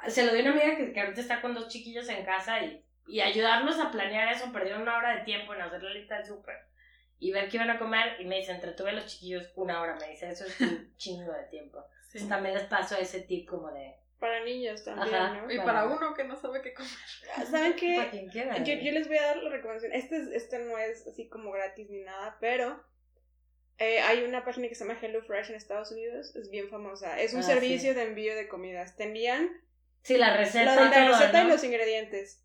Se 0.07 0.25
lo 0.25 0.33
di 0.33 0.39
a 0.39 0.41
una 0.41 0.51
amiga 0.51 0.75
que, 0.75 0.91
que 0.91 0.99
ahorita 0.99 1.21
está 1.21 1.39
con 1.41 1.53
dos 1.53 1.67
chiquillos 1.67 2.09
en 2.09 2.25
casa 2.25 2.59
y, 2.65 2.83
y 3.07 3.21
ayudarlos 3.21 3.79
a 3.79 3.91
planear 3.91 4.33
eso. 4.33 4.51
Perdieron 4.51 4.81
una 4.81 4.97
hora 4.97 5.15
de 5.15 5.23
tiempo 5.23 5.53
en 5.53 5.61
hacer 5.61 5.83
la 5.83 5.91
lista 5.91 6.17
del 6.17 6.25
súper 6.25 6.55
y 7.19 7.31
ver 7.31 7.47
qué 7.47 7.57
iban 7.57 7.69
a 7.69 7.77
comer. 7.77 8.19
Y 8.19 8.25
me 8.25 8.37
dice, 8.37 8.51
entretuve 8.53 8.89
a 8.89 8.93
los 8.93 9.05
chiquillos 9.05 9.51
una 9.55 9.79
hora. 9.81 9.95
Me 10.01 10.09
dice, 10.09 10.27
eso 10.29 10.43
es 10.45 10.59
un 10.59 10.91
chingo 10.97 11.31
de 11.31 11.43
tiempo. 11.51 11.77
Entonces, 12.07 12.27
también 12.27 12.55
les 12.55 12.63
paso 12.63 12.97
ese 12.97 13.21
tip 13.21 13.47
como 13.47 13.71
de... 13.71 13.93
Para 14.19 14.43
niños 14.43 14.83
también, 14.83 15.15
Ajá. 15.15 15.33
¿no? 15.33 15.43
Y 15.51 15.57
Bueno. 15.57 15.65
para 15.65 15.85
uno 15.85 16.13
que 16.15 16.23
no 16.23 16.35
sabe 16.35 16.61
qué 16.63 16.73
comer. 16.73 16.91
¿Saben 17.51 17.71
Para 17.73 17.75
qué? 17.75 18.07
quien 18.11 18.27
quiera. 18.29 18.57
Yo, 18.63 18.73
yo 18.75 18.91
les 18.91 19.07
voy 19.07 19.17
a 19.17 19.27
dar 19.27 19.37
la 19.37 19.49
recomendación. 19.51 19.93
Este, 19.93 20.17
es- 20.17 20.27
este 20.29 20.59
no 20.59 20.77
es 20.79 21.05
así 21.07 21.27
como 21.29 21.51
gratis 21.51 21.87
ni 21.89 22.01
nada, 22.01 22.37
pero 22.39 22.83
eh, 23.81 23.99
hay 24.01 24.23
una 24.23 24.45
página 24.45 24.67
que 24.69 24.75
se 24.75 24.85
llama 24.85 24.99
HelloFresh 25.01 25.49
en 25.49 25.55
Estados 25.55 25.91
Unidos. 25.91 26.35
Es 26.35 26.49
bien 26.49 26.69
famosa. 26.69 27.19
Es 27.19 27.33
un 27.33 27.39
Ah, 27.41 27.43
servicio 27.43 27.91
sí. 27.91 27.95
de 27.95 28.03
envío 28.03 28.35
de 28.35 28.47
comidas. 28.47 28.95
Te 28.95 29.03
envían 29.03 29.49
Sí, 30.03 30.17
la 30.17 30.35
receta 30.37 30.75
la, 30.75 30.85
la 30.85 30.91
todo, 30.91 31.19
receta 31.19 31.41
¿no? 31.43 31.47
y 31.49 31.51
los 31.51 31.63
ingredientes. 31.63 32.43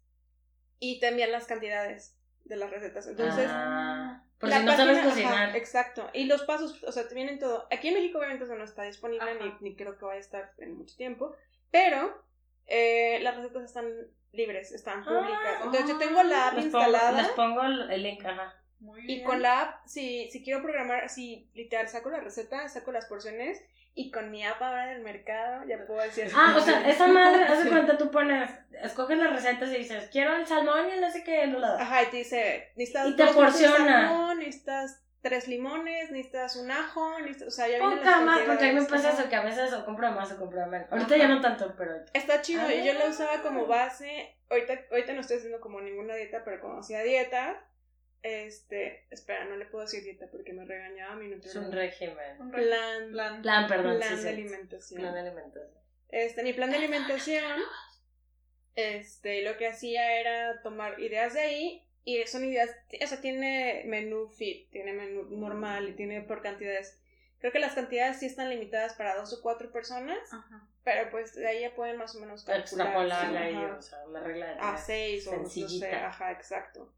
Y 0.79 1.01
te 1.01 1.09
envían 1.09 1.33
las 1.33 1.47
cantidades 1.47 2.19
de 2.45 2.57
las 2.57 2.71
recetas. 2.71 3.07
Entonces, 3.07 3.47
Ah, 3.49 4.23
por 4.39 4.49
la 4.51 4.59
si 4.59 4.65
no 4.65 4.77
sabes 4.77 4.97
página- 4.99 5.11
cocinar. 5.11 5.49
ajá, 5.51 5.57
exacto. 5.57 6.11
Y 6.13 6.25
los 6.25 6.43
pasos, 6.43 6.83
o 6.85 6.93
sea, 6.93 7.09
te 7.09 7.15
vienen 7.15 7.39
todo. 7.39 7.67
Aquí 7.71 7.89
en 7.89 7.95
México 7.95 8.19
obviamente 8.19 8.45
eso 8.45 8.55
no 8.55 8.65
está 8.65 8.83
disponible 8.85 9.35
ni, 9.41 9.55
ni 9.71 9.77
creo 9.77 9.97
que 9.99 10.05
vaya 10.05 10.19
a 10.19 10.21
estar 10.21 10.53
en 10.59 10.75
mucho 10.77 10.95
tiempo. 10.97 11.35
Pero 11.71 12.23
eh, 12.67 13.19
las 13.23 13.37
recetas 13.37 13.65
están 13.65 13.91
libres, 14.33 14.73
están 14.73 15.03
públicas. 15.05 15.61
Entonces 15.65 15.89
yo 15.89 15.99
tengo 15.99 16.23
la 16.23 16.49
app 16.49 16.55
pongo, 16.55 16.65
instalada. 16.67 17.23
les 17.23 17.31
pongo 17.33 17.63
el 17.63 17.91
el 17.91 18.03
link, 18.03 18.25
ajá. 18.25 18.55
Muy 18.81 19.01
Y 19.03 19.07
bien. 19.07 19.25
con 19.25 19.43
la 19.43 19.61
app, 19.63 19.87
si, 19.87 20.29
si 20.31 20.43
quiero 20.45 20.63
programar, 20.63 21.09
si 21.09 21.49
literal 21.55 21.89
saco 21.89 22.11
la 22.11 22.21
receta, 22.21 22.69
saco 22.69 22.93
las 22.93 23.07
porciones 23.07 23.63
y 23.95 24.11
con 24.11 24.31
mi 24.31 24.45
app 24.45 24.61
ahora 24.61 24.87
del 24.89 25.01
mercado 25.03 25.65
ya 25.67 25.79
puedo 25.87 26.01
decir. 26.03 26.31
Ah, 26.35 26.55
o 26.57 26.61
sea, 26.61 26.87
esa 26.89 27.07
madre, 27.07 27.45
haz 27.45 27.59
de 27.59 27.65
Sí. 27.65 27.69
cuenta, 27.71 27.97
tú 27.97 28.11
pones, 28.11 28.51
escoges 28.83 29.17
las 29.17 29.33
recetas 29.33 29.71
y 29.71 29.79
dices, 29.79 30.09
quiero 30.13 30.37
el 30.37 30.47
salmón 30.47 30.89
y 30.89 30.93
el 30.93 31.01
no 31.01 31.11
sé 31.11 31.25
qué, 31.25 31.47
lo 31.47 31.59
la 31.59 31.77
Ajá, 31.81 32.03
y 32.03 32.07
te 32.07 32.17
dice, 32.19 32.73
necesitas 32.77 33.09
Y 33.09 33.17
te 33.17 33.23
dos 33.25 33.35
trozos 33.37 33.61
de 33.61 33.67
porciona. 33.69 34.09
salmón, 34.09 34.39
necesitas 34.41 35.03
tres 35.23 35.49
limones, 35.49 36.11
necesitas 36.13 36.55
un 36.57 36.71
ajo, 36.71 37.19
necesitas, 37.21 37.49
o 37.49 37.51
sea, 37.51 37.67
ya 37.69 37.79
vienen 37.79 37.99
Poca 37.99 38.21
más, 38.21 38.41
porque 38.43 38.67
a 38.67 38.73
mí 38.75 38.81
me 38.81 38.87
pasa 38.87 39.11
eso, 39.13 39.29
que 39.29 39.35
a 39.35 39.43
veces 39.43 39.73
o 39.73 39.85
compro 39.85 40.09
más 40.13 40.31
o 40.31 40.37
compro 40.39 40.65
menos. 40.67 40.87
Ahorita 40.93 41.15
Ajá. 41.15 41.17
ya 41.25 41.29
no 41.29 41.41
tanto, 41.41 41.75
pero... 41.77 41.93
Está 42.13 42.43
chido, 42.43 42.63
Ah. 42.65 42.73
y 42.75 42.85
yo 42.87 42.93
la 42.93 43.07
usaba 43.07 43.41
como 43.43 43.67
base. 43.67 44.37
Ahorita, 44.51 44.75
ahorita 44.91 45.15
no 45.15 45.23
estoy 45.23 45.39
haciendo 45.39 45.61
como 45.61 45.81
ninguna 45.81 46.15
dieta, 46.15 46.43
pero 46.45 46.61
como 46.61 46.79
hacía 46.79 47.03
dieta, 47.03 47.61
este, 48.27 49.07
espera, 49.11 49.45
no 49.45 49.57
le 49.57 49.67
puedo 49.67 49.85
decir 49.85 50.03
dieta 50.03 50.27
porque 50.31 50.53
me 50.53 50.65
regañaba 50.65 51.15
mi 51.17 51.27
Es 51.27 51.55
un 51.57 51.71
nutriólogo. 51.71 51.73
régimen. 51.73 52.41
Un 52.41 52.51
Plan, 52.51 53.11
plan. 53.13 53.43
Plan, 53.43 53.67
perdón, 53.69 53.97
plan 53.99 54.09
sí, 54.11 54.17
de 54.17 54.23
sí. 54.23 54.29
alimentación. 54.29 55.01
Plan 55.01 55.15
de 55.15 55.21
alimentación. 55.21 55.85
Este, 56.09 56.43
mi 56.43 56.53
plan 56.53 56.71
de 56.71 56.77
alimentación, 56.77 57.61
este, 58.75 59.43
lo 59.43 59.57
que 59.57 59.69
hacía 59.69 60.21
era 60.21 60.63
tomar 60.63 61.01
ideas 61.01 61.35
de 61.35 61.41
ahí 61.41 61.89
y 62.05 62.25
son 62.27 62.45
ideas, 62.45 62.71
o 63.03 63.07
sea, 63.07 63.21
tiene 63.21 63.83
menú 63.87 64.29
fit, 64.29 64.71
tiene 64.71 64.93
menú 64.93 65.25
normal 65.31 65.89
y 65.89 65.93
tiene 65.95 66.21
por 66.23 66.43
cantidades. 66.43 67.01
Creo 67.39 67.53
que 67.53 67.59
las 67.59 67.75
cantidades 67.75 68.19
sí 68.19 68.27
están 68.27 68.49
limitadas 68.51 68.95
para 68.95 69.15
dos 69.17 69.33
o 69.33 69.43
cuatro 69.43 69.71
personas, 69.73 70.33
Ajá. 70.33 70.69
pero 70.85 71.11
pues 71.11 71.35
de 71.35 71.47
ahí 71.47 71.61
ya 71.61 71.75
pueden 71.75 71.97
más 71.97 72.15
o 72.17 72.21
menos 72.21 72.45
calcular. 72.45 72.61
Extrapolarla 72.61 73.31
sí, 73.31 73.37
ahí, 73.37 73.55
ajá. 73.55 73.77
o 73.77 73.83
sea, 73.83 74.07
una 74.07 74.21
regla 74.21 74.47
de 74.47 74.61
a 74.61 74.77
seis 74.79 75.27
o 75.27 75.37
no 75.37 75.49
sé, 75.49 75.91
ajá, 75.95 76.33
exacto. 76.33 76.93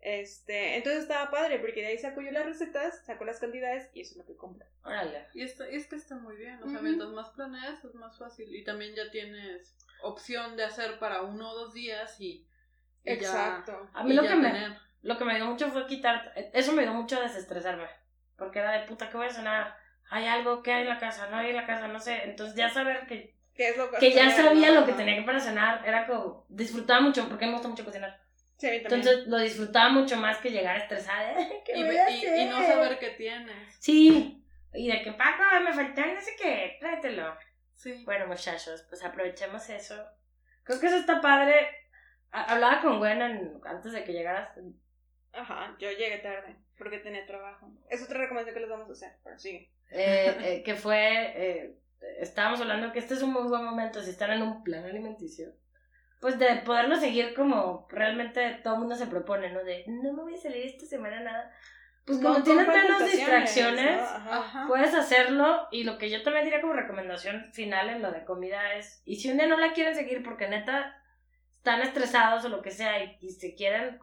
Este, 0.00 0.76
entonces 0.76 1.02
estaba 1.02 1.30
padre 1.30 1.58
porque 1.58 1.80
de 1.80 1.88
ahí 1.88 1.98
saco 1.98 2.20
yo 2.20 2.30
las 2.30 2.46
recetas, 2.46 3.04
saco 3.04 3.24
las 3.24 3.40
cantidades 3.40 3.90
y 3.94 4.02
eso 4.02 4.12
es 4.12 4.18
lo 4.18 4.26
que 4.26 4.36
compro. 4.36 4.66
Órale. 4.84 5.26
Y 5.34 5.42
está, 5.42 5.68
y 5.70 5.74
es 5.74 5.86
que 5.88 5.96
está 5.96 6.14
muy 6.16 6.36
bien, 6.36 6.62
o 6.62 6.68
sea, 6.68 6.80
mientras 6.80 7.10
más 7.10 7.30
planeas 7.30 7.84
es 7.84 7.94
más 7.94 8.16
fácil 8.16 8.54
y 8.54 8.62
también 8.62 8.94
ya 8.94 9.10
tienes 9.10 9.76
opción 10.02 10.56
de 10.56 10.64
hacer 10.64 10.98
para 11.00 11.22
uno 11.22 11.50
o 11.50 11.54
dos 11.54 11.74
días 11.74 12.20
y, 12.20 12.46
y 13.04 13.10
Exacto. 13.10 13.90
A 13.92 14.04
mí 14.04 14.12
y 14.12 14.14
lo 14.14 14.22
ya 14.22 14.30
que 14.30 14.36
me-. 14.36 14.78
Lo 15.02 15.16
que 15.16 15.24
me 15.24 15.34
ayudó 15.34 15.50
mucho 15.50 15.70
fue 15.70 15.86
quitar, 15.86 16.32
eso 16.52 16.72
me 16.72 16.82
ayudó 16.82 16.94
mucho 16.94 17.18
a 17.18 17.22
desestresarme, 17.22 17.86
porque 18.36 18.58
era 18.58 18.72
de 18.72 18.86
puta, 18.86 19.08
¿qué 19.08 19.16
voy 19.16 19.26
a 19.26 19.32
cenar? 19.32 19.76
¿Hay 20.10 20.26
algo? 20.26 20.62
¿Qué 20.62 20.72
hay 20.72 20.82
en 20.82 20.88
la 20.88 20.98
casa? 20.98 21.28
¿No 21.30 21.36
hay 21.36 21.50
en 21.50 21.56
la 21.56 21.66
casa? 21.66 21.86
No 21.86 22.00
sé. 22.00 22.22
Entonces 22.24 22.56
ya 22.56 22.68
saber 22.70 23.06
que, 23.06 23.36
Que 23.54 23.68
es 23.68 23.76
lo 23.76 23.90
que 23.90 24.12
ya 24.12 24.26
hasta 24.28 24.44
sabía 24.44 24.72
¿no? 24.72 24.80
lo 24.80 24.86
que 24.86 24.92
tenía 24.92 25.16
que 25.16 25.22
para 25.22 25.38
cenar, 25.38 25.86
era 25.86 26.06
como, 26.06 26.46
disfrutaba 26.48 27.00
mucho, 27.00 27.28
porque 27.28 27.46
me 27.46 27.52
gusta 27.52 27.68
mucho 27.68 27.84
cocinar. 27.84 28.20
Sí. 28.58 28.66
Entonces 28.68 29.26
lo 29.26 29.38
disfrutaba 29.38 29.88
mucho 29.90 30.16
más 30.16 30.38
que 30.38 30.50
llegar 30.50 30.76
estresada. 30.76 31.34
"Ay, 31.36 31.48
¿Qué 31.64 31.76
Y, 31.78 31.82
voy 31.84 31.94
ve- 31.94 32.00
a 32.00 32.10
y- 32.10 32.16
hacer?". 32.18 32.38
y 32.38 32.44
no 32.46 32.62
saber 32.62 32.98
qué 32.98 33.10
tienes. 33.10 33.76
Sí. 33.78 34.44
Y 34.74 34.90
de 34.90 35.02
que, 35.02 35.12
Paco, 35.12 35.42
me 35.64 35.72
faltó 35.72 36.00
no 36.04 36.20
sé 36.20 36.36
qué, 36.36 36.76
tráetelo. 36.80 37.34
Sí. 37.74 38.02
Bueno, 38.04 38.26
muchachos, 38.26 38.84
pues 38.88 39.02
aprovechemos 39.04 39.68
eso. 39.70 39.94
Creo 40.64 40.80
que 40.80 40.86
eso 40.88 40.96
está 40.96 41.20
padre. 41.20 41.54
Ha- 42.32 42.52
Hablaba 42.52 42.80
con 42.82 42.98
Gwen 42.98 43.22
en- 43.22 43.60
antes 43.64 43.92
de 43.92 44.04
que 44.04 44.12
llegaras. 44.12 44.50
Ajá, 45.32 45.76
yo 45.78 45.90
llegué 45.90 46.18
tarde 46.18 46.56
porque 46.76 46.98
tenía 46.98 47.24
trabajo. 47.26 47.70
Es 47.88 48.02
otra 48.02 48.18
recomendación 48.18 48.54
que 48.54 48.60
les 48.60 48.70
vamos 48.70 48.88
a 48.88 48.92
hacer, 48.92 49.12
pero 49.24 49.38
sigue. 49.38 49.70
eh, 49.90 50.36
eh, 50.58 50.62
que 50.64 50.74
fue, 50.74 51.32
eh, 51.36 51.74
estábamos 52.18 52.60
hablando 52.60 52.92
que 52.92 52.98
este 52.98 53.14
es 53.14 53.22
un 53.22 53.32
muy 53.32 53.44
buen 53.48 53.64
momento 53.64 54.02
si 54.02 54.10
están 54.10 54.32
en 54.32 54.42
un 54.42 54.62
plan 54.64 54.84
alimenticio, 54.84 55.52
pues 56.20 56.38
de 56.38 56.56
poderlo 56.64 56.96
seguir 56.96 57.34
como 57.34 57.86
realmente 57.90 58.60
todo 58.62 58.74
el 58.74 58.80
mundo 58.80 58.96
se 58.96 59.06
propone, 59.06 59.52
¿no? 59.52 59.62
De 59.64 59.84
no 59.86 60.12
me 60.12 60.22
voy 60.22 60.34
a 60.34 60.38
salir 60.38 60.66
esta 60.66 60.86
semana 60.86 61.20
nada. 61.20 61.52
Pues 62.04 62.18
como 62.18 62.38
No 62.38 62.42
tienen 62.42 62.64
tentaciones, 62.66 63.12
distracciones, 63.12 63.96
¿no? 63.96 64.02
Ajá. 64.02 64.38
Ajá. 64.38 64.64
puedes 64.66 64.94
hacerlo 64.94 65.68
y 65.70 65.84
lo 65.84 65.98
que 65.98 66.08
yo 66.10 66.22
también 66.22 66.44
diría 66.44 66.60
como 66.62 66.72
recomendación 66.72 67.52
final 67.52 67.90
en 67.90 68.02
lo 68.02 68.10
de 68.10 68.24
comida 68.24 68.74
es, 68.74 69.02
y 69.04 69.16
si 69.16 69.30
un 69.30 69.36
día 69.36 69.46
no 69.46 69.58
la 69.58 69.72
quieren 69.74 69.94
seguir 69.94 70.22
porque 70.22 70.48
neta 70.48 70.96
están 71.52 71.82
estresados 71.82 72.44
o 72.44 72.48
lo 72.48 72.62
que 72.62 72.70
sea 72.70 73.02
y, 73.04 73.18
y 73.20 73.30
se 73.32 73.54
quieren, 73.54 74.00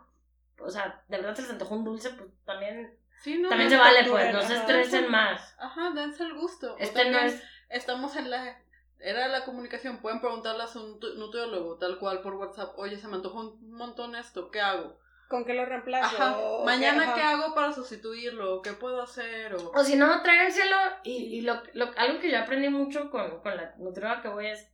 o 0.59 0.69
sea, 0.69 1.03
de 1.07 1.17
verdad 1.17 1.35
se 1.35 1.41
les 1.43 1.51
antojó 1.51 1.75
un 1.75 1.83
dulce, 1.83 2.11
pues 2.11 2.29
también, 2.45 2.95
Sí, 3.23 3.39
no, 3.39 3.49
también 3.49 3.71
no, 3.71 3.75
se 3.77 3.81
vale, 3.81 4.09
pues, 4.09 4.33
no 4.33 4.41
se 4.41 4.53
ajá. 4.53 4.61
estresen 4.61 5.09
más. 5.09 5.55
Ajá, 5.57 5.89
dense 5.95 6.21
el 6.23 6.35
gusto. 6.35 6.75
O 6.75 6.77
Este 6.77 7.05
no 7.05 7.17
también 7.17 7.25
es 7.35 7.43
Estamos 7.69 8.15
en 8.15 8.29
la 8.29 8.59
era 8.99 9.27
la 9.27 9.43
comunicación. 9.45 9.97
Pueden 10.01 10.19
preguntarle 10.21 10.63
a 10.63 10.67
su 10.67 10.79
nut- 10.99 11.15
nutriólogo, 11.15 11.77
tal 11.77 11.97
cual 11.99 12.21
por 12.21 12.35
WhatsApp. 12.35 12.73
Oye, 12.77 12.97
se 12.97 13.07
me 13.07 13.15
antojó 13.15 13.39
un 13.41 13.71
montón 13.71 14.15
esto. 14.15 14.49
¿Qué 14.51 14.61
hago? 14.61 14.97
¿Con 15.27 15.43
qué 15.43 15.53
lo 15.55 15.65
reemplazo? 15.65 16.15
Ajá. 16.15 16.37
Mañana. 16.65 17.13
¿qué 17.15 17.21
hago 17.21 17.55
para 17.55 17.71
sustituirlo? 17.73 18.61
¿Qué 18.61 18.73
puedo 18.73 19.01
hacer? 19.01 19.55
O... 19.55 19.71
O 19.71 19.83
si 19.83 19.95
no, 19.95 20.21
tráigenselo. 20.21 20.75
Y, 21.03 21.37
y 21.37 21.41
lo, 21.41 21.61
lo- 21.73 21.91
algo 21.97 22.19
que 22.19 22.29
yo 22.31 22.39
aprendí 22.39 22.69
mucho 22.69 23.09
con, 23.09 23.41
con 23.41 23.55
la 23.57 23.73
nutrióloga 23.77 24.21
que 24.21 24.27
voy 24.29 24.47
es. 24.47 24.71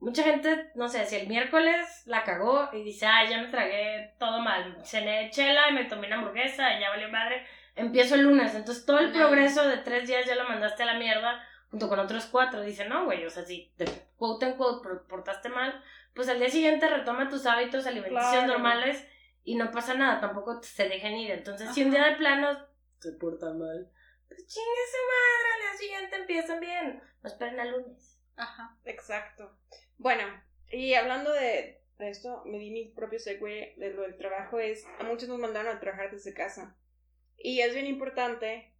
Mucha 0.00 0.22
gente, 0.22 0.70
no 0.74 0.88
sé, 0.88 1.06
si 1.06 1.16
el 1.16 1.28
miércoles 1.28 2.02
la 2.06 2.24
cagó 2.24 2.68
y 2.72 2.82
dice, 2.82 3.06
ah, 3.06 3.24
ya 3.28 3.40
me 3.40 3.48
tragué 3.48 4.14
todo 4.18 4.38
mal. 4.40 4.76
Cené 4.84 5.30
chela 5.30 5.70
y 5.70 5.72
me 5.72 5.84
tomé 5.86 6.08
una 6.08 6.16
hamburguesa 6.16 6.76
y 6.76 6.80
ya 6.80 6.90
valió 6.90 7.08
madre. 7.08 7.46
Empiezo 7.74 8.14
el 8.16 8.22
lunes. 8.22 8.54
Entonces 8.54 8.84
todo 8.84 8.98
el 8.98 9.12
No. 9.12 9.18
progreso 9.18 9.66
de 9.66 9.78
tres 9.78 10.06
días 10.06 10.26
ya 10.26 10.34
lo 10.34 10.46
mandaste 10.48 10.82
a 10.82 10.86
la 10.86 10.98
mierda 10.98 11.42
junto 11.74 11.88
con 11.88 11.98
otros 11.98 12.26
cuatro. 12.26 12.60
Dice, 12.60 12.88
no, 12.88 13.04
güey, 13.06 13.26
o 13.26 13.30
sea, 13.30 13.44
si 13.44 13.72
te 13.76 13.84
quote 14.16 14.46
en 14.46 14.56
quote 14.56 14.86
por- 14.88 15.08
portaste 15.08 15.48
mal, 15.48 15.82
pues 16.14 16.28
al 16.28 16.38
día 16.38 16.48
siguiente 16.48 16.88
retoma 16.88 17.28
tus 17.28 17.46
hábitos 17.46 17.84
alimenticios 17.84 18.30
Claro. 18.30 18.46
normales 18.46 19.04
y 19.42 19.56
no 19.56 19.72
pasa 19.72 19.94
nada. 19.94 20.20
Tampoco 20.20 20.62
se 20.62 20.88
dejen 20.88 21.14
ir. 21.16 21.32
Entonces, 21.32 21.74
si 21.74 21.82
un 21.82 21.90
día 21.90 22.04
de 22.04 22.14
plano 22.16 22.56
se 23.00 23.10
porta 23.12 23.52
mal 23.52 23.90
pues 24.28 24.46
chingue 24.46 24.84
su 24.90 24.98
madre, 25.12 25.52
al 25.54 25.60
día 25.60 25.78
siguiente 25.78 26.16
empiezan 26.16 26.60
bien. 26.60 27.02
No 27.22 27.28
esperen 27.28 27.58
al 27.58 27.72
lunes. 27.72 28.20
Ajá. 28.36 28.76
Exacto. 28.84 29.58
Bueno, 29.98 30.22
y 30.70 30.94
hablando 30.94 31.32
de, 31.32 31.82
de 31.98 32.08
esto, 32.08 32.42
me 32.46 32.58
di 32.58 32.70
mi 32.70 32.84
propio 32.90 33.18
segue 33.18 33.74
de 33.78 33.90
lo 33.94 34.02
del 34.02 34.16
trabajo, 34.16 34.60
es, 34.60 34.86
a 35.00 35.02
muchos 35.02 35.28
nos 35.28 35.40
mandaron 35.40 35.76
a 35.76 35.80
trabajar 35.80 36.12
desde 36.12 36.34
casa. 36.34 36.76
Y 37.36 37.60
es 37.60 37.74
bien 37.74 37.86
importante 37.86 38.73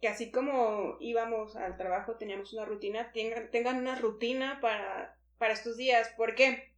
que 0.00 0.08
así 0.08 0.30
como 0.30 0.96
íbamos 1.00 1.56
al 1.56 1.76
trabajo, 1.76 2.16
teníamos 2.16 2.52
una 2.52 2.64
rutina, 2.64 3.12
tengan, 3.12 3.50
tengan 3.50 3.78
una 3.78 3.96
rutina 3.96 4.58
para, 4.60 5.16
para 5.38 5.52
estos 5.52 5.76
días. 5.76 6.08
¿Por 6.16 6.34
qué? 6.34 6.72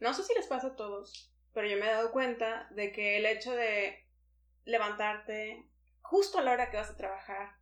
No 0.00 0.14
sé 0.14 0.22
si 0.22 0.34
les 0.34 0.46
pasa 0.46 0.68
a 0.68 0.76
todos, 0.76 1.32
pero 1.52 1.68
yo 1.68 1.76
me 1.76 1.86
he 1.86 1.90
dado 1.92 2.12
cuenta 2.12 2.68
de 2.70 2.92
que 2.92 3.16
el 3.16 3.26
hecho 3.26 3.52
de 3.54 4.06
levantarte 4.64 5.66
justo 6.00 6.38
a 6.38 6.42
la 6.42 6.52
hora 6.52 6.70
que 6.70 6.76
vas 6.76 6.90
a 6.90 6.96
trabajar, 6.96 7.56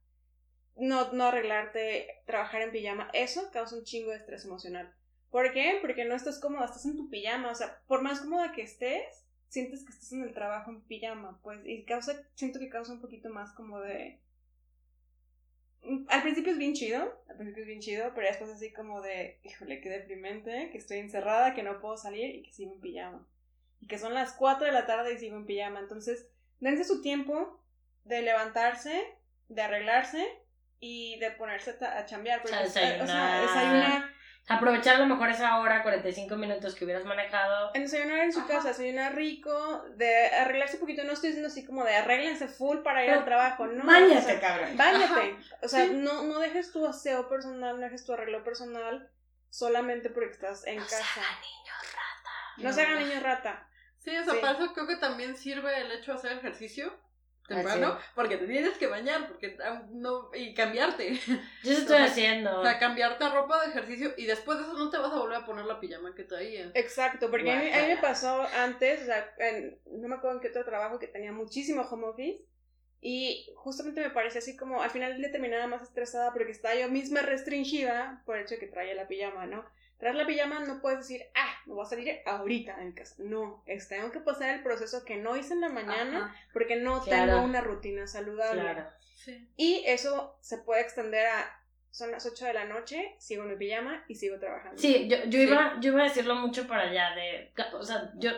no, 0.76 1.12
no 1.12 1.24
arreglarte, 1.24 2.22
trabajar 2.26 2.62
en 2.62 2.70
pijama, 2.70 3.08
eso 3.12 3.50
causa 3.52 3.76
un 3.76 3.84
chingo 3.84 4.10
de 4.10 4.18
estrés 4.18 4.44
emocional. 4.44 4.94
¿Por 5.30 5.52
qué? 5.52 5.78
Porque 5.80 6.04
no 6.04 6.14
estás 6.14 6.38
cómoda, 6.38 6.66
estás 6.66 6.86
en 6.86 6.96
tu 6.96 7.10
pijama, 7.10 7.50
o 7.50 7.54
sea, 7.54 7.82
por 7.86 8.02
más 8.02 8.20
cómoda 8.20 8.52
que 8.52 8.62
estés, 8.62 9.24
sientes 9.48 9.84
que 9.84 9.92
estás 9.92 10.12
en 10.12 10.22
el 10.22 10.32
trabajo 10.32 10.70
en 10.70 10.82
pijama, 10.82 11.40
pues, 11.42 11.60
y 11.64 11.84
causa, 11.84 12.14
siento 12.34 12.58
que 12.58 12.68
causa 12.68 12.92
un 12.92 13.00
poquito 13.00 13.30
más 13.30 13.52
como 13.52 13.80
de... 13.80 14.20
Mm, 15.82 16.06
Al 16.08 16.22
principio 16.22 16.52
es 16.52 16.58
bien 16.58 16.74
chido, 16.74 17.22
al 17.28 17.36
principio 17.36 17.62
es 17.62 17.66
bien 17.68 17.80
chido, 17.80 18.12
pero 18.14 18.26
después 18.26 18.50
así 18.50 18.72
como 18.72 19.00
de, 19.00 19.38
híjole, 19.42 19.80
qué 19.80 19.88
deprimente, 19.88 20.70
que 20.70 20.78
estoy 20.78 20.98
encerrada, 20.98 21.54
que 21.54 21.62
no 21.62 21.80
puedo 21.80 21.96
salir 21.96 22.34
y 22.34 22.42
que 22.42 22.52
sigo 22.52 22.72
en 22.74 22.80
pijama. 22.80 23.26
Y 23.80 23.86
que 23.86 23.98
son 23.98 24.14
las 24.14 24.32
4 24.32 24.66
de 24.66 24.72
la 24.72 24.86
tarde 24.86 25.12
y 25.14 25.18
sigo 25.18 25.36
en 25.36 25.46
pijama. 25.46 25.80
Entonces, 25.80 26.28
dense 26.60 26.84
su 26.84 27.02
tiempo 27.02 27.60
de 28.04 28.22
levantarse, 28.22 29.04
de 29.48 29.62
arreglarse 29.62 30.26
y 30.80 31.18
de 31.18 31.30
ponerse 31.32 31.76
a, 31.84 32.04
chambear. 32.06 32.42
porque, 32.42 32.68
sea, 32.68 33.02
o 33.02 33.06
sea, 33.06 33.42
desayunar. 33.42 34.15
Aprovechar 34.48 34.96
a 34.96 34.98
lo 35.00 35.06
mejor 35.06 35.28
esa 35.28 35.58
hora, 35.58 35.82
45 35.82 36.36
minutos 36.36 36.74
que 36.76 36.84
hubieras 36.84 37.04
manejado. 37.04 37.72
En 37.74 37.82
desayunar 37.82 38.20
en 38.20 38.32
su 38.32 38.38
Ajá. 38.40 38.48
casa, 38.48 38.68
desayunar 38.68 39.14
rico, 39.16 39.84
de 39.96 40.26
arreglarse 40.28 40.76
un 40.76 40.80
poquito. 40.80 41.02
No 41.02 41.12
estoy 41.12 41.30
diciendo 41.30 41.48
así 41.48 41.64
como 41.66 41.82
de 41.84 41.96
arréglense 41.96 42.46
full 42.46 42.78
para 42.78 43.02
ir 43.02 43.08
Pero 43.08 43.18
al 43.20 43.24
trabajo. 43.24 43.66
No, 43.66 43.84
Báñate, 43.84 44.18
o 44.18 44.22
sea, 44.22 44.40
cabrón. 44.40 44.76
Báñate. 44.76 45.36
O 45.62 45.68
sea, 45.68 45.86
Sí. 45.86 45.92
no, 45.94 46.22
no 46.22 46.38
dejes 46.38 46.70
tu 46.72 46.86
aseo 46.86 47.28
personal, 47.28 47.74
no 47.76 47.82
dejes 47.82 48.04
tu 48.06 48.12
arreglo 48.12 48.44
personal 48.44 49.10
solamente 49.50 50.10
porque 50.10 50.30
estás 50.30 50.64
en 50.66 50.76
No 50.76 50.84
se 50.84 50.96
casa. 50.96 51.20
hagan 51.20 51.40
niños 51.40 51.92
rata. 51.92 52.62
No 52.68 52.72
se 52.72 52.82
hagan 52.82 52.98
niños 53.08 53.22
rata. 53.24 53.68
Sí, 53.98 54.16
o 54.16 54.22
sea, 54.24 54.34
Sí. 54.34 54.38
para 54.40 54.52
eso 54.58 54.72
creo 54.72 54.86
que 54.86 54.96
también 54.96 55.36
sirve 55.36 55.80
el 55.80 55.90
hecho 55.90 56.12
de 56.12 56.18
hacer 56.18 56.32
ejercicio 56.32 56.96
temprano, 57.46 57.98
porque 58.14 58.36
te 58.36 58.46
tienes 58.46 58.76
que 58.78 58.86
bañar, 58.86 59.28
porque 59.28 59.56
ah, 59.62 59.82
no, 59.90 60.30
y 60.34 60.54
cambiarte. 60.54 61.18
Yo 61.62 61.72
estoy 61.72 61.98
haciendo. 61.98 62.60
O 62.60 62.62
sea, 62.62 62.78
cambiarte 62.78 63.24
a 63.24 63.30
ropa 63.30 63.60
de 63.62 63.70
ejercicio 63.70 64.12
y 64.16 64.26
después 64.26 64.58
de 64.58 64.64
eso 64.64 64.74
no 64.74 64.90
te 64.90 64.98
vas 64.98 65.12
a 65.12 65.18
volver 65.18 65.38
a 65.38 65.46
poner 65.46 65.64
la 65.64 65.80
pijama 65.80 66.14
que 66.14 66.24
traías. 66.24 66.70
Exacto, 66.74 67.30
porque 67.30 67.50
a 67.50 67.56
mí, 67.60 67.70
a 67.70 67.82
mí 67.82 67.88
me 67.88 67.96
pasó 67.98 68.42
antes, 68.56 69.02
o 69.02 69.06
sea, 69.06 69.34
en- 69.38 69.78
no 69.86 70.08
me 70.08 70.16
acuerdo 70.16 70.36
en 70.36 70.42
qué 70.42 70.48
otro 70.48 70.64
trabajo 70.64 70.98
que 70.98 71.08
tenía 71.08 71.32
muchísimo 71.32 71.82
home 71.82 72.06
office 72.06 72.44
y 73.00 73.52
justamente 73.56 74.00
me 74.00 74.10
parecía 74.10 74.40
así 74.40 74.56
como, 74.56 74.82
al 74.82 74.90
final 74.90 75.20
le 75.20 75.28
terminaba 75.28 75.66
más 75.66 75.82
estresada 75.82 76.32
porque 76.32 76.50
estaba 76.50 76.74
yo 76.74 76.88
misma 76.88 77.22
restringida 77.22 78.22
por 78.26 78.36
el 78.36 78.44
hecho 78.44 78.54
de 78.54 78.60
que 78.60 78.66
traía 78.66 78.94
la 78.94 79.06
pijama, 79.06 79.46
¿no? 79.46 79.64
Tras 79.98 80.14
la 80.14 80.26
pijama 80.26 80.60
no 80.60 80.80
puedes 80.82 80.98
decir, 81.00 81.22
ah, 81.34 81.54
me 81.64 81.72
voy 81.74 81.84
a 81.86 81.88
salir 81.88 82.18
ahorita 82.26 82.80
en 82.82 82.92
casa. 82.92 83.14
No, 83.18 83.62
es, 83.66 83.88
tengo 83.88 84.10
que 84.12 84.20
pasar 84.20 84.50
el 84.54 84.62
proceso 84.62 85.04
que 85.04 85.16
no 85.16 85.36
hice 85.36 85.54
en 85.54 85.62
la 85.62 85.70
mañana 85.70 86.26
Ajá. 86.26 86.34
porque 86.52 86.76
no 86.76 87.02
Claro. 87.02 87.32
tengo 87.32 87.44
una 87.46 87.62
rutina 87.62 88.06
saludable. 88.06 88.60
Claro. 88.60 88.86
Sí. 89.16 89.48
Y 89.56 89.82
eso 89.86 90.36
se 90.42 90.58
puede 90.58 90.82
extender 90.82 91.26
a, 91.26 91.60
son 91.90 92.10
las 92.10 92.26
8 92.26 92.44
de 92.44 92.52
la 92.52 92.64
noche, 92.66 93.14
sigo 93.18 93.44
en 93.44 93.50
mi 93.50 93.56
pijama 93.56 94.04
y 94.06 94.16
sigo 94.16 94.38
trabajando. 94.38 94.76
Sí, 94.80 95.08
yo, 95.08 95.16
yo, 95.24 95.30
Sí. 95.32 95.40
Iba, 95.48 95.76
yo 95.80 95.92
iba 95.92 96.00
a 96.02 96.04
decirlo 96.08 96.34
mucho 96.34 96.68
para 96.68 96.82
allá, 96.90 97.14
de, 97.14 97.52
o 97.72 97.82
sea, 97.82 98.12
yo, 98.16 98.32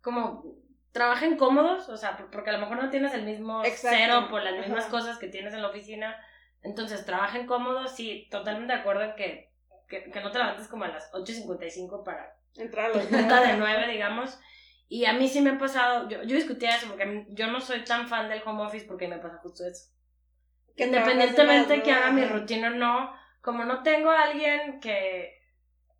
como, 0.00 0.44
trabajen 0.92 1.36
cómodos, 1.36 1.88
o 1.88 1.96
sea, 1.96 2.16
por- 2.16 2.30
porque 2.30 2.50
a 2.50 2.54
lo 2.54 2.58
mejor 2.60 2.76
no 2.82 2.90
tienes 2.90 3.14
el 3.14 3.22
mismo 3.22 3.64
Exacto. 3.64 3.96
cero 3.98 4.26
por 4.30 4.42
las 4.42 4.54
mismas 4.58 4.84
Ajá. 4.84 4.90
cosas 4.90 5.18
que 5.18 5.28
tienes 5.28 5.54
en 5.54 5.62
la 5.62 5.68
oficina, 5.68 6.16
entonces 6.62 7.04
trabajen 7.06 7.46
cómodos, 7.46 7.94
sí, 7.94 8.28
totalmente 8.30 8.72
de 8.74 8.80
acuerdo 8.80 9.02
en 9.04 9.14
que, 9.16 9.49
que, 9.90 10.10
que 10.10 10.20
no 10.22 10.30
te 10.30 10.38
levantes 10.38 10.68
como 10.68 10.84
a 10.84 10.88
las 10.88 11.12
8.55 11.12 12.02
para 12.04 12.34
Entrar 12.56 12.86
a 12.90 12.96
las 12.96 13.06
junta 13.06 13.42
de 13.42 13.56
9, 13.58 13.92
digamos, 13.92 14.38
y 14.88 15.04
a 15.04 15.12
mí 15.12 15.28
sí 15.28 15.40
me 15.40 15.50
ha 15.50 15.58
pasado, 15.58 16.08
yo, 16.08 16.22
yo 16.24 16.34
discutía 16.34 16.76
eso, 16.76 16.88
porque 16.88 17.06
mí- 17.06 17.26
yo 17.30 17.46
no 17.48 17.60
soy 17.60 17.84
tan 17.84 18.08
fan 18.08 18.28
del 18.28 18.42
home 18.44 18.64
office 18.64 18.86
porque 18.86 19.06
me 19.06 19.18
pasa 19.18 19.36
justo 19.38 19.64
eso. 19.66 19.92
Que 20.76 20.84
Independientemente 20.86 21.82
que 21.82 21.92
haga 21.92 22.10
mi 22.10 22.24
rutina 22.24 22.68
o 22.68 22.70
no, 22.70 23.14
como 23.40 23.64
no 23.64 23.82
tengo 23.84 24.10
a 24.10 24.22
alguien 24.22 24.80
que, 24.80 25.38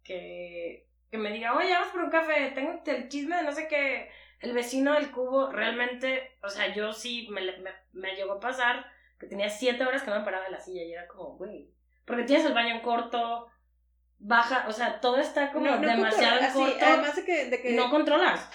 que, 0.03 0.88
que 1.11 1.18
me 1.18 1.31
diga, 1.33 1.55
oye, 1.57 1.72
vamos 1.72 1.88
por 1.90 2.03
un 2.03 2.11
café, 2.11 2.50
tengo 2.55 2.83
el 2.85 3.09
chisme 3.09 3.37
de 3.37 3.42
no 3.42 3.53
sé 3.53 3.68
qué, 3.68 4.11
el 4.40 4.53
vecino 4.53 4.94
del 4.94 5.11
cubo, 5.12 5.50
realmente, 5.53 6.37
o 6.42 6.48
sea, 6.48 6.74
yo 6.74 6.92
sí 6.92 7.29
me, 7.31 7.42
me, 7.59 7.70
me 7.92 8.14
llegó 8.16 8.33
a 8.35 8.40
pasar 8.40 8.87
que 9.18 9.26
tenía 9.26 9.50
siete 9.50 9.85
horas 9.85 10.03
que 10.03 10.11
no 10.11 10.18
me 10.18 10.24
paraba 10.24 10.44
de 10.46 10.50
la 10.53 10.61
silla 10.61 10.83
y 10.83 10.92
era 10.92 11.07
como, 11.07 11.37
güey, 11.37 11.70
porque 12.07 12.24
tienes 12.24 12.46
el 12.46 12.55
baño 12.55 12.74
en 12.74 12.81
corto, 12.81 13.46
baja, 14.20 14.66
o 14.68 14.72
sea, 14.72 15.00
todo 15.00 15.16
está 15.18 15.50
como 15.52 15.66
No, 15.66 15.78
no 15.80 15.88
demasiado 15.88 16.40
así, 16.40 16.52
corto 16.52 16.85
además 16.85 17.16
de 17.16 17.24
que, 17.24 17.46
de 17.46 17.61
que 17.61 17.72
y 17.72 17.76
no 17.76 17.90
controlas. 17.90 18.48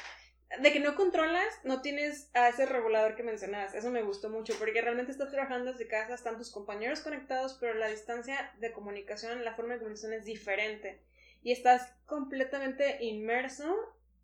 de 0.59 0.71
que 0.71 0.79
no 0.79 0.95
controlas, 0.95 1.59
no 1.63 1.81
tienes 1.81 2.29
a 2.33 2.47
ese 2.47 2.65
regulador 2.65 3.15
que 3.15 3.23
mencionabas. 3.23 3.73
Eso 3.73 3.89
me 3.91 4.03
gustó 4.03 4.29
mucho, 4.29 4.53
porque 4.57 4.81
realmente 4.81 5.11
estás 5.11 5.31
trabajando 5.31 5.71
desde 5.71 5.87
casa, 5.87 6.13
están 6.13 6.37
tus 6.37 6.51
compañeros 6.51 7.01
conectados, 7.01 7.57
pero 7.59 7.73
la 7.73 7.87
distancia 7.87 8.53
de 8.59 8.71
comunicación, 8.71 9.43
la 9.43 9.55
forma 9.55 9.73
de 9.73 9.79
comunicación 9.79 10.13
es 10.13 10.23
diferente. 10.25 11.01
Y 11.41 11.51
estás 11.51 11.93
completamente 12.05 13.03
inmerso 13.03 13.75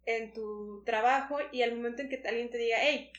en 0.05 0.33
tu 0.33 0.83
trabajo 0.85 1.37
y 1.51 1.61
al 1.63 1.75
momento 1.75 2.01
en 2.01 2.09
que 2.09 2.21
alguien 2.25 2.49
te 2.49 2.57
diga, 2.57 2.77
hey, 2.79 3.11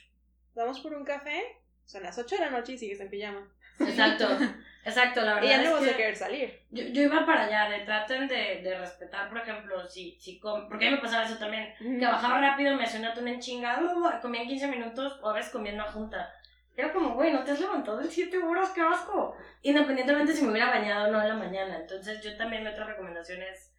vamos 0.54 0.80
por 0.80 0.94
un 0.94 1.04
café, 1.04 1.42
son 1.85 2.02
las 2.02 2.18
8 2.18 2.37
de 2.37 2.40
la 2.40 2.50
noche 2.50 2.72
y 2.72 2.78
sigues 2.78 3.00
en 3.00 3.11
pijama. 3.11 3.52
Exacto, 3.78 4.26
exacto, 4.85 5.21
la 5.23 5.35
verdad 5.35 5.49
Y 5.49 5.51
ya 5.53 5.62
es 5.62 5.68
no 5.68 5.75
vas 5.75 5.85
que- 5.85 5.90
a 5.90 5.97
querer 5.97 6.16
salir. 6.16 6.61
Yo, 6.71 6.85
yo 6.85 7.03
iba 7.03 7.25
para 7.27 7.45
allá, 7.45 7.68
de 7.71 7.85
traten 7.85 8.29
de, 8.29 8.61
de 8.62 8.79
respetar, 8.79 9.29
por 9.29 9.38
ejemplo, 9.38 9.87
si, 9.88 10.16
si 10.21 10.38
com- 10.38 10.68
porque 10.68 10.87
a 10.87 10.90
mí 10.90 10.97
me 10.97 11.03
pasaba 11.03 11.25
eso 11.25 11.37
también, 11.38 11.73
que 11.79 12.07
bajaba 12.07 12.40
rápido, 12.40 12.75
me 12.77 12.85
hacía 12.85 13.01
una 13.01 13.14
tuna 13.14 13.31
en 13.31 13.40
chingada, 13.40 14.21
comía 14.21 14.42
en 14.42 14.49
15 14.49 14.68
minutos 14.68 15.18
o 15.23 15.29
a 15.31 15.33
veces 15.35 15.53
comía 15.53 15.73
en 15.73 15.81
una 15.81 15.90
junta. 15.90 16.33
Era 16.75 16.90
como, 16.92 17.14
güey, 17.14 17.33
no 17.33 17.45
te 17.45 17.51
has 17.51 17.61
levantado 17.61 18.01
en 18.01 18.11
7 18.11 18.38
horas, 18.38 18.71
qué 18.71 18.81
asco. 18.81 19.37
Independientemente 19.61 20.33
si 20.33 20.42
me 20.42 20.53
hubiera 20.53 20.71
bañado 20.71 21.09
o 21.09 21.12
no 21.12 21.21
en 21.21 21.29
la 21.29 21.35
mañana. 21.35 21.77
Entonces, 21.77 22.23
yo 22.23 22.35
también 22.38 22.62
mi 22.64 22.71
otra 22.71 22.87
recomendación 22.87 23.42
es, 23.42 23.75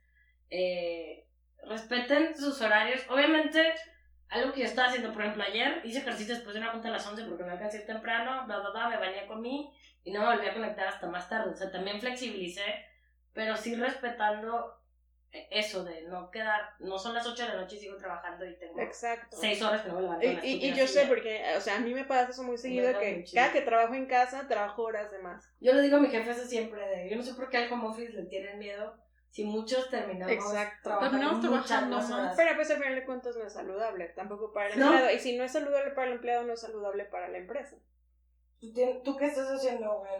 eh, 0.51 1.25
respeten 1.67 2.37
sus 2.37 2.61
horarios. 2.61 3.01
Obviamente, 3.09 3.73
algo 4.29 4.53
que 4.53 4.59
yo 4.61 4.65
estaba 4.67 4.89
haciendo, 4.89 5.11
por 5.11 5.23
ejemplo, 5.23 5.43
ayer 5.43 5.81
hice 5.83 5.99
ejercicio 5.99 6.35
después 6.35 6.53
de 6.53 6.61
una 6.61 6.71
junta 6.71 6.89
a 6.89 6.91
las 6.91 7.07
11 7.07 7.23
porque 7.25 7.43
me 7.43 7.51
alcancé 7.53 7.79
temprano, 7.79 8.45
bla, 8.45 8.59
bla, 8.59 8.69
bla, 8.71 8.89
me 8.89 8.97
bañé, 8.97 9.25
comí 9.27 9.71
y 10.03 10.11
no 10.11 10.21
me 10.21 10.35
volví 10.35 10.47
a 10.47 10.53
conectar 10.53 10.87
hasta 10.87 11.07
más 11.07 11.29
tarde. 11.29 11.51
O 11.51 11.55
sea, 11.55 11.71
también 11.71 11.99
flexibilicé, 11.99 12.63
pero 13.33 13.55
sí 13.57 13.75
respetando 13.75 14.79
eso 15.49 15.83
de 15.83 16.03
no 16.03 16.29
quedar, 16.29 16.61
no 16.79 16.99
son 16.99 17.15
las 17.15 17.25
8 17.25 17.41
de 17.43 17.49
la 17.49 17.61
noche 17.61 17.77
y 17.77 17.79
sigo 17.79 17.97
trabajando 17.97 18.45
y 18.45 18.55
tengo 18.59 18.79
Exacto. 18.79 19.35
6 19.35 19.61
horas 19.63 19.81
que 19.81 19.89
no 19.89 19.95
me 19.95 20.01
levanto. 20.03 20.25
Y, 20.27 20.29
y, 20.43 20.65
y 20.69 20.73
yo 20.75 20.85
sé 20.85 21.05
porque, 21.07 21.43
o 21.57 21.59
sea, 21.61 21.77
a 21.77 21.79
mí 21.79 21.91
me 21.91 22.03
pasa 22.05 22.29
eso 22.29 22.43
muy 22.43 22.57
seguido 22.57 22.99
que 22.99 23.25
cada 23.33 23.51
que 23.51 23.61
trabajo 23.61 23.95
en 23.95 24.05
casa, 24.05 24.47
trabajo 24.47 24.83
horas 24.83 25.11
de 25.11 25.17
más. 25.19 25.51
Yo 25.59 25.73
le 25.73 25.81
digo 25.81 25.97
a 25.97 25.99
mi 26.01 26.09
jefe 26.09 26.29
eso 26.29 26.45
siempre, 26.45 26.87
de, 26.87 27.09
yo 27.09 27.15
no 27.15 27.23
sé 27.23 27.33
por 27.33 27.49
qué 27.49 27.57
al 27.57 27.71
home 27.73 27.87
office 27.87 28.13
le 28.13 28.25
tienen 28.25 28.59
miedo 28.59 28.95
si 29.31 29.43
muchos 29.45 29.89
terminamos 29.89 30.31
Exacto. 30.31 30.77
trabajando 30.83 31.09
Terminamos 31.17 31.41
trabajando 31.65 31.95
más 31.97 32.09
más. 32.11 32.19
horas. 32.19 32.33
Pero 32.37 32.55
pues 32.55 32.69
al 32.69 32.77
final 32.77 32.93
de 32.95 33.05
cuentas 33.05 33.35
no 33.35 33.47
es 33.47 33.53
saludable, 33.53 34.05
tampoco 34.09 34.53
para 34.53 34.69
el 34.71 34.79
No. 34.79 34.85
empleado. 34.85 35.09
Y 35.15 35.17
si 35.17 35.35
no 35.35 35.43
es 35.43 35.51
saludable 35.51 35.89
para 35.93 36.07
el 36.09 36.13
empleado, 36.13 36.43
no 36.43 36.53
es 36.53 36.61
saludable 36.61 37.05
para 37.05 37.27
la 37.29 37.39
empresa. 37.39 37.75
¿Tú, 38.71 39.01
¿Tú 39.03 39.17
qué 39.17 39.25
estás 39.25 39.49
haciendo, 39.49 39.99
güey? 39.99 40.11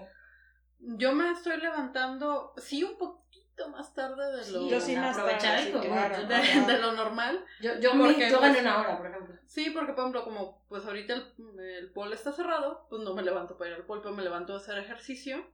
Yo 0.97 1.13
me 1.13 1.31
estoy 1.31 1.57
levantando, 1.57 2.53
sí, 2.57 2.83
un 2.83 2.97
poquito 2.97 3.69
más 3.69 3.93
tarde 3.93 4.35
de 4.37 4.51
lo, 4.51 4.67
yo 4.67 4.81
sí 4.81 4.95
más 4.95 5.15
tarde, 5.15 5.71
claro. 5.81 6.27
de, 6.27 6.61
de 6.73 6.79
lo 6.79 6.91
normal. 6.93 7.45
Yo, 7.61 7.79
yo, 7.79 7.91
Porque, 7.97 8.29
yo 8.29 8.39
gané 8.39 8.55
pues, 8.55 8.61
una 8.61 8.79
hora, 8.79 8.97
por 8.97 9.07
ejemplo. 9.07 9.35
Sí, 9.45 9.69
porque 9.69 9.93
por 9.93 10.01
ejemplo, 10.01 10.23
como 10.23 10.65
pues 10.67 10.85
ahorita 10.85 11.13
el, 11.13 11.59
el 11.59 11.91
pol 11.93 12.11
está 12.11 12.33
cerrado, 12.33 12.87
pues 12.89 13.01
no 13.01 13.13
me 13.13 13.23
levanto 13.23 13.57
para 13.57 13.71
ir 13.71 13.75
al 13.77 13.85
pol, 13.85 14.01
pero 14.01 14.13
me 14.13 14.23
levanto 14.23 14.53
a 14.53 14.57
hacer 14.57 14.77
ejercicio 14.77 15.45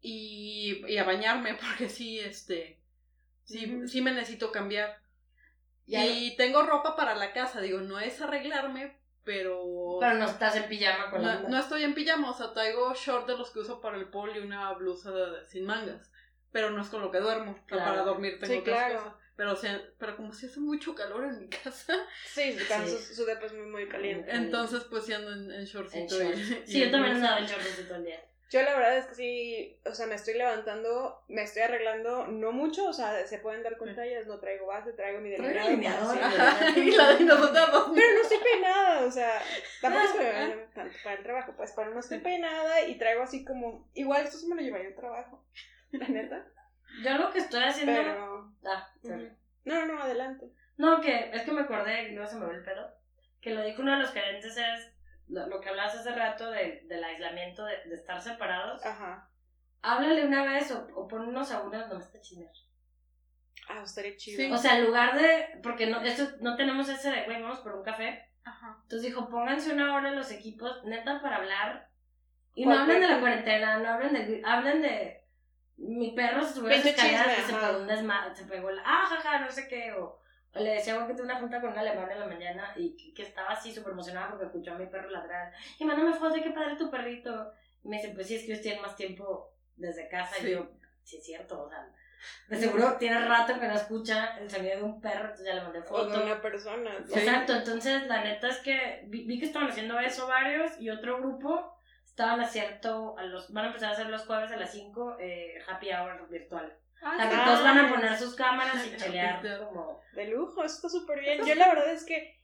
y, 0.00 0.84
y 0.86 0.98
a 0.98 1.04
bañarme, 1.04 1.54
porque 1.60 1.88
sí, 1.88 2.20
este, 2.20 2.82
sí, 3.44 3.88
sí 3.88 4.02
me 4.02 4.12
necesito 4.12 4.52
cambiar. 4.52 5.02
Ya 5.86 6.06
y 6.06 6.34
tengo 6.36 6.62
ropa 6.62 6.96
para 6.96 7.14
la 7.14 7.32
casa, 7.32 7.60
digo, 7.60 7.80
no 7.80 8.00
es 8.00 8.20
arreglarme, 8.20 8.98
pero... 9.24 9.98
Pero 10.00 10.14
no 10.14 10.24
estás 10.26 10.56
en 10.56 10.68
pijama 10.68 11.10
con 11.10 11.22
la 11.22 11.40
No, 11.40 11.48
no 11.48 11.58
estoy 11.58 11.82
en 11.82 11.94
pijama, 11.94 12.30
o 12.30 12.34
sea, 12.34 12.52
traigo 12.52 12.94
short 12.94 13.26
de 13.26 13.36
los 13.36 13.50
que 13.50 13.60
uso 13.60 13.80
para 13.80 13.96
el 13.96 14.08
pol 14.10 14.30
y 14.36 14.40
una 14.40 14.72
blusa 14.74 15.10
de- 15.10 15.44
sin 15.46 15.64
mangas. 15.64 16.10
Pero 16.52 16.70
no 16.70 16.80
es 16.82 16.88
con 16.88 17.00
lo 17.02 17.10
que 17.10 17.18
duermo. 17.18 17.58
Claro. 17.66 17.84
para 17.84 18.02
dormir 18.02 18.38
tengo 18.38 18.52
Sí, 18.52 18.58
otras 18.60 18.76
claro. 18.76 18.98
cosas. 18.98 19.14
Pero, 19.36 19.52
o 19.52 19.56
sea, 19.56 19.82
pero 19.98 20.16
como 20.16 20.32
si 20.32 20.46
hace 20.46 20.60
mucho 20.60 20.94
calor 20.94 21.24
en 21.24 21.40
mi 21.40 21.48
casa, 21.64 21.94
Sí, 22.26 22.52
su, 22.56 22.68
casa, 22.68 22.86
Sí. 22.86 22.96
su, 22.98 23.14
su 23.16 23.24
depa 23.24 23.46
es 23.46 23.52
muy, 23.54 23.66
muy 23.66 23.88
caliente. 23.88 24.30
entonces 24.30 24.84
pues 24.84 25.04
sí 25.06 25.12
ando 25.12 25.32
en, 25.32 25.50
en 25.50 25.60
En 25.60 25.64
shortcito. 25.64 26.16
shorts. 26.20 26.38
y- 26.38 26.54
y 26.54 26.66
Sí, 26.66 26.78
yo 26.78 26.84
en 26.86 26.92
también 26.92 27.16
andaba 27.16 27.38
en 27.40 27.46
shorts 27.46 27.86
todo 27.88 27.96
el 27.96 28.04
día. 28.04 28.20
Yo 28.50 28.62
la 28.62 28.76
verdad 28.76 28.98
es 28.98 29.06
que 29.06 29.14
sí, 29.14 29.80
o 29.84 29.94
sea, 29.94 30.06
me 30.06 30.14
estoy 30.14 30.34
levantando, 30.34 31.24
me 31.28 31.42
estoy 31.42 31.62
arreglando, 31.62 32.26
no 32.26 32.52
mucho, 32.52 32.86
o 32.86 32.92
sea, 32.92 33.26
se 33.26 33.38
pueden 33.38 33.62
dar 33.62 33.76
cuenta, 33.78 34.06
ya 34.06 34.22
no 34.22 34.38
traigo 34.38 34.66
base, 34.66 34.92
traigo 34.92 35.20
mi 35.20 35.30
delineador, 35.30 36.14
sí. 36.14 36.20
Ajá, 36.22 36.70
y 36.78 36.90
la 36.90 37.14
de 37.14 37.24
nosotros. 37.24 37.90
Pero 37.94 38.14
no 38.14 38.20
estoy 38.22 38.38
peinada, 38.38 39.06
o 39.06 39.10
sea, 39.10 39.42
tampoco 39.80 40.04
es 40.04 40.12
que 40.12 40.18
me 40.18 40.32
baño 40.32 40.56
tanto 40.74 40.96
para 41.02 41.16
el 41.16 41.22
trabajo, 41.22 41.54
pues, 41.56 41.72
pero 41.74 41.90
no 41.90 42.00
estoy 42.00 42.18
peinada 42.18 42.82
y 42.86 42.96
traigo 42.96 43.22
así 43.22 43.44
como, 43.44 43.88
igual 43.94 44.22
esto 44.22 44.38
sí 44.38 44.46
me 44.46 44.56
lo 44.56 44.62
llevaría 44.62 44.88
al 44.88 44.94
trabajo, 44.94 45.44
la 45.92 46.08
neta, 46.08 46.46
Yo 47.02 47.18
lo 47.18 47.32
que 47.32 47.38
estoy 47.38 47.64
haciendo... 47.64 47.92
pero... 47.92 48.52
Ah, 48.64 48.92
ujú. 49.02 49.30
No, 49.64 49.86
no, 49.86 49.94
no, 49.94 50.02
adelante. 50.02 50.46
No, 50.76 51.00
que 51.00 51.30
es 51.32 51.42
que 51.42 51.52
me 51.52 51.62
acordé, 51.62 52.10
luego 52.10 52.28
se 52.28 52.36
me 52.36 52.46
ve 52.46 52.54
el 52.56 52.64
pedo, 52.64 52.94
que 53.40 53.50
lo 53.50 53.64
dijo 53.64 53.82
uno 53.82 53.92
de 53.92 53.98
los 53.98 54.12
gerentes 54.12 54.56
es 54.56 54.93
lo, 55.34 55.46
lo 55.48 55.60
que 55.60 55.68
hablas 55.68 55.94
hace 55.94 56.14
rato 56.14 56.50
de- 56.50 56.82
del 56.88 57.02
aislamiento, 57.04 57.64
de, 57.64 57.76
de 57.86 57.94
estar 57.94 58.20
separados. 58.20 58.84
Ajá. 58.86 59.28
Háblale 59.82 60.24
una 60.24 60.44
vez 60.44 60.70
o, 60.70 60.86
o 60.94 61.06
pon 61.08 61.28
unos 61.28 61.50
audios 61.52 61.88
nomás 61.88 62.10
te 62.10 62.20
chismear. 62.20 62.52
Ah, 63.68 63.82
estaría 63.84 64.16
chido. 64.16 64.36
Sí. 64.36 64.52
O 64.52 64.58
sea, 64.58 64.78
en 64.78 64.84
lugar 64.86 65.18
de, 65.18 65.60
porque 65.62 65.86
no, 65.86 66.00
esto, 66.02 66.24
no 66.40 66.56
tenemos 66.56 66.88
ese 66.88 67.10
de, 67.10 67.24
güey, 67.24 67.40
vamos 67.42 67.60
por 67.60 67.74
un 67.74 67.82
café. 67.82 68.30
Ajá. 68.44 68.78
Entonces 68.82 69.02
dijo, 69.08 69.28
pónganse 69.28 69.72
una 69.72 69.94
hora 69.94 70.10
los 70.10 70.30
equipos, 70.30 70.84
neta, 70.84 71.20
para 71.22 71.36
hablar. 71.36 71.88
Y 72.54 72.66
no 72.66 72.78
hablen 72.78 73.00
de 73.00 73.08
la 73.08 73.20
cuarentena, 73.20 73.78
no 73.78 73.88
hablen 73.88 74.12
de, 74.12 74.42
hablen 74.44 74.80
de, 74.82 75.24
mi 75.76 76.12
perro 76.12 76.44
se 76.44 76.54
subió 76.54 76.68
a 76.72 76.76
las 76.76 76.86
escaleras 76.86 77.38
y 77.38 77.42
se 77.42 77.52
pegó 77.54 77.78
un 77.78 77.86
desma, 77.88 78.34
se 78.34 78.44
pegó 78.44 78.70
la, 78.70 78.82
ah, 78.84 79.06
jaja, 79.08 79.40
no 79.40 79.50
sé 79.50 79.66
qué, 79.66 79.92
o, 79.92 80.04
o 80.04 80.18
le 80.54 80.74
decía, 80.74 81.06
que 81.06 81.14
tuve 81.14 81.24
una 81.24 81.40
junta 81.40 81.60
con 81.60 81.72
un 81.72 81.78
alemán 81.78 82.10
en 82.10 82.20
la 82.20 82.26
mañana 82.26 82.72
y 82.76 83.12
que, 83.14 83.22
estaba 83.22 83.50
así 83.50 83.72
súper 83.72 83.92
emocionada 83.92 84.30
porque 84.30 84.46
escuchó 84.46 84.72
a 84.72 84.78
mi 84.78 84.86
perro 84.86 85.10
ladrar. 85.10 85.52
Y 85.78 85.84
mándame 85.84 86.14
foto 86.14 86.34
de 86.34 86.42
qué 86.42 86.50
padre 86.50 86.76
tu 86.76 86.90
perrito. 86.90 87.52
Y 87.82 87.88
me 87.88 87.96
dice, 87.96 88.12
pues 88.14 88.28
sí, 88.28 88.36
es 88.36 88.42
que 88.42 88.52
ellos 88.52 88.62
tienen 88.62 88.82
más 88.82 88.96
tiempo 88.96 89.52
desde 89.76 90.08
casa. 90.08 90.36
Sí. 90.36 90.48
Y 90.48 90.50
yo, 90.52 90.70
sí, 91.02 91.16
es 91.16 91.24
cierto, 91.24 91.64
o 91.64 91.68
sea, 91.68 91.86
de 92.48 92.56
seguro 92.56 92.96
tiene 92.98 93.26
rato 93.26 93.58
que 93.58 93.66
no 93.66 93.74
escucha 93.74 94.38
el 94.38 94.50
sonido 94.50 94.76
de 94.76 94.82
un 94.82 95.00
perro, 95.00 95.24
entonces 95.24 95.46
ya 95.46 95.54
le 95.54 95.62
mandé 95.62 95.80
O 95.80 95.84
foto. 95.84 96.08
de 96.08 96.24
una 96.24 96.40
persona. 96.40 96.90
Sí. 97.06 97.18
Exacto, 97.18 97.54
entonces 97.54 98.06
la 98.06 98.22
neta 98.24 98.48
es 98.48 98.58
que 98.58 99.04
vi, 99.08 99.24
vi 99.24 99.38
que 99.38 99.46
estaban 99.46 99.68
haciendo 99.68 99.98
eso 99.98 100.26
varios 100.26 100.80
y 100.80 100.90
otro 100.90 101.18
grupo 101.18 101.74
estaban 102.06 102.40
haciendo, 102.40 103.16
a 103.18 103.24
los, 103.24 103.52
van 103.52 103.64
a 103.64 103.66
empezar 103.68 103.90
a 103.90 103.92
hacer 103.92 104.06
los 104.06 104.24
jueves 104.24 104.52
a 104.52 104.56
las 104.56 104.70
5 104.72 105.16
eh, 105.18 105.58
happy 105.66 105.90
hour 105.92 106.28
virtual. 106.28 106.72
O 107.04 107.16
sea, 107.16 107.28
que 107.28 107.34
Ah, 107.36 107.44
todos 107.44 107.62
van 107.62 107.78
a 107.78 107.82
nice. 107.82 107.94
poner 107.94 108.18
sus 108.18 108.34
cámaras 108.34 108.86
y 108.86 108.96
chelear 108.96 109.42
como... 109.66 110.00
De 110.12 110.26
lujo, 110.28 110.64
eso 110.64 110.76
está 110.76 110.88
súper 110.88 111.20
bien. 111.20 111.44
Yo 111.44 111.54
la 111.54 111.68
verdad 111.68 111.90
es 111.92 112.04
que 112.04 112.40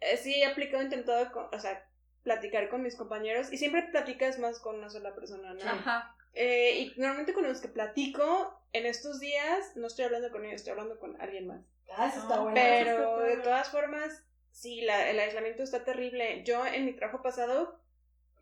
eh, 0.00 0.16
sí 0.16 0.34
he 0.40 0.46
aplicado, 0.46 0.80
he 0.80 0.84
intentado, 0.84 1.30
con- 1.32 1.48
o 1.52 1.58
sea, 1.60 1.84
platicar 2.22 2.68
con 2.68 2.82
mis 2.82 2.96
compañeros 2.96 3.52
y 3.52 3.58
siempre 3.58 3.82
platicas 3.84 4.38
más 4.38 4.60
con 4.60 4.76
una 4.76 4.88
sola 4.90 5.14
persona, 5.14 5.54
¿no? 5.54 5.62
Ajá. 5.62 6.14
Eh, 6.34 6.78
y 6.80 7.00
normalmente 7.00 7.32
con 7.32 7.44
los 7.46 7.60
que 7.60 7.68
platico 7.68 8.60
en 8.72 8.86
estos 8.86 9.18
días 9.18 9.72
no 9.76 9.86
estoy 9.86 10.04
hablando 10.04 10.30
con 10.30 10.44
ellos, 10.44 10.56
estoy 10.56 10.72
hablando 10.72 10.98
con 10.98 11.20
alguien 11.20 11.46
más. 11.46 11.60
Ah, 11.96 12.08
eso 12.08 12.20
está 12.20 12.36
Ah, 12.36 12.40
bueno. 12.40 12.54
Pero 12.54 12.90
está 13.16 13.22
de 13.36 13.36
todas 13.42 13.70
formas, 13.70 14.22
sí, 14.52 14.82
la- 14.82 15.10
el 15.10 15.18
aislamiento 15.18 15.62
está 15.62 15.84
terrible. 15.84 16.42
Yo 16.44 16.64
en 16.66 16.84
mi 16.84 16.92
trabajo 16.92 17.22
pasado 17.22 17.80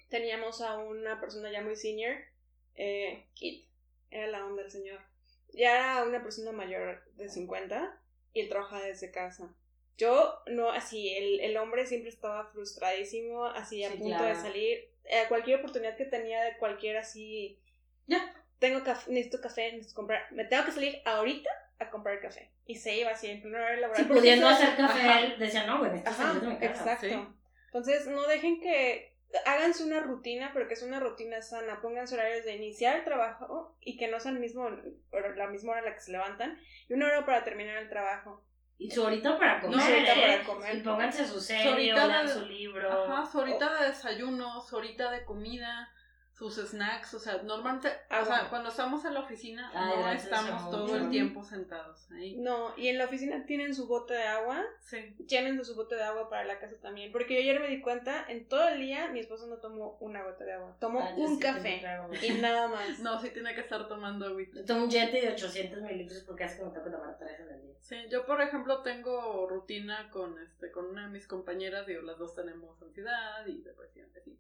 teníamos 0.09 0.61
a 0.61 0.76
una 0.79 1.20
persona 1.20 1.50
ya 1.50 1.62
muy 1.62 1.76
senior, 1.76 2.14
eh, 2.74 3.26
Kit, 3.35 3.66
era 4.11 4.26
la 4.26 4.44
onda 4.44 4.62
del 4.62 4.70
señor. 4.70 5.00
Ya 5.56 5.74
era 5.76 6.04
una 6.04 6.22
persona 6.22 6.52
mayor 6.52 7.02
de 7.16 7.28
50 7.28 7.98
y 8.32 8.40
él 8.40 8.48
trabajaba 8.48 8.82
desde 8.84 9.10
casa. 9.10 9.52
Yo 9.96 10.34
no, 10.46 10.70
así, 10.70 11.14
el, 11.16 11.40
el 11.40 11.56
hombre 11.56 11.86
siempre 11.86 12.10
estaba 12.10 12.46
frustradísimo, 12.52 13.46
así 13.46 13.82
a 13.82 13.90
Sí, 13.90 13.96
punto 13.98 14.18
claro. 14.18 14.28
de 14.36 14.42
salir. 14.42 14.78
Eh, 15.04 15.24
cualquier 15.28 15.58
oportunidad 15.60 15.96
que 15.96 16.04
tenía 16.04 16.42
de 16.44 16.56
cualquier 16.58 16.98
así, 16.98 17.58
Ya. 18.06 18.34
tengo 18.58 18.82
café, 18.84 19.10
necesito 19.10 19.40
café, 19.40 19.72
necesito 19.72 19.94
comprar, 19.96 20.30
me 20.32 20.44
tengo 20.44 20.64
que 20.66 20.72
salir 20.72 21.00
ahorita 21.06 21.48
a 21.78 21.88
comprar 21.90 22.20
café. 22.20 22.50
Y 22.66 22.76
se 22.76 22.96
iba 22.96 23.10
así 23.10 23.28
en 23.28 23.40
pleno 23.40 23.56
horario 23.58 23.80
laboral. 23.82 24.04
Si 24.04 24.12
pudiendo 24.12 24.48
hacer 24.48 24.76
café, 24.76 25.24
él 25.24 25.38
decía, 25.38 25.64
no, 25.66 25.78
güey, 25.78 26.02
casa. 26.02 26.34
exacto. 26.60 27.06
sí. 27.06 27.14
Entonces, 27.66 28.06
no 28.08 28.26
dejen 28.26 28.60
que 28.60 29.15
háganse 29.44 29.85
una 29.85 30.01
rutina, 30.01 30.51
pero 30.55 30.66
que 30.68 30.75
es 30.75 30.83
una 30.83 31.01
rutina 31.01 31.42
sana. 31.42 31.81
Pónganse 31.81 32.14
horarios 32.14 32.44
de 32.44 32.57
iniciar 32.57 32.96
el 32.96 33.05
trabajo 33.05 33.77
y 33.81 33.96
que 33.96 34.09
no 34.09 34.18
sea 34.20 34.33
el 34.33 34.38
mismo, 34.38 34.68
la 35.37 35.46
misma 35.49 35.72
hora 35.72 35.81
en 35.81 35.87
la 35.87 35.94
que 35.94 36.01
se 36.01 36.12
levantan 36.12 36.59
y 36.88 36.92
una 36.94 37.07
hora 37.07 37.27
para 37.27 37.44
terminar 37.44 37.77
el 37.79 37.88
trabajo. 37.88 38.42
Y 38.79 38.90
su 38.90 39.03
horita 39.03 39.38
para 39.38 39.61
comer, 39.61 39.81
su 39.81 39.90
horita 39.92 40.12
¿eh? 40.14 40.20
para 40.20 40.44
comer. 40.44 40.77
Y 40.77 40.81
pónganse 40.81 41.25
su 41.25 41.35
Su 41.35 41.40
serie, 41.40 41.72
horita 41.94 42.07
o 42.20 42.22
de- 42.25 42.29
su 42.29 42.46
libro. 42.46 43.05
Ajá, 43.05 43.25
su 43.31 43.38
horita 43.38 43.81
de 43.81 43.88
desayuno, 43.88 44.61
su 44.61 44.77
horita 44.77 45.11
de 45.11 45.25
comida, 45.25 45.88
sus 46.38 46.57
snacks, 46.57 47.14
o 47.14 47.18
sea, 47.18 47.40
normalmente, 47.44 47.88
o 48.11 48.14
Agua. 48.14 48.27
sea, 48.40 48.51
cuando 48.51 48.68
estamos 48.68 49.03
en 49.07 49.14
la 49.14 49.20
oficina 49.20 49.70
Ah, 49.75 49.92
no 49.96 50.12
estamos 50.12 50.62
mucho. 50.64 50.77
todo 50.85 50.96
el 50.96 51.09
tiempo 51.09 51.42
sentados 51.42 52.11
ahí. 52.11 52.37
No, 52.37 52.77
y 52.77 52.88
en 52.88 52.99
la 52.99 53.07
oficina 53.07 53.46
tienen 53.46 53.75
su 53.75 53.87
bote 53.87 54.12
de 54.12 54.25
agua, 54.25 54.62
Sí. 54.81 55.16
llenen 55.27 55.57
de 55.57 55.64
su 55.64 55.75
bote 55.75 55.94
de 55.94 56.03
agua 56.03 56.29
para 56.29 56.44
la 56.44 56.59
casa 56.59 56.77
también. 56.83 57.11
Porque 57.11 57.33
yo 57.35 57.40
ayer 57.40 57.59
me 57.59 57.68
di 57.68 57.81
cuenta, 57.81 58.27
en 58.29 58.46
todo 58.49 58.68
el 58.68 58.79
día 58.81 59.09
mi 59.09 59.20
esposo 59.20 59.46
no 59.46 59.57
tomó 59.57 59.96
una 60.01 60.22
gota 60.25 60.44
de 60.44 60.53
agua, 60.53 60.77
tomó 60.79 61.01
Ah, 61.01 61.14
un 61.16 61.37
sí 61.37 61.40
café 61.42 61.83
y 62.22 62.33
nada 62.35 62.68
más. 62.68 62.99
No, 63.01 63.18
sí 63.18 63.31
tiene 63.31 63.55
que 63.55 63.62
estar 63.62 63.88
tomando 63.88 64.27
agüita. 64.27 64.62
Tomo 64.66 64.85
un 64.85 64.90
Yeti 64.90 65.20
de 65.20 65.31
800 65.33 65.81
mililitros 65.81 66.22
porque 66.25 66.44
hace 66.44 66.59
que 66.59 66.64
me 66.66 66.70
tengo 66.70 66.85
que 66.85 66.90
tomar 66.90 67.16
tres 67.18 67.40
en 67.40 67.49
el 67.49 67.62
día. 67.62 67.75
Sí, 67.81 67.96
yo 68.11 68.27
por 68.27 68.42
ejemplo 68.42 68.83
tengo 68.83 69.46
rutina 69.49 70.11
con 70.11 70.38
este 70.42 70.70
con 70.70 70.85
una 70.87 71.05
de 71.07 71.09
mis 71.12 71.27
compañeras, 71.27 71.87
digo, 71.87 72.03
las 72.03 72.18
dos 72.18 72.35
tenemos 72.35 72.83
ansiedad 72.83 73.46
y 73.46 73.62
depresión, 73.62 74.11
así. 74.14 74.38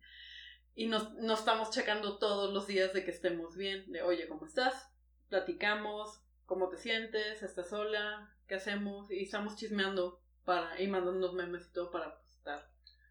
Y 0.78 0.88
nos, 0.88 1.14
nos 1.14 1.38
estamos 1.40 1.70
checando 1.70 2.18
todos 2.18 2.52
los 2.52 2.66
días 2.66 2.92
de 2.92 3.02
que 3.02 3.10
estemos 3.10 3.56
bien, 3.56 3.90
de 3.90 4.02
oye, 4.02 4.28
¿cómo 4.28 4.44
estás? 4.44 4.92
Platicamos, 5.30 6.22
¿cómo 6.44 6.68
te 6.68 6.76
sientes? 6.76 7.42
¿Estás 7.42 7.70
sola? 7.70 8.30
¿Qué 8.46 8.56
hacemos? 8.56 9.10
Y 9.10 9.22
estamos 9.22 9.56
chismeando 9.56 10.20
para, 10.44 10.78
y 10.78 10.86
mandándonos 10.86 11.32
memes 11.32 11.66
y 11.66 11.72
todo 11.72 11.90
para 11.90 12.14
pues, 12.18 12.30
estar. 12.36 12.68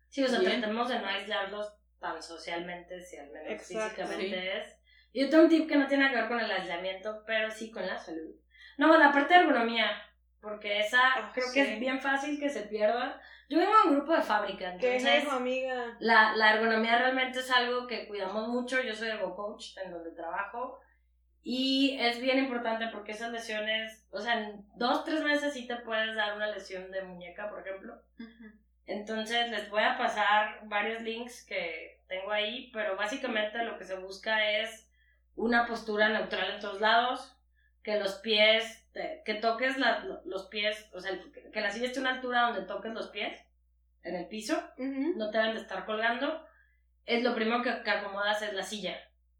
Sí, 0.09 0.23
o 0.23 0.27
sea, 0.27 0.39
Bien. 0.39 0.61
tratemos 0.61 0.89
de 0.89 0.99
no 0.99 1.07
aislarlos 1.07 1.73
tan 1.99 2.21
socialmente, 2.21 3.01
si 3.01 3.17
al 3.17 3.31
menos 3.31 3.49
Exacto, 3.51 3.95
físicamente 4.03 4.41
sí. 4.41 4.47
es. 4.47 4.77
Yo 5.15 5.29
tengo 5.31 5.45
un 5.45 5.49
tip 5.49 5.67
que 5.67 5.77
no 5.77 5.87
tiene 5.87 6.09
que 6.11 6.17
ver 6.17 6.27
con 6.27 6.39
el 6.39 6.51
aislamiento, 6.51 7.23
pero 7.25 7.49
sí 7.49 7.71
con 7.71 7.87
la 7.87 7.97
salud. 7.97 8.35
No, 8.77 8.95
la 8.95 9.11
parte 9.11 9.33
de 9.33 9.39
ergonomía, 9.39 9.89
porque 10.39 10.81
esa 10.81 11.01
Ah, 11.15 11.31
creo 11.33 11.47
sí. 11.47 11.53
que 11.55 11.73
es 11.73 11.79
bien 11.79 11.99
fácil 11.99 12.39
que 12.39 12.49
se 12.49 12.61
pierda. 12.61 13.19
Yo 13.49 13.59
vengo 13.59 13.71
de 13.71 13.89
un 13.89 13.95
grupo 13.95 14.13
de 14.13 14.21
fábrica, 14.21 14.77
¿Qué 14.77 14.95
entonces 14.95 15.17
es 15.19 15.23
eso, 15.23 15.35
amiga? 15.35 15.95
la, 15.99 16.35
la 16.35 16.53
ergonomía 16.55 16.97
realmente 16.97 17.39
es 17.39 17.51
algo 17.51 17.85
que 17.87 18.07
cuidamos 18.07 18.47
mucho. 18.47 18.81
Yo 18.81 18.93
soy 18.95 19.09
ergo 19.09 19.35
coach 19.35 19.77
en 19.83 19.91
donde 19.91 20.11
trabajo 20.11 20.79
y 21.43 21.95
es 21.99 22.19
bien 22.19 22.39
importante 22.39 22.87
porque 22.91 23.11
esas 23.11 23.31
lesiones, 23.31 24.07
o 24.09 24.19
sea, 24.19 24.39
en 24.39 24.65
dos, 24.75 25.03
tres 25.05 25.21
meses 25.21 25.53
sí 25.53 25.67
te 25.67 25.75
puedes 25.75 26.15
dar 26.15 26.35
una 26.35 26.47
lesión 26.47 26.89
de 26.89 27.03
muñeca, 27.03 27.49
por 27.49 27.59
ejemplo. 27.59 28.01
Entonces 28.87 29.49
les 29.49 29.69
voy 29.69 29.83
a 29.83 29.97
pasar 29.97 30.61
varios 30.63 31.01
links 31.03 31.45
que 31.45 32.01
tengo 32.07 32.31
ahí, 32.31 32.71
pero 32.73 32.95
básicamente 32.95 33.63
lo 33.63 33.77
que 33.77 33.83
se 33.85 33.95
busca 33.95 34.51
es 34.59 34.89
una 35.35 35.67
postura 35.67 36.09
neutral 36.09 36.55
en 36.55 36.61
todos 36.61 36.81
lados, 36.81 37.34
que 37.85 37.99
los 37.99 38.15
pies, 38.15 38.89
que 39.23 39.35
toques 39.35 39.77
la- 39.77 40.03
los 40.25 40.47
pies, 40.47 40.89
o 40.91 40.99
sea, 40.99 41.11
que 41.53 41.61
la 41.61 41.69
silla 41.69 41.85
esté 41.85 41.99
a 41.99 42.01
una 42.01 42.13
altura 42.15 42.41
donde 42.47 42.63
toques 42.63 42.91
los 42.91 43.09
pies 43.09 43.39
en 44.03 44.15
el 44.15 44.27
piso, 44.27 44.61
no 45.15 45.29
te 45.29 45.37
deben 45.37 45.53
de 45.53 45.61
estar 45.61 45.85
colgando. 45.85 46.45
Es 47.05 47.23
lo 47.23 47.35
primero 47.35 47.61
que, 47.61 47.83
que 47.83 47.91
acomodas 47.91 48.41
es 48.41 48.53
la 48.53 48.63
silla, 48.63 48.97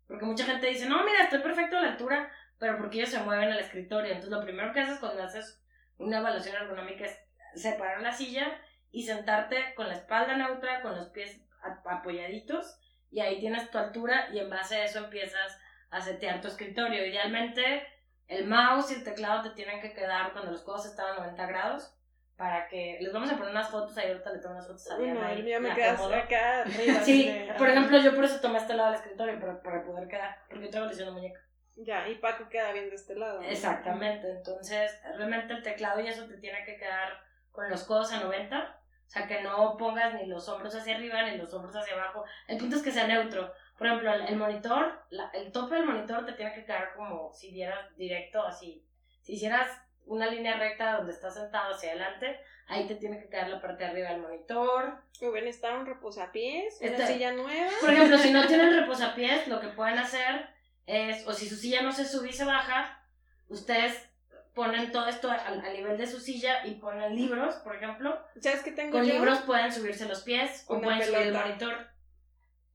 porque 0.08 0.26
mucha 0.26 0.46
gente 0.46 0.68
dice, 0.68 0.88
no, 0.88 1.04
mira, 1.04 1.24
estoy 1.24 1.40
perfecto 1.40 1.78
a 1.78 1.82
la 1.82 1.90
altura, 1.94 2.32
pero 2.60 2.78
porque 2.78 2.98
ellos 3.00 3.10
se 3.10 3.20
mueven 3.20 3.52
al 3.52 3.60
escritorio. 3.60 4.12
Entonces 4.12 4.32
lo 4.32 4.44
primero 4.44 4.72
que 4.72 4.82
haces 4.82 5.00
cuando 5.00 5.24
haces 5.24 5.62
una 5.98 6.20
evaluación 6.20 6.56
ergonómica 6.56 7.06
es 7.06 7.20
separar 7.56 8.02
la 8.02 8.12
silla 8.12 8.62
y 8.92 9.04
sentarte 9.04 9.74
con 9.76 9.88
la 9.88 9.96
espalda 9.96 10.38
neutra, 10.38 10.82
con 10.84 10.96
los 10.96 11.10
pies 11.10 11.42
apoyaditos, 11.84 12.80
y 13.10 13.22
ahí 13.22 13.40
tienes 13.40 13.72
tu 13.72 13.78
altura 13.80 14.30
y 14.32 14.38
en 14.40 14.50
base 14.50 14.76
a 14.76 14.84
eso 14.86 15.00
empiezas 15.00 15.60
a 15.90 16.02
setear 16.02 16.42
tu 16.42 16.48
escritorio. 16.48 17.06
Idealmente 17.06 17.88
el 18.28 18.48
mouse 18.48 18.92
y 18.92 18.96
el 18.96 19.04
teclado 19.04 19.44
te 19.44 19.52
tienen 19.52 19.82
que 19.82 19.94
quedar 19.94 20.34
cuando 20.34 20.52
los 20.52 20.62
codos 20.62 20.86
están 20.86 21.14
a 21.14 21.20
90 21.20 21.46
grados 21.46 21.96
para 22.38 22.68
que 22.68 22.98
les 23.00 23.14
vamos 23.14 23.32
a 23.32 23.38
poner 23.38 23.52
unas 23.52 23.70
fotos 23.70 23.98
ahí 23.98 24.10
ahorita 24.10 24.34
le 24.34 24.40
tomo 24.40 24.56
unas 24.56 24.68
fotos 24.68 24.92
a 24.92 24.98
Diana 24.98 25.22
no, 25.22 25.30
el 25.30 25.44
mío 25.44 25.62
me 25.62 25.74
queda 25.74 25.94
acá 25.94 26.62
arriba. 26.62 27.00
Sí, 27.02 27.48
por 27.58 27.70
ejemplo, 27.70 27.98
yo 27.98 28.14
por 28.14 28.26
eso 28.26 28.42
tomé 28.42 28.58
este 28.58 28.74
lado 28.74 28.92
del 28.92 29.00
escritorio, 29.00 29.40
para, 29.40 29.62
para 29.62 29.84
poder 29.84 30.08
quedar, 30.08 30.38
porque 30.50 30.68
traigo 30.68 30.88
lesión 30.88 31.08
de 31.08 31.14
muñeca. 31.14 31.40
Ya, 31.78 32.08
y 32.08 32.16
Paco 32.16 32.48
queda 32.50 32.72
bien 32.72 32.90
de 32.90 32.96
este 32.96 33.16
lado. 33.16 33.42
¿no? 33.42 33.48
Exactamente, 33.48 34.30
entonces 34.30 35.00
realmente 35.18 35.54
el 35.54 35.64
teclado 35.64 36.02
y 36.02 36.08
eso 36.08 36.26
te 36.26 36.38
tiene 36.38 36.64
que 36.66 36.78
quedar 36.78 37.22
con 37.52 37.70
los 37.70 37.84
codos 37.84 38.12
a 38.12 38.20
90, 38.20 38.58
o 38.60 39.10
sea 39.10 39.28
que 39.28 39.42
no 39.42 39.78
pongas 39.78 40.14
ni 40.16 40.26
los 40.26 40.48
hombros 40.50 40.76
hacia 40.76 40.96
arriba 40.96 41.24
ni 41.24 41.38
los 41.38 41.54
hombros 41.54 41.76
hacia 41.76 41.94
abajo, 41.94 42.26
el 42.48 42.58
punto 42.58 42.76
es 42.76 42.82
que 42.82 42.92
sea 42.92 43.08
neutro. 43.08 43.54
Por 43.78 43.88
ejemplo, 43.88 44.14
el, 44.14 44.22
el 44.28 44.36
monitor, 44.38 45.02
la- 45.10 45.30
el 45.34 45.52
tope 45.52 45.76
del 45.76 45.86
monitor 45.86 46.26
te 46.26 46.34
tiene 46.34 46.54
que 46.54 46.64
quedar 46.66 46.94
como 46.96 47.34
si 47.34 47.52
vieras 47.52 47.96
directo 47.98 48.42
así. 48.46 48.86
Si 49.22 49.34
hicieras 49.34 49.70
una 50.06 50.28
línea 50.28 50.58
recta 50.58 50.98
donde 50.98 51.12
estás 51.12 51.34
sentado 51.34 51.74
hacia 51.74 51.90
adelante, 51.92 52.40
ahí 52.68 52.88
te 52.88 52.96
tiene 52.96 53.20
que 53.20 53.28
quedar 53.28 53.50
la 53.50 53.60
parte 53.62 53.84
de 53.84 53.90
arriba 53.90 54.10
del 54.12 54.22
monitor. 54.22 55.00
Muy 55.20 55.32
bien, 55.34 55.48
está 55.48 55.74
un 55.76 55.86
reposapiés, 55.86 56.78
una 56.80 56.92
Este- 56.92 57.08
silla 57.08 57.32
nueva. 57.34 57.72
Por 57.82 57.92
ejemplo, 57.92 58.18
si 58.18 58.32
no 58.32 58.46
tienen 58.48 58.80
reposapiés, 58.80 59.48
lo 59.48 59.60
que 59.60 59.70
pueden 59.70 59.98
hacer 59.98 60.48
es, 60.86 61.28
o 61.28 61.34
si 61.34 61.50
su 61.50 61.56
silla 61.56 61.82
no 61.82 61.92
se 61.92 62.06
sube 62.06 62.30
y 62.30 62.34
se 62.34 62.46
baja, 62.46 63.02
ustedes 63.50 64.08
ponen 64.54 64.92
todo 64.92 65.08
esto 65.08 65.30
al, 65.30 65.40
al 65.66 65.74
nivel 65.74 65.98
de 65.98 66.08
su 66.08 66.20
silla 66.20 66.66
y 66.66 66.76
ponen 66.76 67.16
libros, 67.16 67.56
por 67.56 67.76
ejemplo. 67.76 68.18
¿Sabes 68.40 68.62
qué 68.64 68.72
tengo 68.72 68.92
Con 69.00 69.06
yo? 69.06 69.14
libros 69.16 69.40
pueden 69.40 69.72
subirse 69.74 70.08
los 70.08 70.22
pies 70.24 70.64
o 70.68 70.80
pueden 70.80 71.02
subir 71.04 71.18
el 71.18 71.24
pelota. 71.26 71.46
monitor. 71.46 71.88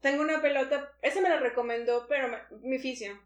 Tengo 0.00 0.22
una 0.22 0.40
pelota, 0.40 0.90
esa 1.02 1.20
me 1.20 1.28
la 1.28 1.36
recomendó, 1.38 2.06
pero 2.08 2.28
me- 2.28 2.42
mi 2.62 2.78
fisio, 2.78 3.18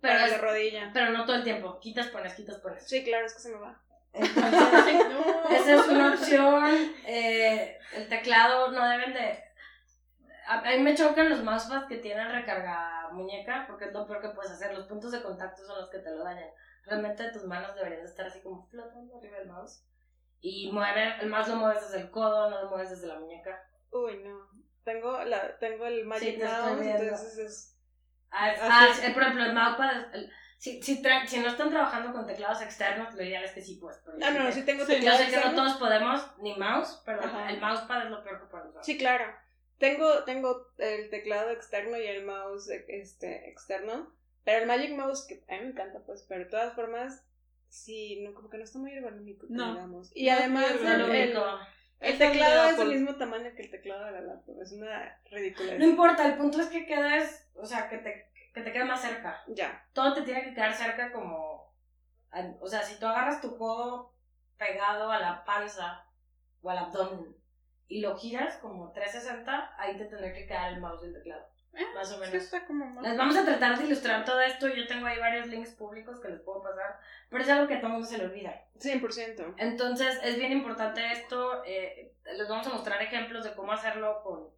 Pero, 0.00 0.14
para 0.14 0.26
es- 0.26 0.32
la 0.32 0.38
rodilla. 0.38 0.90
pero 0.94 1.10
no 1.10 1.24
todo 1.26 1.36
el 1.36 1.44
tiempo. 1.44 1.78
Quitas, 1.80 2.08
pones, 2.08 2.34
quitas, 2.34 2.58
pones. 2.58 2.86
Sí, 2.88 3.04
claro, 3.04 3.26
es 3.26 3.34
que 3.34 3.40
se 3.40 3.50
me 3.50 3.58
va. 3.58 3.78
No. 4.14 5.48
Esa 5.50 5.74
es 5.74 5.88
una 5.88 6.12
opción. 6.14 6.92
Eh, 7.06 7.78
el 7.94 8.08
teclado 8.08 8.70
no 8.70 8.86
deben 8.88 9.14
de. 9.14 9.42
A, 10.46 10.58
a 10.58 10.70
mí 10.72 10.78
me 10.80 10.94
chocan 10.94 11.30
los 11.30 11.42
mousepads 11.42 11.86
que 11.86 11.96
tienen 11.98 12.30
recarga 12.30 13.08
muñeca 13.12 13.64
porque 13.66 13.86
es 13.86 13.92
lo 13.92 14.06
peor 14.06 14.20
que 14.20 14.28
puedes 14.30 14.52
hacer. 14.52 14.74
Los 14.74 14.86
puntos 14.86 15.12
de 15.12 15.22
contacto 15.22 15.64
son 15.64 15.78
los 15.80 15.88
que 15.90 15.98
te 15.98 16.10
lo 16.10 16.24
dañan. 16.24 16.48
Realmente 16.84 17.30
tus 17.30 17.44
manos 17.44 17.74
deberían 17.76 18.02
de 18.02 18.08
estar 18.08 18.26
así 18.26 18.40
como 18.42 18.66
flotando 18.68 19.16
arriba 19.16 19.38
del 19.38 19.48
mouse. 19.48 19.82
Y 20.40 20.70
mueve, 20.72 21.14
el 21.20 21.28
mouse 21.30 21.48
lo 21.48 21.56
mueves 21.56 21.82
desde 21.82 22.00
el 22.00 22.10
codo, 22.10 22.50
no 22.50 22.62
lo 22.62 22.70
mueves 22.70 22.90
desde 22.90 23.06
la 23.06 23.18
muñeca. 23.20 23.62
Uy, 23.92 24.18
no. 24.24 24.48
Tengo, 24.84 25.22
la, 25.24 25.58
tengo 25.58 25.86
el 25.86 26.04
Magic 26.04 26.42
Mouse, 26.42 26.86
entonces 26.86 27.38
es... 27.38 27.78
Ah, 28.30 28.52
ah, 28.60 28.88
es. 28.90 29.12
por 29.12 29.22
ejemplo, 29.22 29.44
el 29.44 29.52
mousepad. 29.54 30.06
si, 30.58 30.82
si, 30.82 31.02
tra- 31.02 31.26
si 31.26 31.38
no 31.40 31.48
están 31.48 31.68
trabajando 31.70 32.12
con 32.12 32.26
teclados 32.26 32.62
externos, 32.62 33.14
lo 33.14 33.22
ideal 33.22 33.44
es 33.44 33.52
que 33.52 33.60
sí, 33.60 33.76
pues. 33.80 34.00
Ah, 34.22 34.30
no, 34.30 34.44
no, 34.44 34.50
sí 34.52 34.64
tengo 34.64 34.84
Sí, 34.86 34.92
Yo 34.92 34.98
teclado 34.98 35.18
sé 35.18 35.24
que 35.26 35.30
no 35.32 35.36
externo. 35.38 35.62
todos 35.64 35.76
podemos, 35.78 36.26
ni 36.38 36.56
mouse, 36.56 37.02
pero 37.04 37.22
Ajá. 37.22 37.50
el 37.50 37.60
mousepad 37.60 38.04
es 38.06 38.10
lo 38.10 38.22
peor 38.24 38.40
que 38.40 38.46
pueden 38.46 38.68
usar. 38.68 38.82
Sí, 38.84 38.96
claro. 38.96 39.26
Tengo, 39.78 40.24
tengo 40.24 40.68
el 40.78 41.10
teclado 41.10 41.50
externo 41.50 41.98
y 41.98 42.06
el 42.06 42.24
mouse 42.24 42.68
este, 42.88 43.50
externo. 43.50 44.12
Pero 44.44 44.62
el 44.62 44.66
Magic 44.66 44.92
Mouse, 44.96 45.26
que 45.26 45.44
a 45.48 45.56
mí 45.56 45.60
me 45.64 45.70
encanta, 45.70 46.00
pues, 46.06 46.24
pero 46.28 46.44
de 46.44 46.50
todas 46.50 46.74
formas, 46.74 47.24
sí, 47.68 48.20
no, 48.22 48.32
como 48.34 48.48
que 48.50 48.58
no 48.58 48.64
está 48.64 48.78
muy 48.78 48.92
ergonómico, 48.92 49.46
No. 49.50 49.74
digamos. 49.74 50.10
Y 50.14 50.26
No, 50.26 50.32
además, 50.32 50.66
no, 50.82 50.96
No, 50.98 51.12
el. 51.12 51.32
El 52.02 52.12
el 52.12 52.18
teclado 52.18 52.70
es 52.70 52.76
del 52.76 52.86
Apple. 52.86 52.98
mismo 52.98 53.16
tamaño 53.16 53.50
que 53.54 53.62
el 53.62 53.70
teclado 53.70 54.04
de 54.04 54.12
la 54.12 54.20
laptop. 54.20 54.60
Es 54.60 54.72
una 54.72 55.20
ridiculez. 55.30 55.78
No 55.78 55.86
importa, 55.86 56.26
el 56.26 56.36
punto 56.36 56.60
es 56.60 56.68
que 56.68 56.86
quedes, 56.86 57.48
o 57.54 57.64
sea, 57.66 57.88
que 57.88 57.98
te, 57.98 58.30
que 58.52 58.60
te 58.60 58.72
quede 58.72 58.84
más 58.84 59.00
cerca. 59.00 59.42
Ya. 59.48 59.86
Todo 59.92 60.14
te 60.14 60.22
tiene 60.22 60.42
que 60.42 60.54
quedar 60.54 60.74
cerca 60.74 61.12
como, 61.12 61.74
o 62.60 62.66
sea, 62.66 62.82
si 62.82 62.98
tú 62.98 63.06
agarras 63.06 63.40
tu 63.40 63.56
codo 63.56 64.14
pegado 64.56 65.10
a 65.10 65.18
la 65.18 65.44
panza 65.44 66.04
o 66.60 66.70
al 66.70 66.78
abdomen 66.78 67.36
y 67.88 68.00
lo 68.00 68.16
giras 68.16 68.56
como 68.58 68.92
360, 68.92 69.74
ahí 69.78 69.96
te 69.96 70.06
tendrá 70.06 70.32
que 70.32 70.46
quedar 70.46 70.72
el 70.72 70.80
mouse 70.80 71.02
y 71.02 71.06
el 71.06 71.14
teclado. 71.14 71.51
Eh, 71.74 71.86
Más 71.94 72.12
o 72.12 72.18
menos. 72.18 72.34
está 72.34 72.66
como 72.66 73.00
Les 73.00 73.16
vamos 73.16 73.36
a 73.36 73.44
tratar 73.44 73.78
de 73.78 73.84
ilustrar 73.84 74.24
todo 74.24 74.40
esto. 74.42 74.68
Yo 74.68 74.86
tengo 74.86 75.06
ahí 75.06 75.18
varios 75.18 75.46
links 75.46 75.70
públicos 75.70 76.20
que 76.20 76.28
les 76.28 76.40
puedo 76.40 76.62
pasar, 76.62 76.98
pero 77.30 77.42
es 77.42 77.48
algo 77.50 77.66
que 77.66 77.74
a 77.76 77.80
todo 77.80 77.90
mundo 77.90 78.06
se 78.06 78.18
le 78.18 78.26
olvida. 78.26 78.64
100%. 78.78 79.54
Entonces 79.58 80.18
es 80.22 80.36
bien 80.36 80.52
importante 80.52 81.00
esto. 81.12 81.62
eh, 81.64 82.14
les 82.36 82.48
vamos 82.48 82.66
a 82.66 82.70
mostrar 82.70 83.00
ejemplos 83.00 83.44
de 83.44 83.54
cómo 83.54 83.72
hacerlo 83.72 84.22
con... 84.22 84.48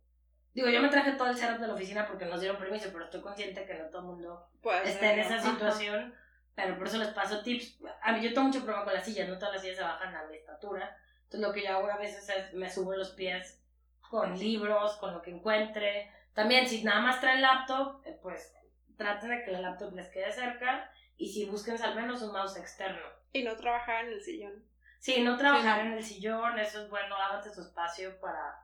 Digo, 0.55 0.69
yo 0.69 0.81
me 0.83 0.89
traje 0.89 1.13
todo 1.13 1.29
el 1.31 1.37
setup 1.37 1.59
de 1.59 1.67
la 1.67 1.75
oficina 1.75 2.07
porque 2.07 2.25
nos 2.27 2.41
dieron 2.41 2.59
permiso, 2.59 2.89
pero 2.93 3.05
estoy 3.05 3.21
consciente 3.21 3.65
que 3.67 3.75
no 3.75 3.87
todo 3.87 4.03
el 4.03 4.07
mundo 4.07 4.49
Pues, 4.63 4.89
esté 4.89 5.13
en 5.13 5.19
esa 5.21 5.37
Ajá. 5.37 5.51
situación. 5.51 6.15
pero 6.55 6.77
por 6.79 6.87
eso 6.87 6.99
les 6.99 7.09
paso 7.09 7.43
tips. 7.43 7.81
A 8.03 8.13
mí 8.13 8.23
yo 8.23 8.33
tengo 8.33 8.47
mucho 8.49 8.61
problema 8.61 8.85
con 8.85 8.95
las 8.95 9.05
sillas, 9.05 9.29
no 9.29 9.37
todas 9.39 9.55
las 9.55 9.63
sillas 9.63 9.77
se 9.79 9.83
bajan 9.83 10.15
a 10.15 10.27
mi 10.27 10.37
estatura. 10.37 10.97
Entonces 11.25 11.41
lo 11.49 11.53
que 11.53 11.65
yo 11.65 11.71
hago 11.77 11.91
a 11.91 11.97
veces 11.97 12.29
es 12.29 12.55
me 12.55 12.71
subo 12.71 12.95
los 12.95 13.11
pies 13.11 13.61
con 14.01 14.39
libros, 14.39 14.97
con 14.99 15.13
lo 15.13 15.21
que 15.23 15.31
encuentre. 15.33 16.13
También 16.35 16.69
si 16.69 16.83
nada 16.83 17.01
más 17.01 17.21
traen 17.21 17.41
laptop, 17.41 18.03
eh, 18.05 18.19
pues 18.21 18.55
traten 18.97 19.31
de 19.31 19.45
que 19.45 19.53
la 19.53 19.61
laptop 19.61 19.95
les 19.95 20.09
quede 20.11 20.31
cerca 20.33 20.91
y 21.17 21.33
si 21.33 21.47
busquen 21.47 21.81
al 21.83 21.95
menos 21.95 22.23
un 22.23 22.33
mouse 22.33 22.57
externo. 22.57 23.07
Y 23.33 23.43
no 23.43 23.57
trabajar 23.57 24.05
en 24.05 24.13
el 24.13 24.23
sillón. 24.23 24.65
Sí, 24.99 25.23
no 25.23 25.37
trabajar 25.37 25.81
en 25.81 25.93
el 25.93 26.03
sillón, 26.03 26.59
eso 26.59 26.83
es 26.83 26.91
bueno, 26.91 27.17
hágate 27.17 27.51
su 27.51 27.61
espacio 27.61 28.19
para, 28.21 28.59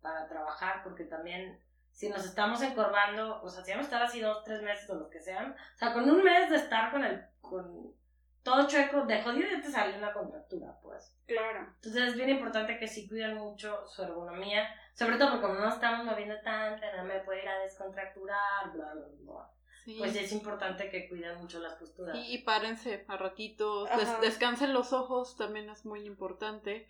para 0.00 0.26
trabajar, 0.26 0.82
porque 0.82 1.04
también 1.04 1.60
si 1.92 2.08
nos 2.08 2.24
estamos 2.24 2.60
encorvando, 2.62 3.40
o 3.42 3.48
sea, 3.48 3.64
si 3.64 3.70
vamos 3.70 3.86
a 3.86 3.88
estar 3.88 4.02
así 4.02 4.20
dos, 4.20 4.44
tres 4.44 4.62
meses 4.62 4.90
o 4.90 4.96
lo 4.96 5.08
que 5.08 5.20
sean, 5.20 5.52
o 5.52 5.78
sea, 5.78 5.92
con 5.92 6.10
un 6.10 6.22
mes 6.22 6.50
de 6.50 6.56
estar 6.56 6.90
con 6.90 7.04
el, 7.04 7.24
con 7.40 7.94
todo 8.42 8.66
chueco, 8.66 9.06
de 9.06 9.22
jodido 9.22 9.48
ya 9.48 9.62
te 9.62 9.70
sale 9.70 9.96
una 9.96 10.12
contractura, 10.12 10.78
pues. 10.82 11.16
Claro. 11.26 11.72
Entonces 11.76 12.08
es 12.08 12.16
bien 12.16 12.30
importante 12.30 12.78
que 12.78 12.86
sí 12.86 13.08
cuiden 13.08 13.36
mucho 13.36 13.86
su 13.86 14.02
ergonomía, 14.02 14.68
sobre 14.96 15.18
todo 15.18 15.32
porque 15.32 15.46
como 15.46 15.60
no 15.60 15.68
estamos 15.68 16.06
moviendo 16.06 16.34
tanto, 16.42 16.84
no 16.96 17.04
me 17.04 17.20
puede 17.20 17.42
ir 17.42 17.48
a 17.48 17.58
descontracturar, 17.58 18.72
bla, 18.72 18.94
bla, 18.94 19.06
bla. 19.20 19.50
Pues 19.98 20.16
es 20.16 20.32
importante 20.32 20.90
que 20.90 21.08
cuiden 21.08 21.38
mucho 21.38 21.60
las 21.60 21.74
posturas. 21.74 22.16
Y, 22.16 22.34
y 22.34 22.38
párense 22.38 23.04
a 23.06 23.16
ratitos, 23.16 23.88
descansen 24.20 24.72
los 24.72 24.92
ojos, 24.92 25.36
también 25.36 25.70
es 25.70 25.84
muy 25.84 26.04
importante. 26.06 26.88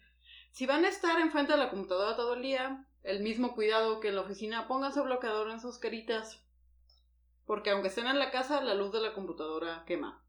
Si 0.52 0.64
van 0.64 0.84
a 0.84 0.88
estar 0.88 1.20
enfrente 1.20 1.52
de 1.52 1.58
la 1.58 1.68
computadora 1.68 2.16
todo 2.16 2.34
el 2.34 2.42
día, 2.42 2.86
el 3.02 3.22
mismo 3.22 3.54
cuidado 3.54 4.00
que 4.00 4.08
en 4.08 4.14
la 4.14 4.22
oficina, 4.22 4.66
pónganse 4.66 5.00
bloqueador 5.02 5.50
en 5.50 5.60
sus 5.60 5.78
caritas. 5.78 6.42
Porque 7.44 7.70
aunque 7.70 7.88
estén 7.88 8.06
en 8.06 8.18
la 8.18 8.30
casa, 8.30 8.62
la 8.62 8.74
luz 8.74 8.92
de 8.92 9.00
la 9.00 9.12
computadora 9.12 9.84
quema. 9.84 10.22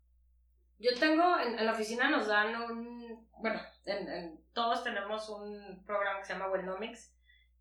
Yo 0.79 0.91
tengo, 0.99 1.39
en, 1.39 1.63
la 1.65 1.71
oficina 1.71 2.09
nos 2.09 2.27
dan 2.27 2.55
un, 2.55 3.27
bueno, 3.39 3.59
en, 3.85 4.43
todos 4.53 4.83
tenemos 4.83 5.29
un 5.29 5.83
programa 5.85 6.19
que 6.19 6.25
se 6.25 6.33
llama 6.33 6.49
Wellnomics, 6.49 7.16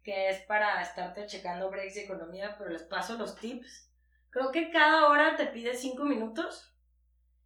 que 0.06 0.30
es 0.30 0.40
para 0.42 0.80
estarte 0.80 1.26
checando 1.26 1.68
breaks 1.68 1.96
de 1.96 2.04
economía, 2.04 2.54
pero 2.56 2.70
les 2.70 2.84
paso 2.84 3.18
los 3.18 3.34
tips 3.34 3.90
Creo 4.30 4.52
que 4.52 4.70
cada 4.70 5.08
hora 5.08 5.34
te 5.34 5.46
pide 5.46 5.74
cinco 5.74 6.04
minutos. 6.04 6.70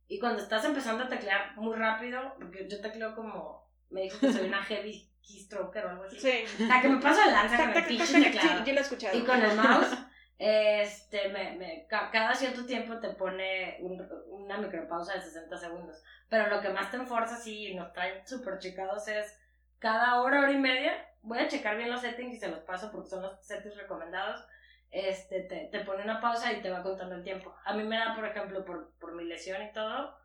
Y 0.09 0.19
cuando 0.19 0.43
estás 0.43 0.65
empezando 0.65 1.05
a 1.05 1.09
teclear 1.09 1.57
muy 1.57 1.77
rápido, 1.77 2.35
porque 2.37 2.69
yo 2.69 2.81
tecleo 2.81 3.15
como. 3.15 3.71
Me 3.91 4.03
dijo 4.03 4.19
que 4.19 4.33
soy 4.33 4.49
una 4.49 4.63
heavy 4.65 5.09
keystroker 5.23 5.87
o 5.87 5.91
algo 5.91 6.05
así. 6.05 6.19
Sí. 6.19 6.45
O 6.65 6.67
sea, 6.67 6.83
que 6.83 6.89
me 6.89 7.01
paso 7.01 7.21
de 7.21 7.31
lanza 7.31 7.57
con 7.57 7.77
el 7.77 7.85
pinche 7.85 8.21
teclado. 8.21 8.65
yo 8.65 8.73
lo 8.73 8.79
he 8.81 8.83
escuchado. 8.83 9.17
Y 9.17 9.23
con 9.23 9.41
el 9.41 9.57
mouse. 9.63 9.99
Este, 10.37 11.29
me, 11.29 11.53
me, 11.57 11.87
cada 11.89 12.35
cierto 12.35 12.67
tiempo 12.67 12.99
te 12.99 13.11
pone 13.11 13.79
un, 13.83 14.05
una 14.27 14.59
micropausa 14.59 15.15
de 15.15 15.23
60 15.23 15.57
segundos. 15.57 16.03
Pero 16.29 16.49
lo 16.49 16.61
que 16.61 16.71
más 16.71 16.91
te 16.91 16.97
enforza, 16.97 17.37
sí, 17.37 17.73
nos 17.77 17.93
traen 17.93 18.27
súper 18.27 18.59
checados, 18.59 19.07
es 19.07 19.39
cada 19.79 20.21
hora, 20.21 20.41
hora 20.41 20.51
y 20.51 20.59
media. 20.59 21.10
Voy 21.23 21.39
a 21.39 21.49
checar 21.49 21.77
bien 21.77 21.91
los 21.91 22.01
settings 22.01 22.35
y 22.35 22.39
se 22.39 22.49
los 22.49 22.61
paso 22.61 22.91
porque 22.91 23.09
son 23.09 23.23
los 23.23 23.45
settings 23.45 23.77
recomendados 23.77 24.45
este, 24.91 25.43
te, 25.43 25.69
te, 25.71 25.85
pone 25.85 26.03
una 26.03 26.21
pausa 26.21 26.53
y 26.53 26.61
te 26.61 26.71
va 26.71 26.83
contando 26.83 27.15
el 27.15 27.23
tiempo. 27.23 27.55
A 27.65 27.75
mí 27.75 27.85
me 27.85 27.97
da, 27.97 28.15
por 28.15 28.27
ejemplo, 28.27 28.65
por, 28.65 28.93
por 28.99 29.15
mi 29.15 29.25
lesión 29.25 29.63
y 29.63 29.73
todo, 29.73 30.17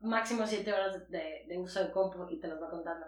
máximo 0.00 0.46
7 0.46 0.72
horas 0.72 1.10
de, 1.10 1.44
de, 1.46 1.58
uso 1.58 1.82
de 1.82 1.90
compu 1.90 2.28
y 2.30 2.38
te 2.38 2.48
los 2.48 2.62
va 2.62 2.70
contando. 2.70 3.06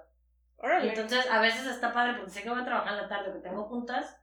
Entonces, 0.83 1.31
a 1.31 1.41
veces 1.41 1.67
está 1.67 1.93
padre 1.93 2.15
porque 2.15 2.31
sé 2.31 2.43
que 2.43 2.51
voy 2.51 2.61
a 2.61 2.65
trabajar 2.65 2.93
en 2.93 3.03
la 3.03 3.09
tarde, 3.09 3.33
que 3.33 3.39
tengo 3.39 3.65
juntas, 3.65 4.21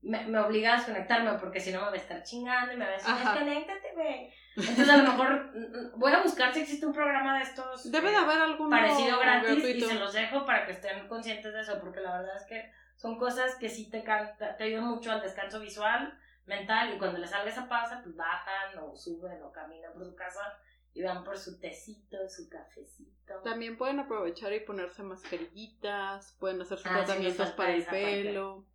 me, 0.00 0.24
me 0.26 0.38
obliga 0.38 0.72
a 0.72 0.76
desconectarme 0.76 1.38
porque 1.38 1.60
si 1.60 1.72
no 1.72 1.80
me 1.80 1.86
va 1.86 1.92
a 1.92 1.96
estar 1.96 2.22
chingando 2.22 2.72
y 2.72 2.76
me 2.76 2.84
va 2.84 2.92
a 2.92 2.94
decir, 2.94 3.14
desconéctate, 3.14 3.92
güey. 3.94 4.32
Entonces, 4.58 4.88
a 4.88 4.96
lo 4.96 5.12
mejor 5.12 5.52
voy 5.96 6.12
a 6.12 6.22
buscar 6.22 6.52
si 6.52 6.60
existe 6.60 6.84
un 6.84 6.92
programa 6.92 7.38
de 7.38 7.44
estos. 7.44 7.90
Debe 7.90 8.10
de 8.10 8.16
haber 8.16 8.38
algún 8.38 8.70
parecido 8.70 9.18
gratis 9.18 9.64
y 9.64 9.80
se 9.80 9.94
los 9.94 10.12
dejo 10.12 10.44
para 10.44 10.66
que 10.66 10.72
estén 10.72 11.06
conscientes 11.06 11.52
de 11.52 11.60
eso, 11.60 11.78
porque 11.80 12.00
la 12.00 12.18
verdad 12.18 12.36
es 12.36 12.44
que 12.46 12.70
son 12.96 13.18
cosas 13.18 13.54
que 13.56 13.68
sí 13.68 13.88
te, 13.90 14.02
te 14.02 14.64
ayudan 14.64 14.88
mucho 14.88 15.12
al 15.12 15.20
descanso 15.20 15.60
visual, 15.60 16.18
mental, 16.46 16.92
y 16.94 16.98
cuando 16.98 17.18
les 17.18 17.30
salga 17.30 17.50
esa 17.50 17.68
pausa, 17.68 18.00
pues 18.02 18.16
bajan 18.16 18.78
o 18.82 18.96
suben 18.96 19.40
o 19.42 19.52
caminan 19.52 19.92
por 19.92 20.04
su 20.04 20.16
casa 20.16 20.58
y 20.94 21.02
van 21.02 21.22
por 21.22 21.38
su 21.38 21.60
tecito, 21.60 22.16
su 22.28 22.48
cafecito. 22.48 23.40
También 23.44 23.78
pueden 23.78 24.00
aprovechar 24.00 24.52
y 24.52 24.60
ponerse 24.60 25.04
mascarillitas, 25.04 26.36
pueden 26.40 26.60
hacer 26.60 26.78
sus 26.78 26.86
ah, 26.88 27.04
tratamientos 27.04 27.50
para 27.52 27.74
el 27.74 27.86
pelo. 27.86 28.66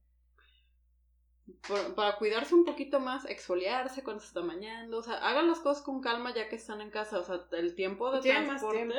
Para 1.96 2.18
cuidarse 2.18 2.56
un 2.56 2.66
poquito 2.66 3.00
más, 3.00 3.26
exfoliarse 3.26 4.04
cuando 4.04 4.22
se 4.22 4.28
está 4.28 4.41
bañando, 4.41 5.00
o 5.00 5.04
sea, 5.04 5.16
hagan 5.16 5.48
las 5.48 5.60
cosas 5.60 5.84
con 5.84 6.02
calma 6.02 6.34
ya 6.34 6.48
que 6.48 6.56
están 6.56 6.82
en 6.82 6.89
casa, 6.89 7.20
o 7.20 7.24
sea, 7.24 7.46
el 7.52 7.76
tiempo 7.76 8.12
de 8.12 8.22
transporte, 8.22 8.94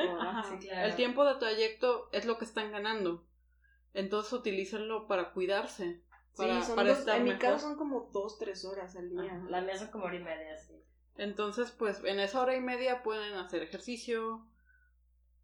el 0.71 0.95
tiempo 0.95 1.25
de 1.25 1.35
trayecto 1.35 2.09
es 2.11 2.25
lo 2.25 2.37
que 2.37 2.45
están 2.45 2.71
ganando. 2.71 3.25
Entonces 3.93 4.33
utilícenlo 4.33 5.07
para 5.07 5.31
cuidarse. 5.31 6.03
Para, 6.35 6.61
sí, 6.61 6.73
para 6.75 6.91
estar 6.91 7.17
en 7.17 7.23
mi 7.23 7.37
caso 7.37 7.59
son 7.59 7.77
como 7.77 8.09
dos, 8.11 8.37
tres 8.37 8.65
horas 8.65 8.95
al 8.97 9.09
día. 9.09 9.41
La 9.49 9.61
mía 9.61 9.77
son 9.77 9.87
como 9.87 10.05
hora 10.05 10.17
y 10.17 10.23
media, 10.23 10.57
sí. 10.57 10.73
Entonces, 11.17 11.71
pues 11.71 12.03
en 12.03 12.19
esa 12.19 12.41
hora 12.41 12.57
y 12.57 12.59
media 12.59 13.03
pueden 13.03 13.35
hacer 13.35 13.63
ejercicio, 13.63 14.45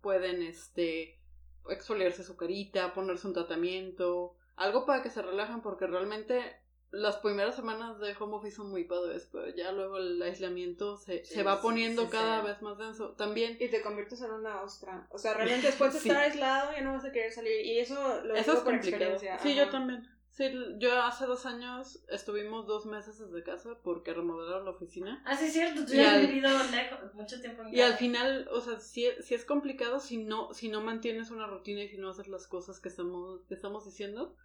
pueden 0.02 0.43
este 0.43 1.22
exfoliarse 1.70 2.24
su 2.24 2.36
carita, 2.36 2.93
ponerse 2.93 3.28
un 3.28 3.34
tratamiento, 3.34 4.36
algo 4.58 4.86
para 4.86 5.02
que 5.02 5.10
se 5.10 5.22
relajen 5.22 5.62
porque 5.62 5.88
realmente 5.88 6.61
las 6.92 7.18
primeras 7.18 7.56
semanas 7.56 8.00
de 8.00 8.14
home 8.20 8.36
office 8.36 8.58
son 8.58 8.70
muy 8.70 8.84
padres, 8.84 9.28
pero 9.32 9.50
ya 9.50 9.72
luego 9.72 9.98
el 9.98 10.22
aislamiento 10.22 10.98
se, 10.98 11.24
se 11.24 11.42
va 11.42 11.62
poniendo 11.62 12.10
cada 12.10 12.42
vez 12.42 12.62
más 12.62 12.78
denso. 12.78 13.12
También. 13.12 13.58
Y 13.60 13.70
te 13.70 13.82
conviertes 13.82 14.22
en 14.22 14.32
una 14.32 14.62
ostra. 14.62 15.08
O 15.10 15.18
sea, 15.18 15.34
realmente 15.34 15.68
después 15.68 15.94
de 15.94 16.00
estar 16.00 16.18
aislado 16.18 16.72
ya 16.74 16.82
no 16.82 16.94
vas 16.94 17.06
a 17.06 17.12
querer 17.12 17.32
salir. 17.32 17.66
Y 17.66 17.80
eso 17.80 18.24
lo 18.24 18.36
eso 18.36 18.54
es 18.54 18.60
por 18.60 18.76
experiencia. 18.76 19.39
Sí, 19.39 19.56
yo 19.56 19.70
también. 19.70 20.08
Sí, 20.32 20.50
yo 20.78 21.02
hace 21.02 21.26
dos 21.26 21.46
años 21.46 22.04
estuvimos 22.10 22.66
dos 22.66 22.86
meses 22.86 23.20
desde 23.20 23.44
casa 23.44 23.78
porque 23.84 24.14
remodelaron 24.14 24.64
la 24.64 24.72
oficina. 24.72 25.22
Ah, 25.26 25.36
sí, 25.36 25.46
es 25.46 25.54
cierto, 25.54 25.86
tú 25.86 25.94
ya 25.94 26.16
has 26.16 26.22
vivido 26.22 26.50
lejos, 26.72 27.14
mucho 27.14 27.42
tiempo 27.42 27.64
en 27.64 27.68
casa. 27.68 27.78
Y 27.78 27.82
al 27.82 27.94
final, 27.96 28.48
o 28.50 28.62
sea, 28.62 28.80
sí, 28.80 29.08
sí, 29.22 29.36
es 29.36 29.44
complicado 29.44 30.00
si 30.00 30.18
no, 30.18 30.54
si 30.54 30.70
no 30.70 30.80
mantienes 30.80 31.32
una 31.32 31.48
rutina 31.48 31.84
y 31.84 31.89
si 31.89 31.98
no 31.98 32.10
haces 32.10 32.30
las 32.30 32.48
cosas 32.48 32.80
que 32.80 32.88
estamos, 32.88 33.42
que 33.50 33.54
estamos 33.54 33.84
diciendo. 33.84 34.36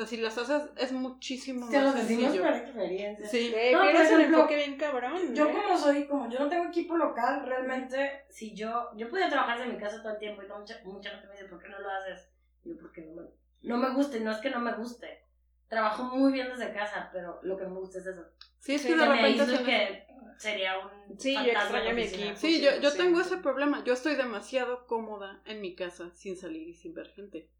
O 0.00 0.02
sea, 0.02 0.16
si 0.16 0.16
las 0.16 0.38
haces 0.38 0.62
es 0.78 0.92
muchísimo 0.92 1.66
más 1.66 1.74
lo 1.74 1.92
decimos 1.92 2.34
por 2.34 2.54
experiencia. 2.54 3.26
Sí. 3.26 3.54
no, 3.70 3.80
por 3.80 3.88
ejemplo, 3.90 4.48
bien 4.48 4.78
cabrón. 4.78 5.34
Yo 5.34 5.46
¿eh? 5.46 5.52
como 5.52 5.76
soy, 5.76 6.06
como 6.06 6.30
yo 6.30 6.38
no 6.38 6.48
tengo 6.48 6.68
equipo 6.68 6.96
local, 6.96 7.44
realmente, 7.44 8.24
si 8.30 8.54
yo, 8.54 8.88
yo 8.96 9.10
podía 9.10 9.28
trabajar 9.28 9.58
desde 9.58 9.74
mi 9.74 9.78
casa 9.78 10.02
todo 10.02 10.14
el 10.14 10.18
tiempo 10.18 10.42
y 10.42 10.48
no, 10.48 10.58
mucha, 10.58 10.80
mucha 10.84 11.10
gente 11.10 11.26
me 11.26 11.32
dice, 11.34 11.44
¿por 11.44 11.62
qué 11.62 11.68
no 11.68 11.80
lo 11.80 11.90
haces? 11.90 12.30
yo, 12.64 12.78
porque 12.80 13.02
no 13.02 13.20
me, 13.20 13.28
no 13.60 13.76
me 13.76 13.94
gusta 13.94 14.16
y 14.16 14.20
no 14.20 14.30
es 14.30 14.38
que 14.38 14.48
no 14.48 14.60
me 14.60 14.72
guste. 14.72 15.26
Trabajo 15.68 16.04
muy 16.04 16.32
bien 16.32 16.48
desde 16.48 16.72
casa, 16.72 17.10
pero 17.12 17.38
lo 17.42 17.58
que 17.58 17.66
me 17.66 17.74
gusta 17.74 17.98
es 17.98 18.06
eso. 18.06 18.24
Sí, 18.58 18.76
es 18.76 18.86
que 18.86 18.96
de 18.96 19.06
repente 19.06 19.44
se 19.44 19.62
que 19.62 20.06
sería 20.38 20.78
un 20.78 21.18
Sí, 21.18 21.34
yo 21.34 21.42
extraño 21.42 21.94
mi 21.94 22.02
equipo. 22.04 22.36
Sí, 22.36 22.62
yo, 22.62 22.80
yo 22.80 22.94
tengo 22.94 23.20
ese 23.20 23.36
problema. 23.36 23.84
Yo 23.84 23.92
estoy 23.92 24.14
demasiado 24.14 24.86
cómoda 24.86 25.42
en 25.44 25.60
mi 25.60 25.74
casa 25.74 26.10
sin 26.14 26.38
salir 26.38 26.68
y 26.68 26.74
sin 26.74 26.94
ver 26.94 27.08
gente. 27.10 27.50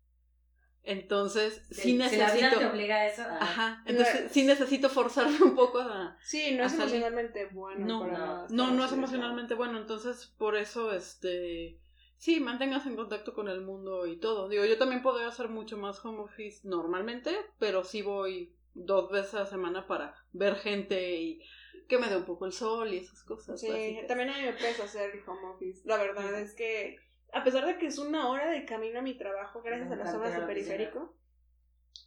Entonces, 0.83 1.63
sí, 1.71 1.95
necesito. 1.97 2.31
Si 2.33 2.41
la 2.41 2.49
vida 2.49 2.59
te 2.59 2.67
obliga 2.67 2.97
a 2.97 3.07
eso. 3.07 3.23
Ajá. 3.23 3.83
Entonces, 3.87 4.33
sí 4.33 4.45
necesito 4.45 4.89
forzarme 4.89 5.39
un 5.43 5.55
poco 5.55 5.81
a. 5.81 6.17
Sí, 6.23 6.55
no 6.57 6.65
es 6.65 6.75
emocionalmente 6.75 7.47
bueno. 7.47 7.87
No, 7.87 8.49
no, 8.49 8.71
no, 8.71 8.85
es 8.85 8.93
emocionalmente 8.93 9.55
bueno. 9.55 9.79
Entonces, 9.79 10.35
por 10.39 10.57
eso, 10.57 10.93
este. 10.93 11.79
Sí, 12.17 12.39
mantengas 12.39 12.87
en 12.87 12.97
contacto 12.97 13.33
con 13.33 13.49
el 13.49 13.63
mundo 13.63 14.07
y 14.07 14.19
todo. 14.19 14.49
Digo, 14.49 14.65
yo 14.67 14.77
también 14.77 15.01
podría 15.01 15.29
hacer 15.29 15.49
mucho 15.49 15.79
más 15.79 16.05
home 16.05 16.21
office 16.21 16.61
normalmente, 16.69 17.35
pero 17.59 17.83
sí 17.83 18.03
voy 18.03 18.55
dos 18.75 19.11
veces 19.11 19.35
a 19.35 19.41
la 19.41 19.47
semana 19.47 19.87
para 19.87 20.15
ver 20.33 20.57
gente 20.57 21.17
y 21.17 21.43
que 21.89 21.99
me 21.99 22.09
dé 22.09 22.17
un 22.17 22.25
poco 22.25 22.47
el 22.47 22.53
sol 22.53 22.93
y 22.93 22.99
esas 22.99 23.23
cosas. 23.25 23.61
Sí, 23.61 23.99
también 24.07 24.31
a 24.31 24.37
mí 24.37 24.43
me 24.45 24.53
pesa 24.53 24.85
hacer 24.85 25.11
home 25.27 25.55
office. 25.55 25.81
La 25.85 25.97
verdad 25.97 26.39
es 26.39 26.55
que 26.55 26.99
a 27.33 27.45
pesar 27.45 27.67
de 27.67 27.79
que 27.79 27.87
es 27.87 27.99
una 27.99 28.29
hora 28.29 28.51
de 28.51 28.65
camino 28.65 28.99
a 28.99 29.03
mi 29.03 29.15
trabajo, 29.17 29.63
gracias 29.63 29.91
a 29.91 29.97
las 29.97 30.15
obras 30.15 30.35
de 30.35 30.47
periférico, 30.47 31.15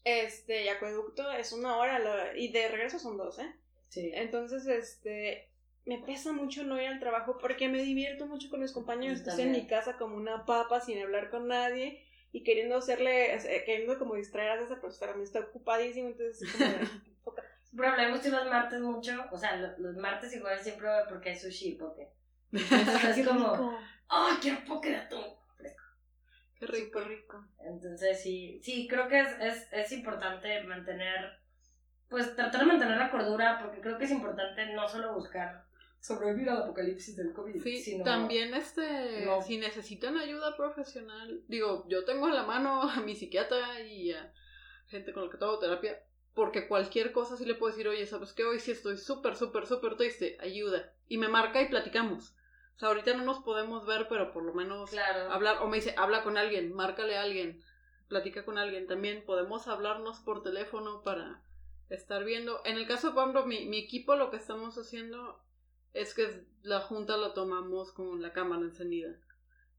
este, 0.03 0.65
y 0.65 0.67
acueducto 0.67 1.31
es 1.31 1.53
una 1.53 1.77
hora, 1.77 2.35
y 2.35 2.51
de 2.51 2.67
regreso 2.67 2.99
son 2.99 3.17
dos, 3.17 3.39
¿eh? 3.39 3.55
Sí. 3.89 4.11
Entonces, 4.13 4.65
este, 4.67 5.49
me 5.85 5.99
pesa 5.99 6.31
mucho 6.31 6.63
no 6.63 6.81
ir 6.81 6.87
al 6.87 6.99
trabajo 6.99 7.37
porque 7.37 7.67
me 7.67 7.81
divierto 7.81 8.25
mucho 8.25 8.49
con 8.49 8.61
mis 8.61 8.71
compañeros. 8.71 9.19
Estoy 9.19 9.43
en 9.43 9.51
mi 9.51 9.67
casa 9.67 9.97
como 9.97 10.15
una 10.15 10.45
papa 10.45 10.79
sin 10.81 11.01
hablar 11.01 11.29
con 11.29 11.47
nadie 11.47 12.05
y 12.31 12.43
queriendo 12.43 12.77
hacerle, 12.77 13.37
queriendo 13.65 13.99
como 13.99 14.15
distraer 14.15 14.59
a 14.59 14.63
esa 14.63 14.79
profesora. 14.79 15.15
Me 15.15 15.23
está 15.23 15.39
ocupadísimo, 15.39 16.07
entonces 16.07 16.49
como 17.23 17.37
Hablemos 17.87 18.25
los 18.25 18.45
martes 18.45 18.79
mucho, 18.81 19.25
o 19.31 19.37
sea, 19.37 19.75
los, 19.77 19.95
martes 19.97 20.33
igual 20.35 20.59
siempre 20.59 20.87
porque 21.09 21.31
hay 21.31 21.37
sushi 21.37 21.71
poke. 21.71 22.07
Entonces 22.51 23.17
es 23.17 23.27
como, 23.27 23.75
¡oh, 24.15 24.37
quiero 24.41 24.63
poke 24.65 24.89
de 24.89 24.95
atún! 24.97 25.25
Fresco. 25.57 25.83
Qué 26.59 26.65
rico, 26.67 26.99
rico. 27.01 27.45
Entonces 27.59 28.21
sí, 28.21 28.59
sí, 28.63 28.87
creo 28.87 29.07
que 29.07 29.19
es, 29.19 29.31
es, 29.39 29.67
es 29.73 29.91
importante 29.91 30.63
mantener, 30.63 31.39
pues 32.09 32.35
tratar 32.35 32.61
de 32.61 32.67
mantener 32.67 32.97
la 32.97 33.11
cordura, 33.11 33.59
porque 33.61 33.81
creo 33.81 33.97
que 33.97 34.05
es 34.05 34.11
importante 34.11 34.73
no 34.73 34.87
solo 34.87 35.13
buscar 35.15 35.65
sobrevivir 35.99 36.49
al 36.49 36.63
apocalipsis 36.63 37.15
del 37.15 37.33
COVID. 37.33 37.61
Sí, 37.63 37.77
sino- 37.81 38.03
también 38.03 38.53
este, 38.53 39.25
No. 39.25 39.41
si 39.41 39.57
necesitan 39.57 40.17
ayuda 40.17 40.55
profesional, 40.57 41.43
digo, 41.47 41.85
yo 41.87 42.03
tengo 42.05 42.27
en 42.27 42.35
la 42.35 42.43
mano 42.43 42.81
a 42.89 42.99
mi 43.01 43.15
psiquiatra 43.15 43.79
y 43.81 44.11
a 44.11 44.31
gente 44.87 45.13
con 45.13 45.23
la 45.25 45.29
que 45.31 45.43
hago 45.43 45.59
terapia, 45.59 45.97
porque 46.33 46.67
cualquier 46.67 47.11
cosa 47.13 47.37
sí 47.37 47.45
le 47.45 47.55
puedo 47.55 47.71
decir, 47.71 47.87
oye, 47.87 48.05
¿sabes 48.05 48.33
qué? 48.33 48.43
Hoy 48.43 48.59
sí 48.59 48.71
estoy 48.71 48.97
súper, 48.97 49.35
súper, 49.35 49.65
súper 49.65 49.95
triste, 49.95 50.37
ayuda. 50.41 50.91
Y 51.07 51.17
me 51.17 51.29
marca 51.29 51.61
y 51.61 51.69
platicamos. 51.69 52.32
O 52.75 52.79
sea, 52.79 52.89
ahorita 52.89 53.13
no 53.13 53.23
nos 53.23 53.39
podemos 53.43 53.85
ver, 53.85 54.07
pero 54.09 54.33
por 54.33 54.43
lo 54.43 54.53
menos 54.53 54.89
Claro. 54.89 55.31
hablar, 55.31 55.57
o 55.61 55.67
me 55.67 55.77
dice, 55.77 55.93
habla 55.97 56.23
con 56.23 56.37
alguien, 56.37 56.73
márcale 56.73 57.17
a 57.17 57.21
alguien, 57.21 57.61
platica 58.07 58.43
con 58.45 58.57
alguien. 58.57 58.87
También 58.87 59.23
podemos 59.25 59.67
hablarnos 59.67 60.19
por 60.19 60.41
teléfono 60.43 61.01
para 61.03 61.41
estar 61.89 62.23
viendo. 62.23 62.61
En 62.65 62.77
el 62.77 62.87
caso 62.87 63.09
de, 63.09 63.13
por 63.13 63.23
ejemplo, 63.23 63.45
mi, 63.45 63.65
mi 63.65 63.77
equipo 63.79 64.15
lo 64.15 64.31
que 64.31 64.37
estamos 64.37 64.77
haciendo 64.77 65.39
es 65.93 66.13
que 66.15 66.45
la 66.63 66.79
junta 66.81 67.17
la 67.17 67.33
tomamos 67.33 67.91
con 67.91 68.21
la 68.21 68.33
cámara 68.33 68.63
encendida. 68.63 69.15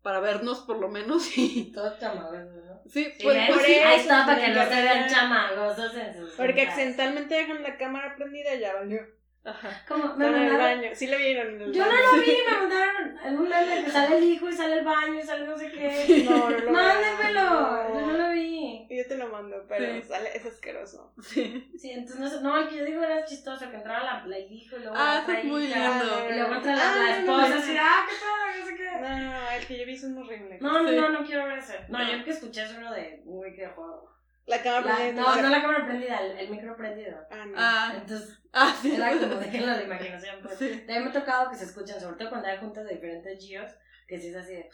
Para 0.03 0.21
vernos 0.21 0.61
por 0.61 0.79
lo 0.79 0.89
menos 0.89 1.37
y... 1.39 1.73
Todo 1.73 1.99
chamagoso, 1.99 2.37
¿no? 2.37 2.83
Sí, 2.87 3.05
Sí, 3.05 3.13
pues, 3.23 3.39
pues 3.49 3.63
sí. 3.67 3.73
Ahí 3.73 4.01
está, 4.01 4.27
para 4.27 4.39
que 4.39 4.49
no 4.53 4.65
se 4.65 4.83
vean 4.83 5.09
chamagosos 5.09 5.95
en 5.97 6.15
sus 6.15 6.31
Porque 6.35 6.63
accidentalmente 6.63 7.35
dejan 7.35 7.63
la 7.63 7.77
cámara 7.79 8.15
prendida 8.15 8.55
y 8.55 8.61
ya 8.61 8.75
valió. 8.75 9.01
Ajá. 9.45 9.85
Como, 9.87 10.15
me 10.17 10.27
en 10.27 10.35
el 10.35 10.41
mandaron- 10.53 10.81
baño. 10.81 10.91
Sí 10.95 11.07
lo 11.07 11.19
vieron 11.19 11.55
en 11.55 11.61
el 11.63 11.73
Yo 11.73 11.85
no 11.85 11.91
baño. 11.91 12.03
lo 12.17 12.23
vi, 12.23 12.37
me 12.51 12.57
mandaron 12.59 13.19
en 13.25 13.39
un 13.39 13.49
meme 13.49 13.85
que 13.85 13.91
sale 13.91 14.17
el 14.19 14.25
hijo 14.25 14.49
y 14.49 14.53
sale 14.55 14.79
el 14.79 14.85
baño 14.85 15.15
y 15.19 15.23
sale 15.23 15.47
no 15.47 15.59
sé 15.59 15.71
qué. 15.71 16.25
No, 16.29 16.51
no 16.51 16.59
lo 16.59 16.71
Mándenmelo, 16.73 17.75
vean, 17.75 17.93
yo 17.95 18.07
no 18.07 18.13
lo 18.19 18.31
vi. 18.31 18.87
Yo 18.91 19.07
te 19.09 19.17
lo 19.17 19.29
mando, 19.29 19.57
pero 19.69 19.85
Sí. 20.01 20.03
sale, 20.09 20.31
es 20.37 20.47
asqueroso. 20.47 21.13
Sí. 21.21 21.71
Sí, 21.79 21.91
entonces 21.91 22.21
no, 22.21 22.29
sé- 22.31 22.41
no, 22.43 22.57
el 22.59 22.69
que 22.69 22.77
yo 22.77 22.85
digo 22.85 23.03
era 23.03 23.25
chistoso, 23.25 23.69
que 23.71 23.77
entraba 23.77 24.03
la, 24.05 24.27
la 24.27 24.39
hijo 24.39 24.77
y 24.77 24.81
luego 24.81 24.95
Ah, 24.97 25.25
la 25.27 25.39
es 25.39 25.45
muy 25.45 25.65
hija, 25.65 25.89
lindo. 25.99 26.27
Y 26.31 26.33
luego 26.39 26.55
entra 26.55 26.77
la, 26.77 26.83
Ah, 26.93 26.97
la 26.97 27.03
no, 27.03 27.07
no, 27.07 27.19
esposa 27.45 27.49
no. 27.49 27.61
así, 27.61 27.77
ah, 27.81 28.07
qué 28.09 28.15
pedo, 28.17 28.61
no 28.61 28.67
sé 28.67 28.77
qué. 28.77 28.91
No, 29.01 29.51
el 29.51 29.67
que 29.67 29.79
yo 29.79 29.87
vi 29.87 29.95
es 29.95 30.05
un 30.05 30.19
horrible. 30.19 30.59
No, 30.61 30.83
no, 30.83 30.89
Sí. 30.89 30.97
no, 30.97 31.09
no 31.11 31.25
quiero 31.25 31.45
ver 31.47 31.59
ese. 31.59 31.81
No, 31.89 31.99
No. 31.99 32.05
yo 32.07 32.13
el 32.15 32.25
que 32.25 32.31
escuché 32.31 32.63
es 32.63 32.75
uno 32.77 32.93
de 32.93 33.21
güey 33.25 33.55
que 33.55 33.67
juego. 33.67 34.14
La 34.47 34.63
cámara 34.63 34.87
La- 34.87 34.97
prendida. 34.97 35.23
no, 35.23 35.37
no 35.43 35.49
la 35.49 35.61
cámara 35.63 35.85
prendida, 35.87 36.19
el, 36.21 36.39
el 36.39 36.51
micro 36.51 36.77
prendido. 36.77 37.17
Ah, 37.31 37.45
no. 37.47 37.55
Ah, 37.57 37.93
Entonces, 37.97 38.39
ah, 38.53 38.77
sí. 38.81 38.95
era 38.95 39.11
como 39.13 39.37
déjenlo 39.37 39.77
de 39.77 39.85
imaginación. 39.85 40.41
Pues. 40.43 40.59
Sí. 40.59 40.85
Ahí 40.89 41.01
me 41.01 41.09
ha 41.09 41.13
tocado 41.13 41.51
que 41.51 41.57
se 41.57 41.65
escuchan, 41.65 41.99
sobre 42.01 42.17
todo 42.17 42.29
cuando 42.31 42.49
hay 42.49 42.59
juntas 42.59 42.85
de 42.85 42.95
diferentes 42.95 43.47
geos, 43.47 43.71
que 44.07 44.19
sí 44.21 44.29
es 44.29 44.37
así 44.37 44.53
de... 44.55 44.71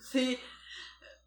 Sí. 0.00 0.38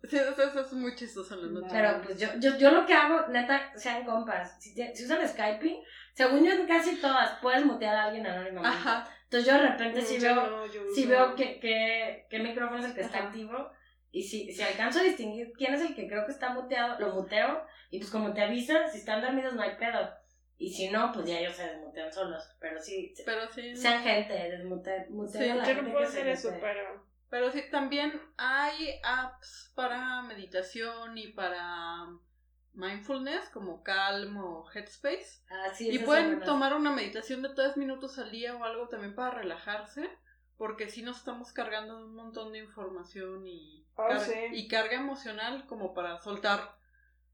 Sí, 0.09 0.17
eso, 0.17 0.31
eso 0.43 0.61
es 0.61 0.73
muy 0.73 0.95
chistoso 0.95 1.35
en 1.35 1.41
la 1.53 1.61
noche. 1.61 1.73
Pero 1.75 2.01
pues 2.01 2.19
yo, 2.19 2.27
yo, 2.39 2.57
yo 2.57 2.71
lo 2.71 2.87
que 2.87 2.93
hago, 2.95 3.27
neta, 3.27 3.71
sean 3.77 4.03
compas. 4.03 4.61
Si, 4.61 4.73
te- 4.73 4.95
si 4.95 5.05
usan 5.05 5.25
Skype, 5.27 5.83
según 6.15 6.43
yo 6.43 6.51
en 6.53 6.65
casi 6.65 6.95
todas, 6.99 7.37
puedes 7.39 7.63
mutear 7.63 7.95
a 7.95 8.03
alguien 8.05 8.25
anónimamente. 8.25 8.77
Ajá. 8.79 9.07
Entonces 9.25 9.47
yo 9.53 9.61
de 9.61 9.67
repente 9.69 10.01
No, 10.01 10.05
sí 10.07 10.15
yo 10.19 10.21
veo, 10.35 10.49
no, 10.49 10.63
uso- 10.63 11.07
veo 11.07 11.35
que, 11.35 11.59
que, 11.59 12.25
que 12.31 12.39
micrófono 12.39 12.79
es 12.79 12.85
el 12.87 12.95
que 12.95 13.01
está 13.01 13.19
Ajá. 13.19 13.27
activo. 13.27 13.71
Y 14.11 14.23
si, 14.23 14.51
si 14.51 14.61
alcanzo 14.61 14.99
a 14.99 15.03
distinguir 15.03 15.53
quién 15.53 15.73
es 15.73 15.81
el 15.81 15.95
que 15.95 16.07
creo 16.07 16.25
que 16.25 16.31
está 16.33 16.49
muteado, 16.53 16.99
lo 16.99 17.13
muteo. 17.13 17.65
Y 17.89 17.99
pues 17.99 18.11
como 18.11 18.33
te 18.33 18.41
avisa, 18.41 18.87
si 18.89 18.97
están 18.99 19.21
dormidos 19.21 19.53
no 19.53 19.61
hay 19.61 19.75
pedo. 19.77 20.09
Y 20.57 20.71
si 20.73 20.89
no, 20.89 21.11
pues 21.11 21.25
ya 21.25 21.39
ellos 21.39 21.55
se 21.55 21.63
desmutean 21.67 22.11
solos. 22.13 22.43
Pero 22.59 22.79
sí, 22.79 23.13
Pero 23.25 23.51
sí. 23.51 23.75
sean 23.75 24.03
gente, 24.03 24.33
desmute, 24.33 25.07
muteen 25.09 25.43
Sí, 25.43 25.49
a 25.49 25.55
la 25.55 25.63
Yo 25.63 25.67
gente 25.75 25.81
no 25.83 25.91
puedo 25.91 26.05
que 26.05 26.11
se 26.11 26.19
hacer 26.19 26.27
eso, 26.27 26.47
mutee. 26.51 26.61
pero. 26.61 27.11
Pero 27.29 27.49
sí, 27.51 27.63
también 27.71 28.21
hay 28.37 28.99
apps 29.03 29.71
para 29.73 30.21
meditación 30.23 31.17
y 31.17 31.27
para 31.29 32.05
mindfulness, 32.73 33.49
como 33.49 33.83
Calm 33.83 34.37
o 34.37 34.69
Headspace. 34.73 35.41
Ah, 35.49 35.73
sí, 35.73 35.89
Y 35.89 35.99
pueden 35.99 36.41
tomar 36.41 36.73
una 36.73 36.91
meditación 36.91 37.41
de 37.41 37.49
tres 37.49 37.77
minutos 37.77 38.17
al 38.19 38.31
día 38.31 38.55
o 38.55 38.63
algo 38.63 38.87
también 38.89 39.15
para 39.15 39.31
relajarse, 39.31 40.09
porque 40.57 40.89
si 40.89 41.01
nos 41.03 41.17
estamos 41.19 41.51
cargando 41.53 41.97
un 41.97 42.13
montón 42.15 42.51
de 42.51 42.59
información 42.59 43.47
y, 43.47 43.80
Oh, 43.95 44.19
sí. 44.19 44.33
y 44.53 44.67
carga 44.67 44.95
emocional 44.95 45.65
como 45.67 45.93
para 45.93 46.19
soltar, 46.21 46.75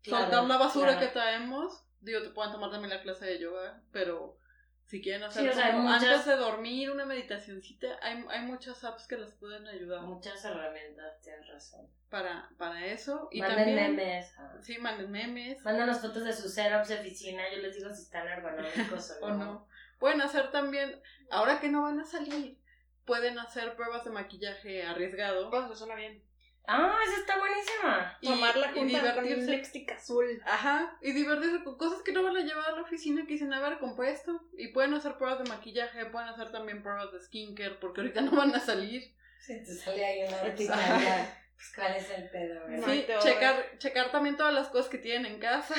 Claro, 0.03 0.23
soltar 0.25 0.43
la 0.45 0.57
basura 0.57 0.91
claro. 0.93 0.99
que 0.99 1.13
traemos. 1.13 1.83
Digo, 2.01 2.21
te 2.21 2.29
pueden 2.29 2.51
tomar 2.51 2.69
también 2.71 2.89
la 2.93 3.01
clase 3.01 3.25
de 3.25 3.39
yoga, 3.39 3.81
pero 3.91 4.37
si 4.85 5.01
quieren 5.01 5.23
hacer 5.23 5.43
Sí, 5.43 5.49
o 5.49 5.53
sea, 5.53 5.65
hay 5.67 5.71
como 5.73 5.83
muchas- 5.89 6.03
antes 6.03 6.25
de 6.25 6.35
dormir 6.37 6.91
una 6.91 7.05
meditacioncita, 7.05 7.87
hay, 8.01 8.23
hay 8.29 8.41
muchas 8.41 8.83
apps 8.83 9.07
que 9.07 9.17
les 9.17 9.33
pueden 9.33 9.67
ayudar 9.67 10.01
Muchas 10.03 10.43
herramientas, 10.45 11.19
tienes 11.21 11.47
razón. 11.49 11.87
para, 12.09 12.49
para 12.57 12.85
eso. 12.85 13.27
Y 13.31 13.41
Manden 13.41 13.57
también, 13.57 13.95
memes. 13.95 14.33
ah. 14.37 14.53
Sí, 14.61 14.77
manden 14.77 15.11
memes. 15.11 15.63
Mándanos 15.65 15.99
fotos 15.99 16.23
de 16.23 16.33
sus 16.33 16.53
setups 16.53 16.87
de 16.89 16.99
oficina, 16.99 17.43
yo 17.53 17.57
les 17.61 17.75
digo 17.75 17.89
si 17.93 18.03
están 18.03 18.27
ergonómicos 18.27 19.11
o 19.21 19.25
o 19.25 19.29
no. 19.31 19.67
Pueden 19.99 20.21
hacer 20.21 20.51
también, 20.51 21.01
ahora 21.31 21.59
que 21.59 21.69
no 21.69 21.81
van 21.81 21.99
a 21.99 22.05
salir, 22.05 22.57
pueden 23.05 23.39
hacer 23.39 23.75
pruebas 23.75 24.05
de 24.05 24.11
maquillaje 24.11 24.83
arriesgado. 24.83 25.49
Eso 25.51 25.75
suena 25.75 25.95
bien. 25.95 26.23
Ah, 26.67 26.97
esa 27.07 27.19
está 27.21 27.37
buenísima. 27.39 28.17
Y- 28.21 28.27
Tomar 28.27 28.55
la 28.57 28.67
y 28.67 28.73
junta 28.73 28.99
con 29.15 29.23
un 29.23 29.25
divertirse. 29.29 29.51
lipstick 29.51 29.91
azul. 29.93 30.41
Ajá, 30.45 30.97
y 31.01 31.13
divertirse 31.13 31.63
con 31.63 31.77
cosas 31.77 32.01
que 32.03 32.11
no 32.11 32.23
van 32.23 32.35
a 32.35 32.41
llevar 32.41 32.67
a 32.69 32.71
la 32.75 32.81
oficina 32.81 33.21
que 33.25 33.33
dicen, 33.33 33.53
a 33.53 33.61
ver, 33.61 33.79
compré 33.79 34.11
esto. 34.11 34.41
Y 34.57 34.67
pueden 34.69 34.93
hacer 34.93 35.15
pruebas 35.17 35.39
de 35.43 35.49
maquillaje, 35.49 36.05
pueden 36.07 36.27
hacer 36.29 36.51
también 36.51 36.83
pruebas 36.83 37.11
de 37.13 37.21
skincare, 37.21 37.75
porque 37.75 38.01
ahorita 38.01 38.21
no 38.21 38.31
van 38.31 38.53
a 38.53 38.59
salir. 38.59 39.15
Si 39.39 39.63
te 39.63 39.73
sale 39.73 40.05
ahí 40.05 40.23
una 40.27 40.55
ya, 40.55 41.33
pues 41.55 41.71
cuál 41.73 41.95
es 41.95 42.09
el 42.11 42.29
pedo? 42.29 42.67
No, 42.67 42.85
sí, 42.85 43.05
checar, 43.19 43.77
checar 43.79 44.11
también 44.11 44.37
todas 44.37 44.53
las 44.53 44.67
cosas 44.67 44.89
que 44.89 44.99
tienen 44.99 45.25
en 45.33 45.39
casa. 45.39 45.73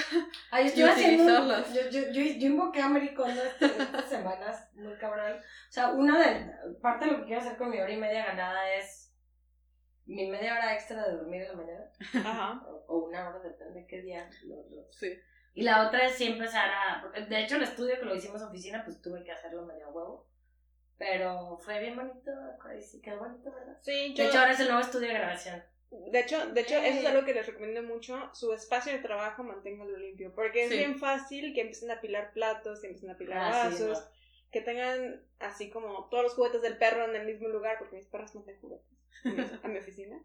Ay, 0.51 0.65
yo 0.75 0.87
estoy 0.87 0.87
y 0.87 0.89
haciendo. 0.89 1.23
utilizarlas. 1.25 1.73
Yo, 1.75 1.83
yo, 1.91 2.01
yo, 2.13 2.23
yo 2.23 2.47
invoqué 2.49 2.81
a 2.83 2.89
Maricondo 2.89 3.41
estas 3.61 4.09
semanas, 4.09 4.69
muy 4.75 4.97
cabrón. 4.97 5.37
O 5.37 5.73
sea, 5.73 5.91
una 5.91 6.19
de. 6.19 6.51
Parte 6.83 7.05
de 7.05 7.11
lo 7.13 7.19
que 7.19 7.27
quiero 7.27 7.43
hacer 7.43 7.57
con 7.57 7.71
mi 7.71 7.79
hora 7.79 7.93
y 7.93 7.97
media 7.97 8.25
ganada 8.27 8.75
es. 8.75 9.08
Mi 10.09 10.27
media 10.27 10.55
hora 10.55 10.75
extra 10.75 11.07
de 11.07 11.17
dormir 11.17 11.43
en 11.43 11.49
la 11.49 11.55
mañana. 11.55 11.91
Ajá. 12.15 12.67
O, 12.67 12.85
o 12.89 12.99
una 13.07 13.29
hora, 13.29 13.39
depende 13.41 13.81
de 13.81 13.87
qué 13.87 14.03
día. 14.03 14.29
lo- 14.45 14.67
lo- 14.71 14.91
Sí. 14.93 15.13
Y 15.55 15.63
la 15.63 15.87
otra 15.87 16.07
es 16.07 16.15
sí 16.15 16.25
empezar 16.27 16.69
a. 16.71 17.01
porque 17.03 17.23
De 17.23 17.41
hecho, 17.41 17.57
el 17.57 17.63
estudio 17.65 17.99
que 17.99 18.05
lo 18.07 18.15
hicimos 18.15 18.41
en 18.43 18.49
oficina, 18.49 18.83
pues 18.85 19.01
tuve 19.03 19.23
que 19.25 19.33
hacerlo 19.33 19.67
medio 19.67 19.89
huevo. 19.91 20.27
Pero 20.97 21.59
fue 21.59 21.79
bien 21.81 21.95
bonito, 21.97 22.31
sí, 22.81 23.01
quedó 23.01 23.19
bonito, 23.21 23.53
¿verdad? 23.53 23.77
Sí, 23.83 24.09
De 24.11 24.15
yo. 24.15 24.25
hecho, 24.29 24.39
ahora 24.41 24.53
es 24.53 24.61
el 24.61 24.67
nuevo 24.69 24.81
estudio 24.83 25.09
de 25.09 25.15
grabación. 25.15 25.63
De 25.91 26.21
hecho, 26.21 26.47
de 26.53 26.61
hecho, 26.61 26.77
eso 26.77 27.01
es 27.01 27.07
algo 27.07 27.25
que 27.25 27.33
les 27.35 27.47
recomiendo 27.47 27.83
mucho. 27.83 28.31
Su 28.35 28.53
espacio 28.53 28.93
de 28.93 28.99
trabajo, 28.99 29.43
manténgalo 29.45 29.97
limpio. 29.97 30.35
Porque 30.35 30.65
es 30.65 30.71
Sí. 30.71 30.77
bien 30.79 30.99
fácil 30.99 31.55
que 31.55 31.61
empiecen 31.63 31.91
a 31.91 31.95
apilar 31.95 32.33
platos, 32.33 32.81
que 32.81 32.89
empiecen 32.89 33.11
a 33.11 33.15
apilar 33.15 33.39
Ah, 33.39 33.71
sí, 33.73 33.85
vasos, 33.85 34.09
que 34.51 34.61
tengan 34.61 35.23
así 35.39 35.71
como 35.71 36.09
todos 36.09 36.25
los 36.25 36.35
juguetes 36.35 36.63
del 36.63 36.77
perro 36.79 37.05
en 37.05 37.15
el 37.17 37.27
mismo 37.27 37.49
lugar, 37.49 37.79
porque 37.79 37.97
mis 37.97 38.07
perros 38.07 38.35
no 38.35 38.43
tienen 38.43 38.61
juguetes 38.61 38.98
a 39.63 39.69
mi- 39.69 39.79
oficina. 39.79 40.19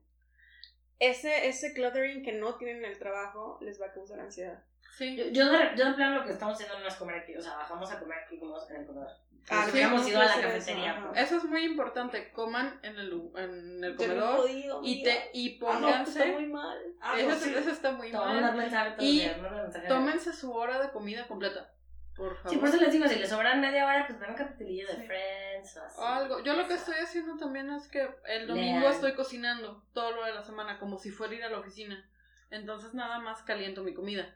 Ese, 0.99 1.47
ese 1.47 1.73
cluttering 1.73 2.23
que 2.23 2.33
no 2.33 2.55
tienen 2.55 2.77
en 2.83 2.91
el 2.91 2.97
trabajo 2.99 3.57
les 3.61 3.81
va 3.81 3.87
a 3.87 3.91
causar 3.93 4.19
ansiedad. 4.19 4.63
Sí. 4.97 5.15
Yo, 5.17 5.25
yo, 5.29 5.51
de, 5.51 5.57
yo 5.75 5.85
de 5.85 5.93
plano 5.93 6.19
lo 6.19 6.25
que 6.25 6.31
estamos 6.33 6.53
haciendo 6.53 6.79
no 6.79 6.87
es 6.87 6.95
comer 6.95 7.15
aquí, 7.17 7.35
o 7.35 7.41
sea, 7.41 7.55
bajamos 7.57 7.91
a 7.91 7.99
comer 7.99 8.19
aquí 8.19 8.37
como 8.39 8.55
en 8.69 8.75
el 8.75 8.85
comedor. 8.85 9.09
Ah, 9.49 9.63
sí, 9.65 9.71
hubiéramos 9.71 10.03
no 10.03 10.07
ido 10.07 10.21
a 10.21 10.25
la 10.25 10.41
cafetería. 10.41 10.91
eso, 10.93 11.07
pues. 11.09 11.21
Eso 11.21 11.37
es 11.37 11.43
muy 11.45 11.65
importante. 11.65 12.31
Coman 12.31 12.79
en 12.81 12.95
el, 12.97 13.29
en 13.35 13.83
el 13.83 13.95
comedor 13.97 14.37
podido, 14.37 14.79
y, 14.83 15.03
te, 15.03 15.31
y 15.33 15.59
Ah, 15.65 15.73
no, 15.73 15.81
pónganse. 15.81 16.19
está 16.19 16.31
muy 16.31 16.45
mal. 16.45 16.77
Ah, 17.01 17.15
eso, 17.17 17.27
pues 17.27 17.39
sí. 17.41 17.53
eso 17.53 17.69
está 17.71 17.91
muy 17.91 18.09
Te 18.11 18.15
voy 18.17 18.25
a 18.25 18.29
mandar 18.29 18.51
mal. 18.55 18.61
mensaje 18.61 18.95
Y 18.99 19.11
días, 19.19 19.41
mensaje. 19.41 19.87
Tómense 19.89 20.31
su 20.31 20.53
hora 20.53 20.81
de 20.81 20.91
comida 20.91 21.27
completa. 21.27 21.73
Por 22.15 22.35
favor. 22.35 22.51
Sí, 22.51 22.57
por 22.57 22.69
eso 22.69 22.77
les 22.77 22.91
digo, 22.91 23.07
si 23.07 23.15
les 23.15 23.29
sobran 23.29 23.59
media 23.59 23.85
hora, 23.87 24.05
pues 24.05 24.19
ven 24.19 24.29
un 24.31 24.35
capitulillo 24.35 24.87
de 24.87 24.95
Sí. 24.95 25.07
Friends 25.07 25.77
o 25.77 25.83
así. 25.83 25.99
O 25.99 26.05
algo. 26.05 26.39
Yo 26.43 26.53
lo 26.53 26.67
que 26.67 26.75
estoy 26.75 26.95
haciendo 26.95 27.37
también 27.37 27.69
es 27.71 27.87
que 27.87 28.07
el 28.27 28.47
domingo 28.47 28.87
estoy 28.89 29.15
cocinando 29.15 29.83
todo 29.93 30.11
lo 30.11 30.23
de 30.25 30.33
la 30.33 30.43
semana 30.43 30.77
como 30.79 30.99
si 30.99 31.09
fuera 31.11 31.33
ir 31.33 31.43
a 31.43 31.49
la 31.49 31.59
oficina. 31.59 32.07
Entonces 32.51 32.93
nada 32.93 33.17
más 33.19 33.41
caliento 33.41 33.81
mi 33.83 33.95
comida 33.95 34.27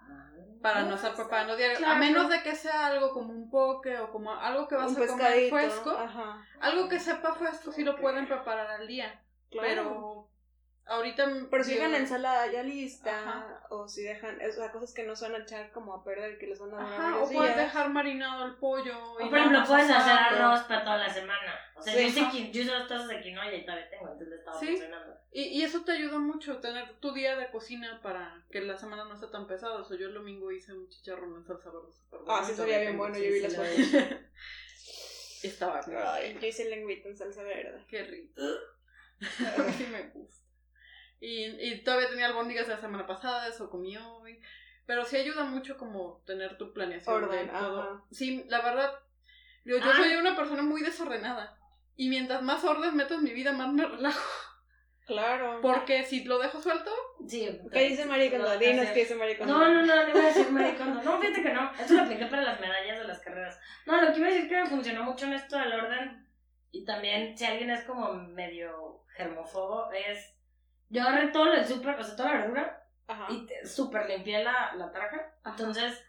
Ah, 0.00 0.32
para 0.60 0.82
no 0.82 0.96
estar 0.96 1.14
preparando 1.14 1.54
diario. 1.56 1.78
Claro. 1.78 1.94
A 1.94 1.98
menos 1.98 2.28
de 2.28 2.42
que 2.42 2.56
sea 2.56 2.86
algo 2.86 3.12
como 3.12 3.32
un 3.32 3.48
poke 3.50 3.96
o 3.98 4.10
como 4.10 4.34
algo 4.34 4.66
que 4.66 4.74
vas 4.74 4.90
Un 4.90 4.96
a 5.02 5.06
comer 5.06 5.16
pescadito. 5.16 5.56
fresco. 5.56 5.90
Ajá. 5.90 6.44
Algo 6.60 6.88
que 6.88 6.98
sepa 6.98 7.34
fresco 7.34 7.70
sí 7.70 7.84
lo 7.84 7.96
pueden 7.96 8.26
preparar 8.26 8.68
al 8.68 8.88
día. 8.88 9.22
Claro. 9.48 9.68
Pero 9.68 10.28
ahorita... 10.92 11.28
Pero 11.50 11.64
si 11.64 11.74
dejan 11.74 11.92
la 11.92 11.98
ensalada 11.98 12.50
ya 12.50 12.62
lista, 12.62 13.18
Ajá. 13.18 13.60
o 13.70 13.88
si 13.88 14.02
dejan, 14.02 14.38
o 14.40 14.52
sea, 14.52 14.70
cosas 14.72 14.92
que 14.94 15.02
no 15.04 15.16
se 15.16 15.28
van 15.28 15.40
a 15.40 15.44
echar 15.44 15.72
como 15.72 15.94
a 15.94 16.04
perder, 16.04 16.38
que 16.38 16.46
les 16.46 16.58
van 16.60 16.70
a 16.74 16.76
durar 16.76 16.92
Ajá, 16.92 17.16
o 17.18 17.30
puedes 17.30 17.54
días. 17.54 17.56
dejar 17.56 17.90
marinado 17.90 18.46
el 18.46 18.54
pollo. 18.56 18.96
O 19.14 19.20
y 19.20 19.28
por 19.28 19.38
ejemplo, 19.38 19.64
puedes 19.66 19.90
hacer 19.90 20.12
arroz 20.12 20.60
para 20.62 20.84
toda 20.84 20.96
la 20.98 21.08
semana. 21.12 21.54
O 21.76 21.82
sea, 21.82 21.94
Sí. 21.94 22.00
yo, 22.02 22.06
hice, 22.08 22.20
qui- 22.22 22.50
yo 22.52 22.64
dos 22.78 22.88
tazas 22.88 23.08
de 23.08 23.20
quinoa 23.20 23.52
y 23.52 23.64
todavía 23.64 23.90
tengo, 23.90 24.12
entonces 24.12 24.38
estaba 24.38 24.58
Sí. 24.60 24.66
funcionando. 24.68 25.16
Y, 25.32 25.42
y 25.44 25.62
eso 25.62 25.82
te 25.84 25.92
ayuda 25.92 26.18
mucho, 26.18 26.58
tener 26.60 26.96
tu 27.00 27.12
día 27.12 27.36
de 27.36 27.50
cocina 27.50 28.00
para 28.02 28.44
que 28.50 28.60
la 28.60 28.76
semana 28.76 29.04
no 29.04 29.14
esté 29.14 29.26
tan 29.28 29.46
pesada. 29.46 29.76
O 29.80 29.84
sea, 29.84 29.96
yo 29.98 30.08
el 30.08 30.14
domingo 30.14 30.52
hice 30.52 30.72
un 30.74 30.88
chicharrón 30.88 31.34
en 31.36 31.44
salsa 31.44 31.70
verde 31.70 31.88
Ah, 32.28 32.42
sí, 32.44 32.54
sabía 32.54 32.80
bien 32.80 32.98
bueno, 32.98 33.16
yo 33.16 33.30
vi 33.32 33.40
las 33.40 33.56
fotos. 33.56 33.70
Estaba 35.42 35.80
bien. 35.86 35.98
Ay, 36.04 36.38
yo 36.40 36.46
hice 36.46 36.68
lengüita 36.68 37.08
en 37.08 37.16
salsa 37.16 37.42
verde. 37.42 37.84
Qué 37.88 38.04
rico. 38.04 38.40
A 39.56 39.62
mí 39.62 39.72
sí 39.72 39.86
me 39.86 40.02
gusta. 40.10 40.41
Y, 41.24 41.44
y 41.68 41.84
todavía 41.84 42.08
tenía 42.08 42.26
albóndigas 42.26 42.66
de 42.66 42.74
la 42.74 42.80
semana 42.80 43.06
pasada, 43.06 43.46
eso 43.46 43.70
comí 43.70 43.96
hoy. 43.96 44.40
Pero 44.86 45.04
sí 45.04 45.16
ayuda 45.16 45.44
mucho 45.44 45.76
como 45.78 46.20
tener 46.26 46.58
tu 46.58 46.72
planeación 46.72 47.22
Orden, 47.24 47.46
de 47.46 47.52
todo. 47.52 47.80
ajá. 47.80 48.02
Sí, 48.10 48.44
la 48.48 48.60
verdad, 48.60 48.92
Yo, 49.64 49.78
yo 49.78 49.84
Ah. 49.90 49.96
soy 49.96 50.16
una 50.16 50.34
persona 50.34 50.62
muy 50.62 50.82
desordenada. 50.82 51.56
Y 51.94 52.08
mientras 52.08 52.42
más 52.42 52.64
orden 52.64 52.96
meto 52.96 53.14
en 53.14 53.22
mi 53.22 53.32
vida, 53.32 53.52
más 53.52 53.72
me 53.72 53.86
relajo. 53.86 54.20
Claro. 55.06 55.60
Porque 55.62 56.04
si 56.04 56.24
lo 56.24 56.38
dejo 56.38 56.60
suelto, 56.60 56.90
Sí. 57.28 57.48
¿Qué 57.72 57.88
dice 57.88 58.04
Maricondo? 58.06 58.48
No, 58.52 58.58
Dinos 58.58 58.86
qué 58.88 59.00
dice 59.00 59.14
Maricondo. 59.14 59.52
No, 59.58 59.68
no, 59.68 59.86
no, 59.86 59.94
no 60.02 60.08
iba 60.08 60.20
a 60.20 60.26
decir 60.26 60.50
maricondo. 60.50 61.02
No, 61.02 61.20
fíjate 61.20 61.42
que 61.42 61.52
no. 61.52 61.72
Eso 61.78 61.94
lo 61.94 62.02
apliqué 62.02 62.26
para 62.26 62.42
las 62.42 62.60
medallas 62.60 62.98
de 62.98 63.04
las 63.04 63.20
carreras. 63.20 63.60
No, 63.86 64.00
lo 64.00 64.12
que 64.12 64.18
iba 64.18 64.26
a 64.28 64.30
decir 64.32 64.48
que 64.48 64.60
me 64.62 64.66
funcionó 64.68 65.04
mucho 65.04 65.26
en 65.26 65.34
esto 65.34 65.56
del 65.58 65.72
orden. 65.72 66.26
Y 66.72 66.84
también, 66.84 67.36
si 67.38 67.44
alguien 67.44 67.70
es 67.70 67.84
como 67.84 68.12
medio 68.14 69.04
germófobo, 69.16 69.90
es. 69.92 70.31
Yo 70.92 71.02
agarré 71.02 71.28
todo 71.28 71.52
el 71.52 71.66
súper, 71.66 71.98
o 71.98 72.04
sea, 72.04 72.14
toda 72.14 72.34
la 72.34 72.40
verdura, 72.40 72.84
Ajá. 73.08 73.26
y 73.30 73.48
súper 73.66 74.06
limpié 74.08 74.44
la, 74.44 74.74
la 74.76 74.92
tarja. 74.92 75.32
Entonces, 75.44 76.04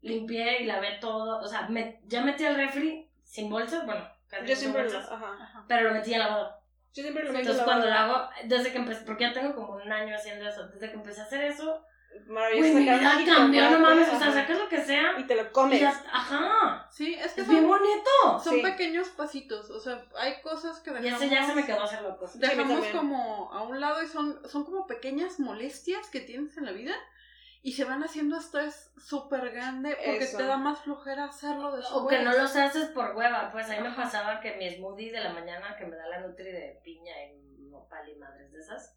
limpié 0.00 0.62
y 0.62 0.66
lavé 0.66 0.98
todo. 1.00 1.40
O 1.40 1.46
sea, 1.46 1.68
me, 1.68 2.00
ya 2.06 2.20
metí 2.22 2.44
al 2.44 2.56
refri 2.56 3.08
sin 3.22 3.48
bolsas, 3.48 3.86
bueno, 3.86 4.06
casi 4.28 4.42
Yo 4.46 4.48
sin 4.56 4.72
siempre 4.72 4.84
lo, 4.84 4.90
bolsas, 4.92 5.10
ajá. 5.10 5.64
pero 5.68 5.88
lo 5.88 5.94
metí 5.94 6.12
al 6.14 6.20
lavado. 6.20 6.60
Yo 6.92 7.02
siempre 7.02 7.24
lo 7.24 7.30
meto 7.30 7.40
Entonces, 7.40 7.64
cuando 7.64 7.86
lo 7.86 7.94
hago, 7.94 8.28
desde 8.44 8.72
que 8.72 8.78
empecé, 8.78 9.04
porque 9.04 9.24
ya 9.24 9.32
tengo 9.32 9.54
como 9.54 9.74
un 9.74 9.92
año 9.92 10.14
haciendo 10.14 10.48
eso, 10.48 10.66
desde 10.68 10.90
que 10.90 10.94
empecé 10.96 11.20
a 11.20 11.24
hacer 11.24 11.44
eso, 11.44 11.84
Maravilloso. 12.26 12.72
Güey, 12.72 12.84
mi 12.84 12.90
vida 12.90 13.16
cambió, 13.26 13.70
no 13.70 13.78
mames. 13.80 14.08
O 14.12 14.18
sea, 14.18 14.32
sacas 14.32 14.58
lo 14.58 14.68
que 14.68 14.80
sea. 14.82 15.18
Y 15.18 15.24
te 15.26 15.34
lo 15.34 15.42
Y 15.42 15.46
comes. 15.52 15.80
ya, 15.80 15.90
ajá. 16.12 16.88
sí, 16.90 17.14
es 17.14 17.32
que 17.32 17.42
Es 17.42 17.48
bien 17.48 17.60
son, 17.62 17.68
bonito. 17.70 18.10
son 18.42 18.54
Sí. 18.54 18.62
pequeños 18.62 19.08
pasitos. 19.10 19.70
O 19.70 19.80
sea, 19.80 20.04
hay 20.16 20.40
cosas 20.40 20.80
que 20.80 20.90
Y 20.90 20.94
dejamos, 20.94 21.22
ese 21.22 21.34
ya 21.34 21.44
se 21.44 21.54
me 21.54 21.64
quedó 21.66 21.82
hacer 21.82 22.02
loco. 22.02 22.26
Sí, 22.26 22.38
a 22.38 22.40
mí 22.40 22.46
dejamos 22.48 22.74
también. 22.74 22.96
como 22.96 23.52
a 23.52 23.62
un 23.62 23.80
lado 23.80 24.02
y 24.02 24.06
son, 24.06 24.40
son 24.48 24.64
como 24.64 24.86
pequeñas 24.86 25.38
molestias 25.40 26.08
que 26.10 26.20
tienes 26.20 26.56
en 26.56 26.66
la 26.66 26.72
vida. 26.72 26.94
Y 27.66 27.72
se 27.72 27.84
van 27.84 28.04
haciendo 28.04 28.36
estrés 28.36 28.92
súper 28.98 29.50
grande 29.50 29.96
porque 29.96 30.24
Eso. 30.24 30.36
te 30.36 30.44
da 30.44 30.58
más 30.58 30.82
flojera 30.82 31.24
hacerlo 31.24 31.74
después. 31.74 31.96
O 32.02 32.06
que 32.06 32.18
no 32.20 32.32
los 32.32 32.54
haces 32.56 32.90
por 32.90 33.16
hueva. 33.16 33.50
Pues 33.52 33.70
a 33.70 33.76
mí 33.76 33.80
me 33.88 33.94
pasaba 33.96 34.38
que 34.40 34.54
mi 34.56 34.68
smoothie 34.76 35.10
de 35.12 35.20
la 35.20 35.32
mañana 35.32 35.74
que 35.74 35.86
me 35.86 35.96
da 35.96 36.06
la 36.08 36.20
Nutri 36.20 36.44
de 36.44 36.78
piña 36.84 37.12
y 37.32 37.68
nopal 37.70 38.06
y 38.06 38.16
madres 38.16 38.52
de 38.52 38.58
esas, 38.60 38.94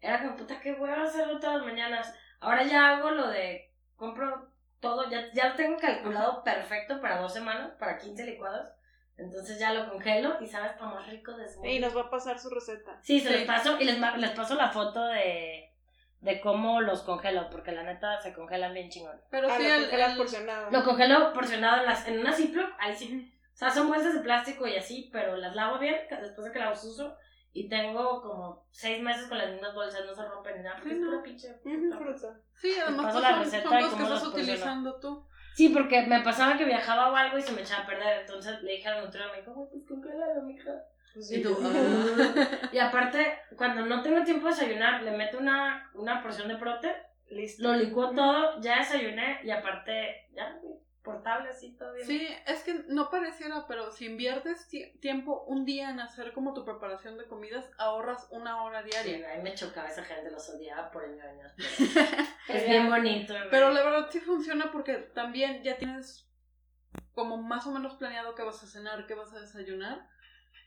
era 0.00 0.20
como 0.20 0.34
puta 0.36 0.58
que 0.60 0.72
hueva 0.72 1.04
hacerlo 1.04 1.38
todas 1.38 1.58
las 1.58 1.66
mañanas. 1.66 2.12
Ahora 2.40 2.62
ya 2.64 2.90
hago 2.96 3.10
lo 3.10 3.28
de 3.28 3.72
compro 3.96 4.48
todo, 4.80 5.10
ya, 5.10 5.32
ya 5.32 5.48
lo 5.48 5.54
tengo 5.56 5.76
calculado 5.78 6.44
perfecto 6.44 7.00
para 7.00 7.20
dos 7.20 7.32
semanas, 7.32 7.72
para 7.78 7.98
15 7.98 8.24
licuados. 8.26 8.68
Entonces 9.16 9.58
ya 9.58 9.72
lo 9.72 9.90
congelo 9.90 10.36
y 10.40 10.46
sabes 10.46 10.72
para 10.74 10.92
más 10.92 11.08
rico 11.08 11.36
de 11.36 11.48
smoothie. 11.48 11.74
Y 11.74 11.80
nos 11.80 11.96
va 11.96 12.02
a 12.02 12.10
pasar 12.10 12.38
su 12.38 12.48
receta. 12.50 12.98
Sí, 13.02 13.18
se 13.18 13.28
Sí. 13.28 13.34
los 13.34 13.42
paso 13.42 13.76
y 13.80 13.84
les, 13.84 13.98
les 14.18 14.30
paso 14.30 14.54
la 14.54 14.70
foto 14.70 15.04
de, 15.06 15.72
de 16.20 16.40
cómo 16.40 16.80
los 16.80 17.02
congelo, 17.02 17.50
porque 17.50 17.72
la 17.72 17.82
neta 17.82 18.20
se 18.20 18.32
congelan 18.32 18.74
bien 18.74 18.88
chingón. 18.90 19.20
Pero 19.30 19.48
Ah, 19.50 19.56
sí, 19.56 19.64
lo 19.66 19.74
el, 19.74 20.16
porcionado. 20.16 20.70
Lo 20.70 20.84
congelo 20.84 21.32
porcionado 21.32 21.78
en, 21.80 21.86
las, 21.86 22.06
en 22.06 22.20
una 22.20 22.32
Ziploc, 22.32 22.70
ahí 22.78 22.94
sí. 22.94 23.34
O 23.52 23.56
sea, 23.56 23.70
son 23.70 23.88
bolsas 23.88 24.14
de 24.14 24.20
plástico 24.20 24.68
y 24.68 24.76
así, 24.76 25.10
pero 25.12 25.36
las 25.36 25.56
lavo 25.56 25.80
bien 25.80 25.96
después 26.08 26.44
de 26.46 26.52
que 26.52 26.60
las 26.60 26.84
uso. 26.84 27.16
Y 27.60 27.68
tengo 27.68 28.20
como 28.22 28.66
seis 28.70 29.02
meses 29.02 29.26
con 29.28 29.38
las 29.38 29.50
mismas 29.50 29.74
bolsas, 29.74 30.04
no 30.06 30.14
se 30.14 30.24
rompen 30.28 30.56
ni 30.58 30.62
nada, 30.62 30.76
porque 30.76 30.90
Sí, 30.90 30.94
es 30.96 31.00
no. 31.00 31.10
pura 31.10 31.22
pinche. 31.22 31.54
Fruta. 31.62 31.98
fruta. 31.98 32.40
Sí, 32.54 32.72
además 32.80 33.14
la 33.20 33.38
receta 33.38 33.68
son 33.80 33.96
que 33.96 34.02
estás 34.04 34.26
utilizando 34.26 35.00
tú. 35.00 35.24
Sí, 35.54 35.70
porque 35.70 36.06
me 36.06 36.20
pasaba 36.20 36.56
que 36.56 36.64
viajaba 36.64 37.10
o 37.10 37.16
algo 37.16 37.36
y 37.36 37.42
se 37.42 37.52
me 37.52 37.62
echaba 37.62 37.82
a 37.82 37.86
perder. 37.86 38.20
Entonces 38.20 38.62
le 38.62 38.72
dije 38.72 38.86
a 38.88 38.94
la 38.96 39.04
nutrióloga, 39.04 39.32
me 39.34 39.40
dijo, 39.40 39.68
pues 39.70 39.84
congélalo, 39.88 40.42
mija. 40.42 40.70
Pues 41.14 41.32
Y 41.32 41.42
tú, 41.42 41.54
sí. 41.56 41.64
ah. 41.66 42.68
Y 42.70 42.78
aparte, 42.78 43.38
cuando 43.56 43.84
no 43.86 44.02
tengo 44.02 44.22
tiempo 44.22 44.46
de 44.46 44.54
desayunar, 44.54 45.02
le 45.02 45.10
meto 45.16 45.38
una, 45.38 45.90
una 45.94 46.22
porción 46.22 46.46
de 46.48 46.56
prote 46.56 46.94
Listo. 47.30 47.62
Lo 47.62 47.74
licuó 47.74 48.10
todo, 48.14 48.58
ya 48.60 48.78
desayuné 48.78 49.40
y 49.44 49.50
aparte, 49.50 50.28
ya, 50.32 50.58
portable 51.02 51.48
así, 51.50 51.72
todo 51.76 51.92
bien. 51.94 52.06
Sí, 52.06 52.28
es 52.46 52.62
que 52.64 52.74
no 52.88 53.10
pareciera, 53.10 53.66
pero 53.66 53.90
si 53.92 54.06
inviertes 54.06 54.68
ti- 54.68 54.90
tiempo 55.00 55.44
un 55.46 55.64
día 55.64 55.90
en 55.90 56.00
hacer 56.00 56.32
como 56.32 56.52
tu 56.54 56.64
preparación 56.64 57.16
de 57.16 57.26
comidas, 57.26 57.68
ahorras 57.78 58.26
una 58.30 58.62
hora 58.62 58.82
Sí, 58.82 58.90
diaria. 58.90 59.32
a 59.32 59.36
mí 59.36 59.42
me 59.42 59.54
chocaba 59.54 59.88
esa 59.88 60.04
gente, 60.04 60.30
los 60.30 60.48
odiaba 60.50 60.90
por 60.90 61.04
engaños. 61.04 61.52
Es 62.48 62.66
bien 62.66 62.88
bonito. 62.88 63.34
Pero 63.50 63.70
la 63.70 63.82
verdad 63.82 64.08
sí 64.10 64.20
funciona 64.20 64.70
porque 64.72 64.94
también 64.94 65.62
ya 65.62 65.76
tienes 65.76 66.26
como 67.14 67.36
más 67.36 67.66
o 67.66 67.72
menos 67.72 67.94
planeado 67.96 68.34
qué 68.34 68.42
vas 68.42 68.62
a 68.62 68.66
cenar, 68.66 69.06
qué 69.06 69.14
vas 69.14 69.32
a 69.34 69.40
desayunar. 69.40 70.08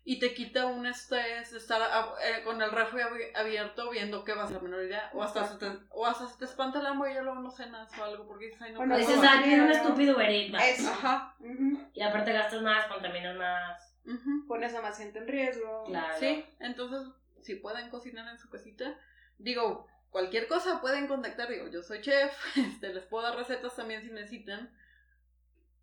Y 0.03 0.17
te 0.19 0.33
quita 0.33 0.65
un 0.65 0.87
estrés 0.87 1.51
de 1.51 1.59
estar 1.59 1.79
a- 1.81 2.15
eh, 2.23 2.43
con 2.43 2.59
el 2.61 2.71
refri 2.71 3.01
abi- 3.01 3.31
abierto 3.35 3.89
viendo 3.91 4.23
qué 4.23 4.33
vas 4.33 4.49
a 4.49 4.55
la 4.55 4.59
menor 4.59 4.83
idea. 4.83 5.11
O 5.13 5.21
hasta, 5.21 5.47
se 5.47 5.57
te, 5.59 5.71
o 5.91 6.07
hasta 6.07 6.27
se 6.27 6.39
te 6.39 6.45
espanta 6.45 6.79
el 6.79 6.87
hambre 6.87 7.11
y 7.11 7.13
ya 7.13 7.21
luego 7.21 7.39
no 7.39 7.51
cenas 7.51 7.91
o 7.99 8.03
algo 8.03 8.25
porque 8.27 8.45
dices, 8.45 8.61
ay, 8.63 8.73
no. 8.73 8.79
O 8.79 8.85
no 8.85 8.95
puedo". 8.95 9.07
dices, 9.07 9.21
ah, 9.23 9.41
pide 9.43 9.61
un 9.61 9.71
estúpido 9.71 10.15
Uber 10.15 10.29
Eats, 10.29 10.53
va". 10.55 10.65
Eso. 10.67 10.89
Ajá. 10.89 11.35
Y 11.93 12.01
aparte 12.01 12.33
gastas 12.33 12.61
más, 12.63 12.87
contaminas 12.87 13.35
más. 13.37 13.95
ujú. 14.05 14.47
Pones 14.47 14.73
a 14.73 14.81
más 14.81 14.97
gente 14.97 15.19
en 15.19 15.27
riesgo. 15.27 15.85
Claro. 15.85 16.15
Sí, 16.19 16.45
entonces, 16.59 17.07
si 17.43 17.55
pueden 17.57 17.89
cocinar 17.91 18.27
en 18.27 18.39
su 18.39 18.49
casita, 18.49 18.97
digo, 19.37 19.85
cualquier 20.09 20.47
cosa 20.47 20.81
pueden 20.81 21.05
contactar, 21.07 21.47
digo, 21.47 21.67
yo 21.67 21.83
soy 21.83 22.01
chef, 22.01 22.33
este, 22.57 22.91
les 22.91 23.05
puedo 23.05 23.23
dar 23.27 23.35
recetas 23.37 23.75
también 23.75 24.01
si 24.01 24.09
necesitan, 24.09 24.71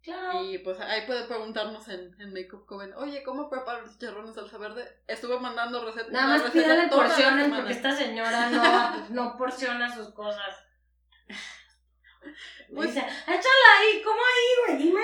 Claro. 0.03 0.43
y 0.45 0.59
pues 0.59 0.79
ahí 0.81 1.07
pueden 1.07 1.27
preguntarnos 1.27 1.87
en, 1.89 2.15
en 2.21 2.33
Makeup 2.33 2.65
Coven, 2.67 2.95
oye, 2.95 3.23
¿cómo 3.25 3.51
preparo 3.51 3.85
el 3.85 3.91
chicharrón 3.91 4.29
en 4.29 4.35
salsa 4.35 4.57
verde? 4.57 4.89
Estuve 5.07 5.39
mandando 5.39 5.85
recetas. 5.85 6.11
Nada 6.13 6.29
más 6.29 6.43
receta 6.45 6.65
pídale 6.65 6.89
porciones 6.89 7.49
porque 7.55 7.73
esta 7.73 7.93
señora 7.93 8.49
no, 8.49 9.09
no 9.11 9.37
porciona 9.37 9.95
sus 9.95 10.11
cosas. 10.15 10.57
Pues- 12.75 12.95
dice, 12.95 13.01
échala 13.01 13.69
ahí, 13.81 14.03
¿cómo 14.03 14.19
ahí, 14.19 14.75
güey? 14.77 14.83
Dime. 14.85 15.03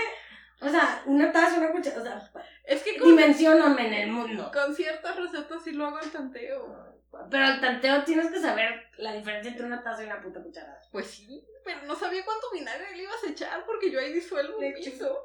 O 0.65 0.69
sea, 0.71 1.03
una 1.07 1.31
taza, 1.33 1.59
una 1.59 1.71
cuchara, 1.73 1.99
o 1.99 2.03
sea, 2.03 2.31
Es 2.65 2.83
que 2.83 2.97
con, 2.99 3.09
dimensioname 3.09 3.87
en 3.89 3.95
el 3.95 4.11
mundo. 4.11 4.51
con 4.53 4.75
ciertas 4.75 5.17
recetas 5.17 5.63
sí 5.63 5.73
lo 5.73 5.87
hago 5.87 5.99
al 5.99 6.11
tanteo. 6.11 6.95
Pero 7.31 7.45
al 7.45 7.61
tanteo 7.61 8.03
tienes 8.03 8.29
que 8.33 8.41
saber 8.41 8.89
la 8.99 9.13
diferencia 9.13 9.51
entre 9.53 9.67
una 9.67 9.83
taza 9.85 10.03
y 10.03 10.07
una 10.07 10.21
puta 10.21 10.43
cucharada. 10.43 10.81
Pues 10.91 11.07
sí, 11.07 11.47
pero 11.65 11.83
no 11.83 11.95
sabía 11.95 12.25
cuánto 12.25 12.51
vinagre 12.53 12.97
le 12.97 13.05
ibas 13.05 13.23
a 13.23 13.31
echar 13.31 13.65
porque 13.65 13.91
yo 13.91 14.01
ahí 14.01 14.13
disuelvo 14.13 14.59
eché- 14.61 14.91
guiso. 14.91 15.17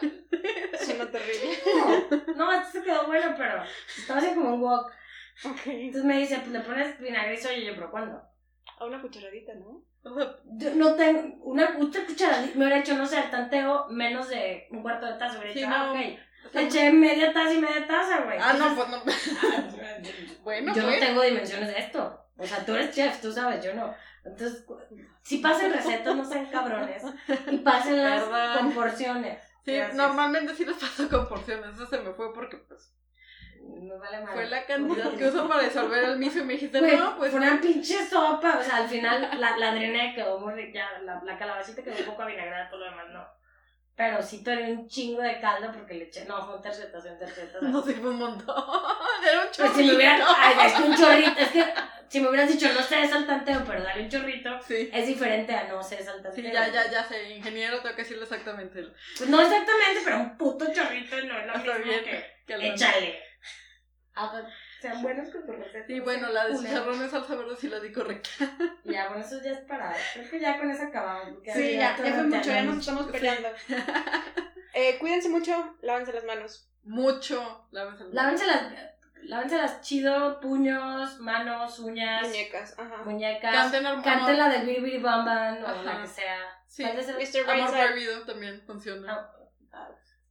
Suena 0.84 1.10
terrible. 1.10 1.56
No, 2.36 2.52
esto 2.52 2.78
se 2.78 2.82
quedó 2.82 3.06
bueno, 3.06 3.34
pero 3.36 3.62
estaba 3.96 4.18
haciendo 4.20 4.40
como 4.42 4.54
un 4.54 4.62
wok. 4.62 4.90
ok. 5.44 5.60
Entonces 5.66 6.04
me 6.04 6.18
dice, 6.18 6.36
pues 6.38 6.48
le 6.48 6.60
pones 6.60 6.98
vinagre 6.98 7.34
y 7.34 7.38
soya, 7.38 7.58
y 7.58 7.66
yo, 7.66 7.74
pero 7.74 7.90
¿cuándo? 7.90 8.22
A 8.78 8.84
una 8.84 9.00
cucharadita, 9.00 9.54
¿no? 9.54 9.82
Yo 10.58 10.74
no 10.74 10.94
tengo 10.94 11.36
una 11.44 11.70
mucha 11.72 12.04
cucharada, 12.06 12.42
me 12.54 12.64
hubiera 12.66 12.78
hecho, 12.78 12.96
no 12.96 13.06
sé, 13.06 13.18
el 13.18 13.30
tanteo 13.30 13.86
menos 13.88 14.28
de 14.28 14.66
un 14.70 14.82
cuarto 14.82 15.06
de 15.06 15.14
taza, 15.14 15.38
hubiera 15.38 15.52
Sí, 15.52 15.58
dicho, 15.60 15.70
no. 15.70 15.76
ah, 15.76 15.92
ok. 15.92 16.54
Eché 16.54 16.92
media 16.92 17.32
taza 17.32 17.52
y 17.52 17.60
media 17.60 17.86
taza, 17.86 18.20
güey. 18.22 18.38
ah, 18.40 18.52
no, 18.54 18.76
pues 18.76 18.88
no. 18.88 19.02
bueno, 20.44 20.74
yo 20.74 20.82
no 20.82 20.88
pues. 20.88 21.00
tengo 21.00 21.22
dimensiones 21.22 21.68
de 21.68 21.78
esto. 21.80 22.22
O 22.38 22.46
sea, 22.46 22.64
tú 22.64 22.74
eres 22.74 22.94
chef, 22.94 23.20
tú 23.20 23.32
sabes, 23.32 23.64
yo 23.64 23.74
no. 23.74 23.94
Entonces, 24.24 24.64
si 25.22 25.38
pasen 25.38 25.72
recetas, 25.72 26.14
no 26.16 26.24
sean 26.24 26.46
cabrones. 26.46 27.02
Y 27.50 27.58
pásenlas 27.58 28.24
Perdón. 28.24 28.56
con 28.58 28.72
porciones. 28.72 29.42
Sí, 29.64 29.72
Gracias. 29.74 29.96
normalmente 29.96 30.54
sí 30.54 30.64
les 30.64 30.76
paso 30.76 31.08
con 31.08 31.28
porciones. 31.28 31.74
Eso 31.74 31.86
se 31.86 31.98
me 31.98 32.12
fue 32.12 32.32
porque 32.34 32.56
pues 32.58 32.92
Me 33.80 33.96
vale 33.96 34.20
madre. 34.20 34.32
fue 34.34 34.46
la 34.46 34.64
cantidad 34.64 35.12
que 35.14 35.24
uso 35.26 35.46
para 35.48 35.62
disolver 35.62 36.04
el 36.04 36.18
miso 36.18 36.38
y 36.38 36.44
me 36.44 36.54
dijiste, 36.54 36.78
Güey, 36.80 36.96
no, 36.96 37.16
pues 37.16 37.30
fue 37.30 37.40
una 37.40 37.60
pinche 37.60 38.04
sopa. 38.06 38.58
O 38.58 38.62
sea, 38.62 38.76
al 38.78 38.88
final 38.88 39.28
la, 39.40 39.56
la 39.56 39.74
drené, 39.74 40.14
quedó 40.14 40.38
muy 40.40 40.54
rica. 40.54 40.78
Ya, 40.78 41.02
la, 41.02 41.20
la 41.24 41.38
calabacita 41.38 41.82
quedó 41.82 41.98
un 41.98 42.04
poco 42.06 42.22
avinagrada, 42.22 42.68
todo 42.70 42.80
lo 42.80 42.86
demás 42.90 43.06
no. 43.12 43.26
Pero 43.94 44.22
sí 44.22 44.44
tenía 44.44 44.66
un 44.74 44.86
chingo 44.88 45.22
de 45.22 45.40
caldo 45.40 45.72
porque 45.72 45.94
le 45.94 46.04
eché. 46.04 46.26
No, 46.26 46.44
fue 46.44 46.56
un 46.56 46.62
terceta, 46.62 47.00
fue 47.00 47.10
un 47.12 47.18
terceta. 47.18 47.58
no 47.62 47.82
sí 47.82 47.94
fue 47.94 48.10
un 48.10 48.18
montón. 48.18 48.54
Era 49.26 49.40
un 49.40 49.46
Pues 49.46 49.56
chorrito. 49.56 49.74
si 49.78 49.84
me 49.86 49.94
hubieran. 49.94 50.20
Ay, 50.36 50.66
es 50.66 50.72
que 50.74 50.82
un 50.82 50.96
chorrito. 50.96 51.30
Es 51.40 51.48
que 51.48 51.64
si 52.08 52.20
me 52.20 52.28
hubieras 52.28 52.48
dicho 52.52 52.72
no 52.72 52.80
sé 52.82 53.02
es 53.02 53.12
al 53.12 53.26
tanteo, 53.26 53.64
pero 53.66 53.82
dale 53.82 54.02
un 54.04 54.08
chorrito, 54.08 54.60
Sí. 54.62 54.88
es 54.92 55.06
diferente 55.08 55.52
a 55.56 55.64
no 55.66 55.82
sé 55.82 55.98
es 56.00 56.06
al 56.06 56.22
tanteo. 56.22 56.32
Sí, 56.32 56.42
ya, 56.52 56.68
ya, 56.68 56.88
ya 56.88 57.02
sé, 57.02 57.30
ingeniero, 57.30 57.80
tengo 57.80 57.96
que 57.96 58.02
decirle 58.02 58.22
exactamente 58.22 58.80
Pues 59.18 59.28
no 59.28 59.40
exactamente, 59.40 60.00
pero 60.04 60.16
un 60.18 60.36
puto 60.38 60.66
chorrito 60.72 61.16
no 61.24 61.38
es 61.40 61.46
lo 61.48 61.54
Está 61.54 61.74
mismo 61.78 61.84
bien. 61.92 62.04
que. 62.04 62.24
que 62.46 62.54
al- 62.54 62.62
Échale. 62.62 63.20
Hagan- 64.16 64.46
Sean 64.80 65.02
buenos 65.02 65.28
con 65.30 65.46
tu 65.46 65.52
receta. 65.52 65.86
No 65.88 66.04
bueno, 66.04 66.28
la 66.30 66.46
de 66.48 66.56
chicharrón 66.58 66.98
de 67.00 67.08
salsa 67.08 67.34
verde 67.34 67.56
sí 67.58 67.68
la 67.68 67.80
di 67.80 67.92
correcta. 67.92 68.30
Ya, 68.84 69.08
bueno, 69.08 69.24
eso 69.24 69.40
ya 69.42 69.52
es 69.52 69.60
para. 69.60 69.94
Creo 70.14 70.30
que 70.30 70.40
ya 70.40 70.58
con 70.58 70.70
eso 70.70 70.82
acabamos. 70.84 71.38
Sí, 71.44 71.72
ya, 71.74 71.96
ya 71.96 71.96
fue 71.96 72.22
mucho, 72.24 72.42
ya 72.50 72.62
nos 72.62 72.78
estamos 72.78 73.06
peleando. 73.10 73.48
Eh, 74.78 74.98
cuídense 74.98 75.30
mucho, 75.30 75.74
lávense 75.80 76.12
las 76.12 76.24
manos. 76.24 76.68
Mucho. 76.84 77.66
Lávense 77.70 78.04
las 78.04 78.12
manos. 78.12 78.40
Lávense 78.42 78.46
las, 78.46 78.62
lávense 79.22 79.56
las 79.56 79.80
chido, 79.80 80.38
puños, 80.40 81.18
manos, 81.18 81.78
uñas, 81.78 82.26
Muñecas, 82.28 82.78
ajá. 82.78 82.98
muñecas. 83.04 83.54
Canten 83.54 83.86
hermano. 83.86 84.02
Canten 84.04 84.36
la 84.38 84.48
de 84.50 84.58
Biri 84.66 84.98
Bamban 84.98 85.64
o 85.64 85.66
Ajá. 85.66 85.82
la 85.82 86.02
que 86.02 86.06
sea. 86.06 86.38
Sí. 86.68 86.82
¿Cuál 86.82 86.98
es 86.98 87.08
Mr. 87.08 87.50
Amor 87.50 87.70
prohibido 87.70 88.22
también 88.26 88.62
funciona. 88.66 89.14
Ah, 89.14 89.35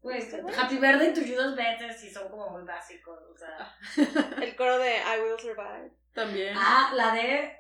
Güey, 0.06 0.22
Happy 0.56 0.78
Birthday 0.78 1.14
to 1.16 1.22
you 1.22 1.36
dos 1.36 1.56
veces 1.56 2.04
y 2.04 2.12
son 2.12 2.30
como 2.30 2.48
muy 2.52 2.64
básicos. 2.64 3.20
O 3.24 3.36
sea. 3.36 3.76
El 4.40 4.56
coro 4.56 4.78
de 4.78 4.98
I 4.98 5.20
Will 5.24 5.40
Survive. 5.40 5.92
También. 6.14 6.54
Ah, 6.56 6.92
la 6.96 7.12
de 7.16 7.58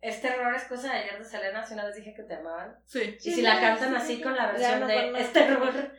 Este 0.00 0.26
error 0.26 0.52
es 0.52 0.64
cosa 0.64 0.92
de 0.92 0.98
ayer 0.98 1.16
de 1.16 1.24
Selena, 1.24 1.64
si 1.64 1.74
una 1.74 1.84
vez 1.86 1.94
dije 1.94 2.12
que 2.12 2.24
te 2.24 2.34
amaban. 2.34 2.76
Sí. 2.86 3.16
Y 3.22 3.30
si 3.32 3.40
la 3.42 3.60
cantan 3.60 3.94
así 3.94 4.20
con 4.20 4.34
la 4.36 4.46
versión 4.48 4.80
no 4.80 4.86
de 4.88 5.12
Este 5.20 5.44
error 5.44 5.92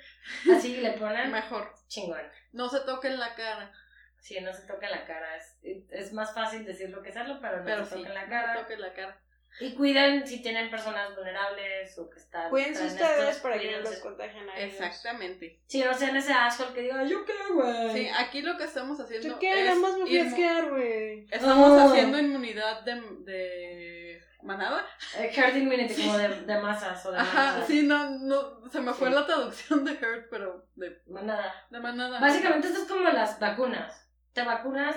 Así 0.54 0.78
le 0.82 0.92
ponen 0.92 1.32
Mejor. 1.32 1.74
chingón. 1.88 2.22
No 2.52 2.68
se 2.68 2.82
toquen 2.82 3.18
la 3.18 3.34
cara. 3.34 3.72
Sí, 4.20 4.38
no 4.42 4.54
se 4.54 4.68
toca 4.68 4.90
la 4.90 5.06
cara. 5.06 5.38
Es, 5.38 5.58
es 5.90 6.12
más 6.12 6.34
fácil 6.36 6.66
decirlo 6.66 7.02
que 7.02 7.12
hacerlo, 7.12 7.40
pero 7.42 7.60
no 7.60 7.64
Pero 7.66 7.86
se 7.86 7.92
sí, 7.96 8.02
toquen 8.02 8.14
la 8.14 8.24
no 8.26 8.30
cara. 8.30 8.60
toquen 8.62 8.82
la 8.82 8.94
cara. 8.94 9.22
Y 9.60 9.74
cuiden 9.74 10.28
si 10.28 10.42
tienen 10.42 10.70
personas 10.70 11.16
vulnerables 11.16 11.98
o 11.98 12.10
que 12.10 12.20
están. 12.20 12.50
Cuídense 12.50 12.86
ustedes 12.86 13.20
estos, 13.30 13.38
para 13.42 13.58
que 13.60 13.72
no 13.72 13.80
los 13.80 13.96
contagien 13.98 14.48
a 14.50 14.56
ellos. 14.60 14.74
Exactamente. 14.76 15.62
Sí, 15.66 15.84
no 15.84 15.94
sean 15.94 16.16
ese 16.16 16.32
asshole 16.34 16.74
que 16.74 16.82
diga, 16.82 17.04
yo 17.04 17.26
qué, 17.26 17.34
güey. 17.54 17.92
Sí, 17.94 18.10
aquí 18.18 18.42
lo 18.42 18.56
que 18.58 18.66
estamos 18.66 19.00
haciendo 19.00 19.28
¿Yo 19.30 19.40
qué? 19.40 19.50
es 19.62 19.66
Nada 19.66 19.76
más 19.80 19.98
me 19.98 20.06
fui 20.06 20.44
a 20.44 20.62
güey. 20.66 21.26
Estamos 21.32 21.72
Oh. 21.72 21.90
haciendo 21.90 22.20
inmunidad 22.20 22.82
de, 22.82 23.02
de 23.26 24.22
manada. 24.44 24.86
Eh, 25.18 25.32
herd 25.36 25.56
immunity, 25.58 25.96
como 26.06 26.18
de, 26.18 26.30
de 26.42 26.60
masas 26.60 27.04
o 27.06 27.12
de 27.12 27.18
Ajá, 27.18 27.46
manada. 27.46 27.66
sí, 27.66 27.84
no, 27.84 28.10
no, 28.12 28.70
se 28.70 28.80
me 28.80 28.94
fue 28.94 29.10
Sí. 29.10 29.16
la 29.16 29.26
traducción 29.26 29.84
de 29.86 29.92
herd, 29.94 30.30
pero 30.30 30.68
de, 30.76 31.02
Manada. 31.08 31.66
de 31.72 31.80
manada. 31.80 32.20
Básicamente 32.20 32.68
esto 32.68 32.82
es 32.84 32.88
como 32.88 33.02
las 33.10 33.40
vacunas. 33.40 34.08
Te 34.34 34.44
vacunas 34.44 34.96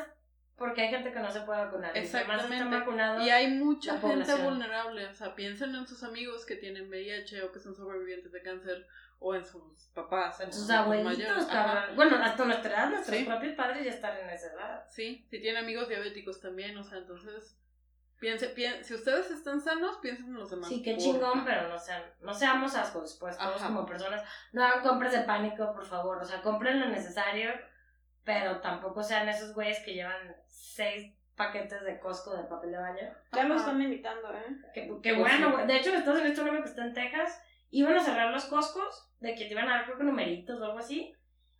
porque 0.60 0.82
hay 0.82 0.88
gente 0.90 1.10
que 1.10 1.20
no 1.20 1.30
se 1.30 1.40
puede 1.40 1.64
vacunar. 1.64 1.96
Están 1.96 2.20
Exactamente. 2.30 2.76
vacunados. 2.78 3.24
Y 3.24 3.30
hay 3.30 3.48
mucha 3.48 3.92
gente 3.92 4.06
población. 4.08 4.44
vulnerable, 4.44 5.06
o 5.06 5.14
sea, 5.14 5.34
piensen 5.34 5.74
en 5.74 5.86
sus 5.86 6.02
amigos 6.02 6.44
que 6.44 6.54
tienen 6.56 6.90
VIH 6.90 7.42
o 7.44 7.50
que 7.50 7.58
son 7.60 7.74
sobrevivientes 7.74 8.30
de 8.30 8.42
cáncer 8.42 8.86
o 9.20 9.34
en 9.34 9.42
sus 9.46 9.88
papás. 9.94 10.38
En 10.40 10.52
sus 10.52 10.68
abuelitos, 10.68 11.16
mayores. 11.16 11.46
cabrón. 11.46 11.96
Bueno, 11.96 12.16
hasta 12.22 12.44
nuestra 12.44 12.70
edad, 12.74 12.90
nuestros 12.90 13.16
Sí. 13.16 13.24
propios 13.24 13.54
padres 13.54 13.86
ya 13.86 13.90
están 13.90 14.18
en 14.18 14.28
esa 14.28 14.52
edad. 14.52 14.84
Sí, 14.90 15.26
si 15.30 15.40
tienen 15.40 15.64
amigos 15.64 15.88
diabéticos 15.88 16.42
también, 16.42 16.76
o 16.76 16.84
sea, 16.84 16.98
entonces, 16.98 17.56
piense, 18.18 18.54
pien- 18.54 18.82
si 18.84 18.92
ustedes 18.92 19.30
están 19.30 19.62
sanos, 19.62 19.96
piensen 20.02 20.26
en 20.26 20.34
los 20.34 20.50
demás. 20.50 20.68
Sí, 20.68 20.82
qué 20.82 20.98
chingón, 20.98 21.42
pero 21.46 21.68
no 21.70 21.78
sean, 21.78 22.02
no 22.20 22.34
seamos 22.34 22.74
ascos, 22.74 23.16
pues 23.18 23.38
todos 23.38 23.56
Ajá. 23.62 23.68
como 23.68 23.86
personas. 23.86 24.22
No 24.52 24.62
hagan 24.62 24.82
compras 24.82 25.12
de 25.12 25.20
pánico, 25.20 25.72
por 25.72 25.86
favor. 25.86 26.18
O 26.18 26.24
sea, 26.26 26.42
compren 26.42 26.80
lo 26.80 26.86
necesario, 26.88 27.50
pero 28.32 28.60
tampoco 28.60 29.02
sean 29.02 29.28
esos 29.28 29.54
güeyes 29.54 29.80
que 29.84 29.94
llevan 29.94 30.36
seis 30.46 31.12
paquetes 31.34 31.82
de 31.82 31.98
Costco 31.98 32.36
de 32.36 32.44
papel 32.44 32.70
de 32.70 32.78
baño. 32.78 33.14
Ya 33.32 33.44
lo 33.44 33.56
están 33.56 33.78
limitando, 33.78 34.32
¿eh? 34.32 34.44
Que, 34.72 34.82
que 35.02 35.14
Pues 35.14 35.18
bueno, 35.18 35.46
sí. 35.48 35.52
güey. 35.52 35.66
De 35.66 35.76
hecho, 35.76 35.90
en 35.90 35.96
Estados 35.96 36.20
Unidos, 36.20 36.38
un 36.38 36.48
amigo 36.48 36.62
que 36.62 36.68
está 36.70 36.84
en 36.84 36.94
Texas, 36.94 37.42
iban 37.70 37.96
a 37.96 38.04
cerrar 38.04 38.30
los 38.30 38.44
Costcos, 38.44 39.10
de 39.18 39.34
que 39.34 39.46
te 39.46 39.52
iban 39.52 39.68
a 39.68 39.76
dar, 39.76 39.84
creo 39.84 39.98
que 39.98 40.04
numeritos 40.04 40.60
o 40.60 40.64
algo 40.64 40.78
así. 40.78 41.12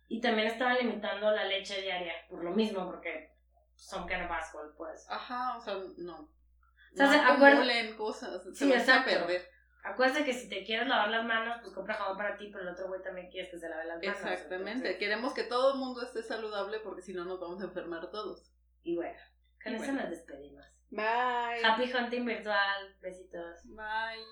Y 0.07 0.21
también 0.21 0.47
estaban 0.47 0.77
limitando 0.77 1.31
la 1.31 1.43
leche 1.45 1.81
diaria, 1.81 2.13
por 2.29 2.43
lo 2.43 2.51
mismo, 2.51 2.85
porque 2.85 3.33
son 3.75 4.07
kind 4.07 4.23
of 4.23 4.31
asshole, 4.31 4.71
pues. 4.77 5.05
Ajá, 5.09 5.57
o 5.57 5.61
sea, 5.61 5.73
no. 5.97 6.19
O 6.19 6.95
sea, 6.95 7.05
no 7.07 7.11
se 7.11 7.17
acuerda- 7.19 7.47
acumulen 7.49 7.97
cosas, 7.97 8.43
se 8.43 8.53
Sí, 8.55 8.69
van 8.71 8.89
a 8.89 9.03
perder. 9.05 9.49
Acuérdate 9.83 10.25
que 10.25 10.33
si 10.33 10.47
te 10.47 10.63
quieres 10.63 10.87
lavar 10.87 11.09
las 11.09 11.25
manos, 11.25 11.57
pues 11.61 11.73
compra 11.73 11.95
jabón 11.95 12.15
para 12.17 12.37
ti, 12.37 12.49
pero 12.51 12.63
el 12.63 12.69
otro 12.69 12.87
güey 12.87 13.01
también 13.01 13.29
quieres 13.31 13.49
que 13.49 13.57
se 13.59 13.67
lave 13.67 13.85
las 13.85 13.97
manos. 14.01 14.15
Exactamente. 14.21 14.71
entonces- 14.73 14.97
Queremos 14.97 15.33
que 15.33 15.43
todo 15.43 15.73
el 15.73 15.79
mundo 15.79 16.01
esté 16.03 16.21
saludable 16.21 16.79
porque 16.81 17.01
si 17.01 17.13
no 17.13 17.25
nos 17.25 17.39
vamos 17.39 17.61
a 17.61 17.65
enfermar 17.65 18.11
todos. 18.11 18.51
Y 18.83 18.95
bueno, 18.95 19.17
con 19.63 19.73
Y 19.73 19.75
eso 19.75 19.85
bueno. 19.85 20.01
nos 20.01 20.09
despedimos. 20.11 20.63
Bye. 20.91 21.63
Happy 21.65 21.91
hunting 21.93 22.25
virtual. 22.25 22.95
Besitos. 23.01 23.61
Bye. 23.65 24.23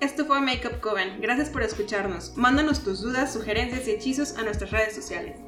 Esto 0.00 0.24
fue 0.24 0.40
Makeup 0.40 0.80
Coven. 0.80 1.20
Gracias 1.20 1.50
por 1.50 1.62
escucharnos. 1.62 2.36
Mándanos 2.36 2.84
tus 2.84 3.02
dudas, 3.02 3.32
sugerencias 3.32 3.86
y 3.88 3.90
hechizos 3.90 4.38
a 4.38 4.42
nuestras 4.42 4.70
redes 4.70 4.94
sociales. 4.94 5.40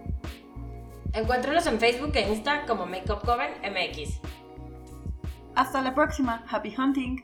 Encuéntranos 1.13 1.67
en 1.67 1.79
Facebook 1.79 2.13
e 2.15 2.29
Insta 2.29 2.67
como 2.67 2.85
Makeup 2.87 3.25
Coven 3.25 3.53
MX. 3.63 4.21
Hasta 5.55 5.81
la 5.83 5.95
próxima. 5.95 6.45
Happy 6.51 6.75
hunting. 6.77 7.23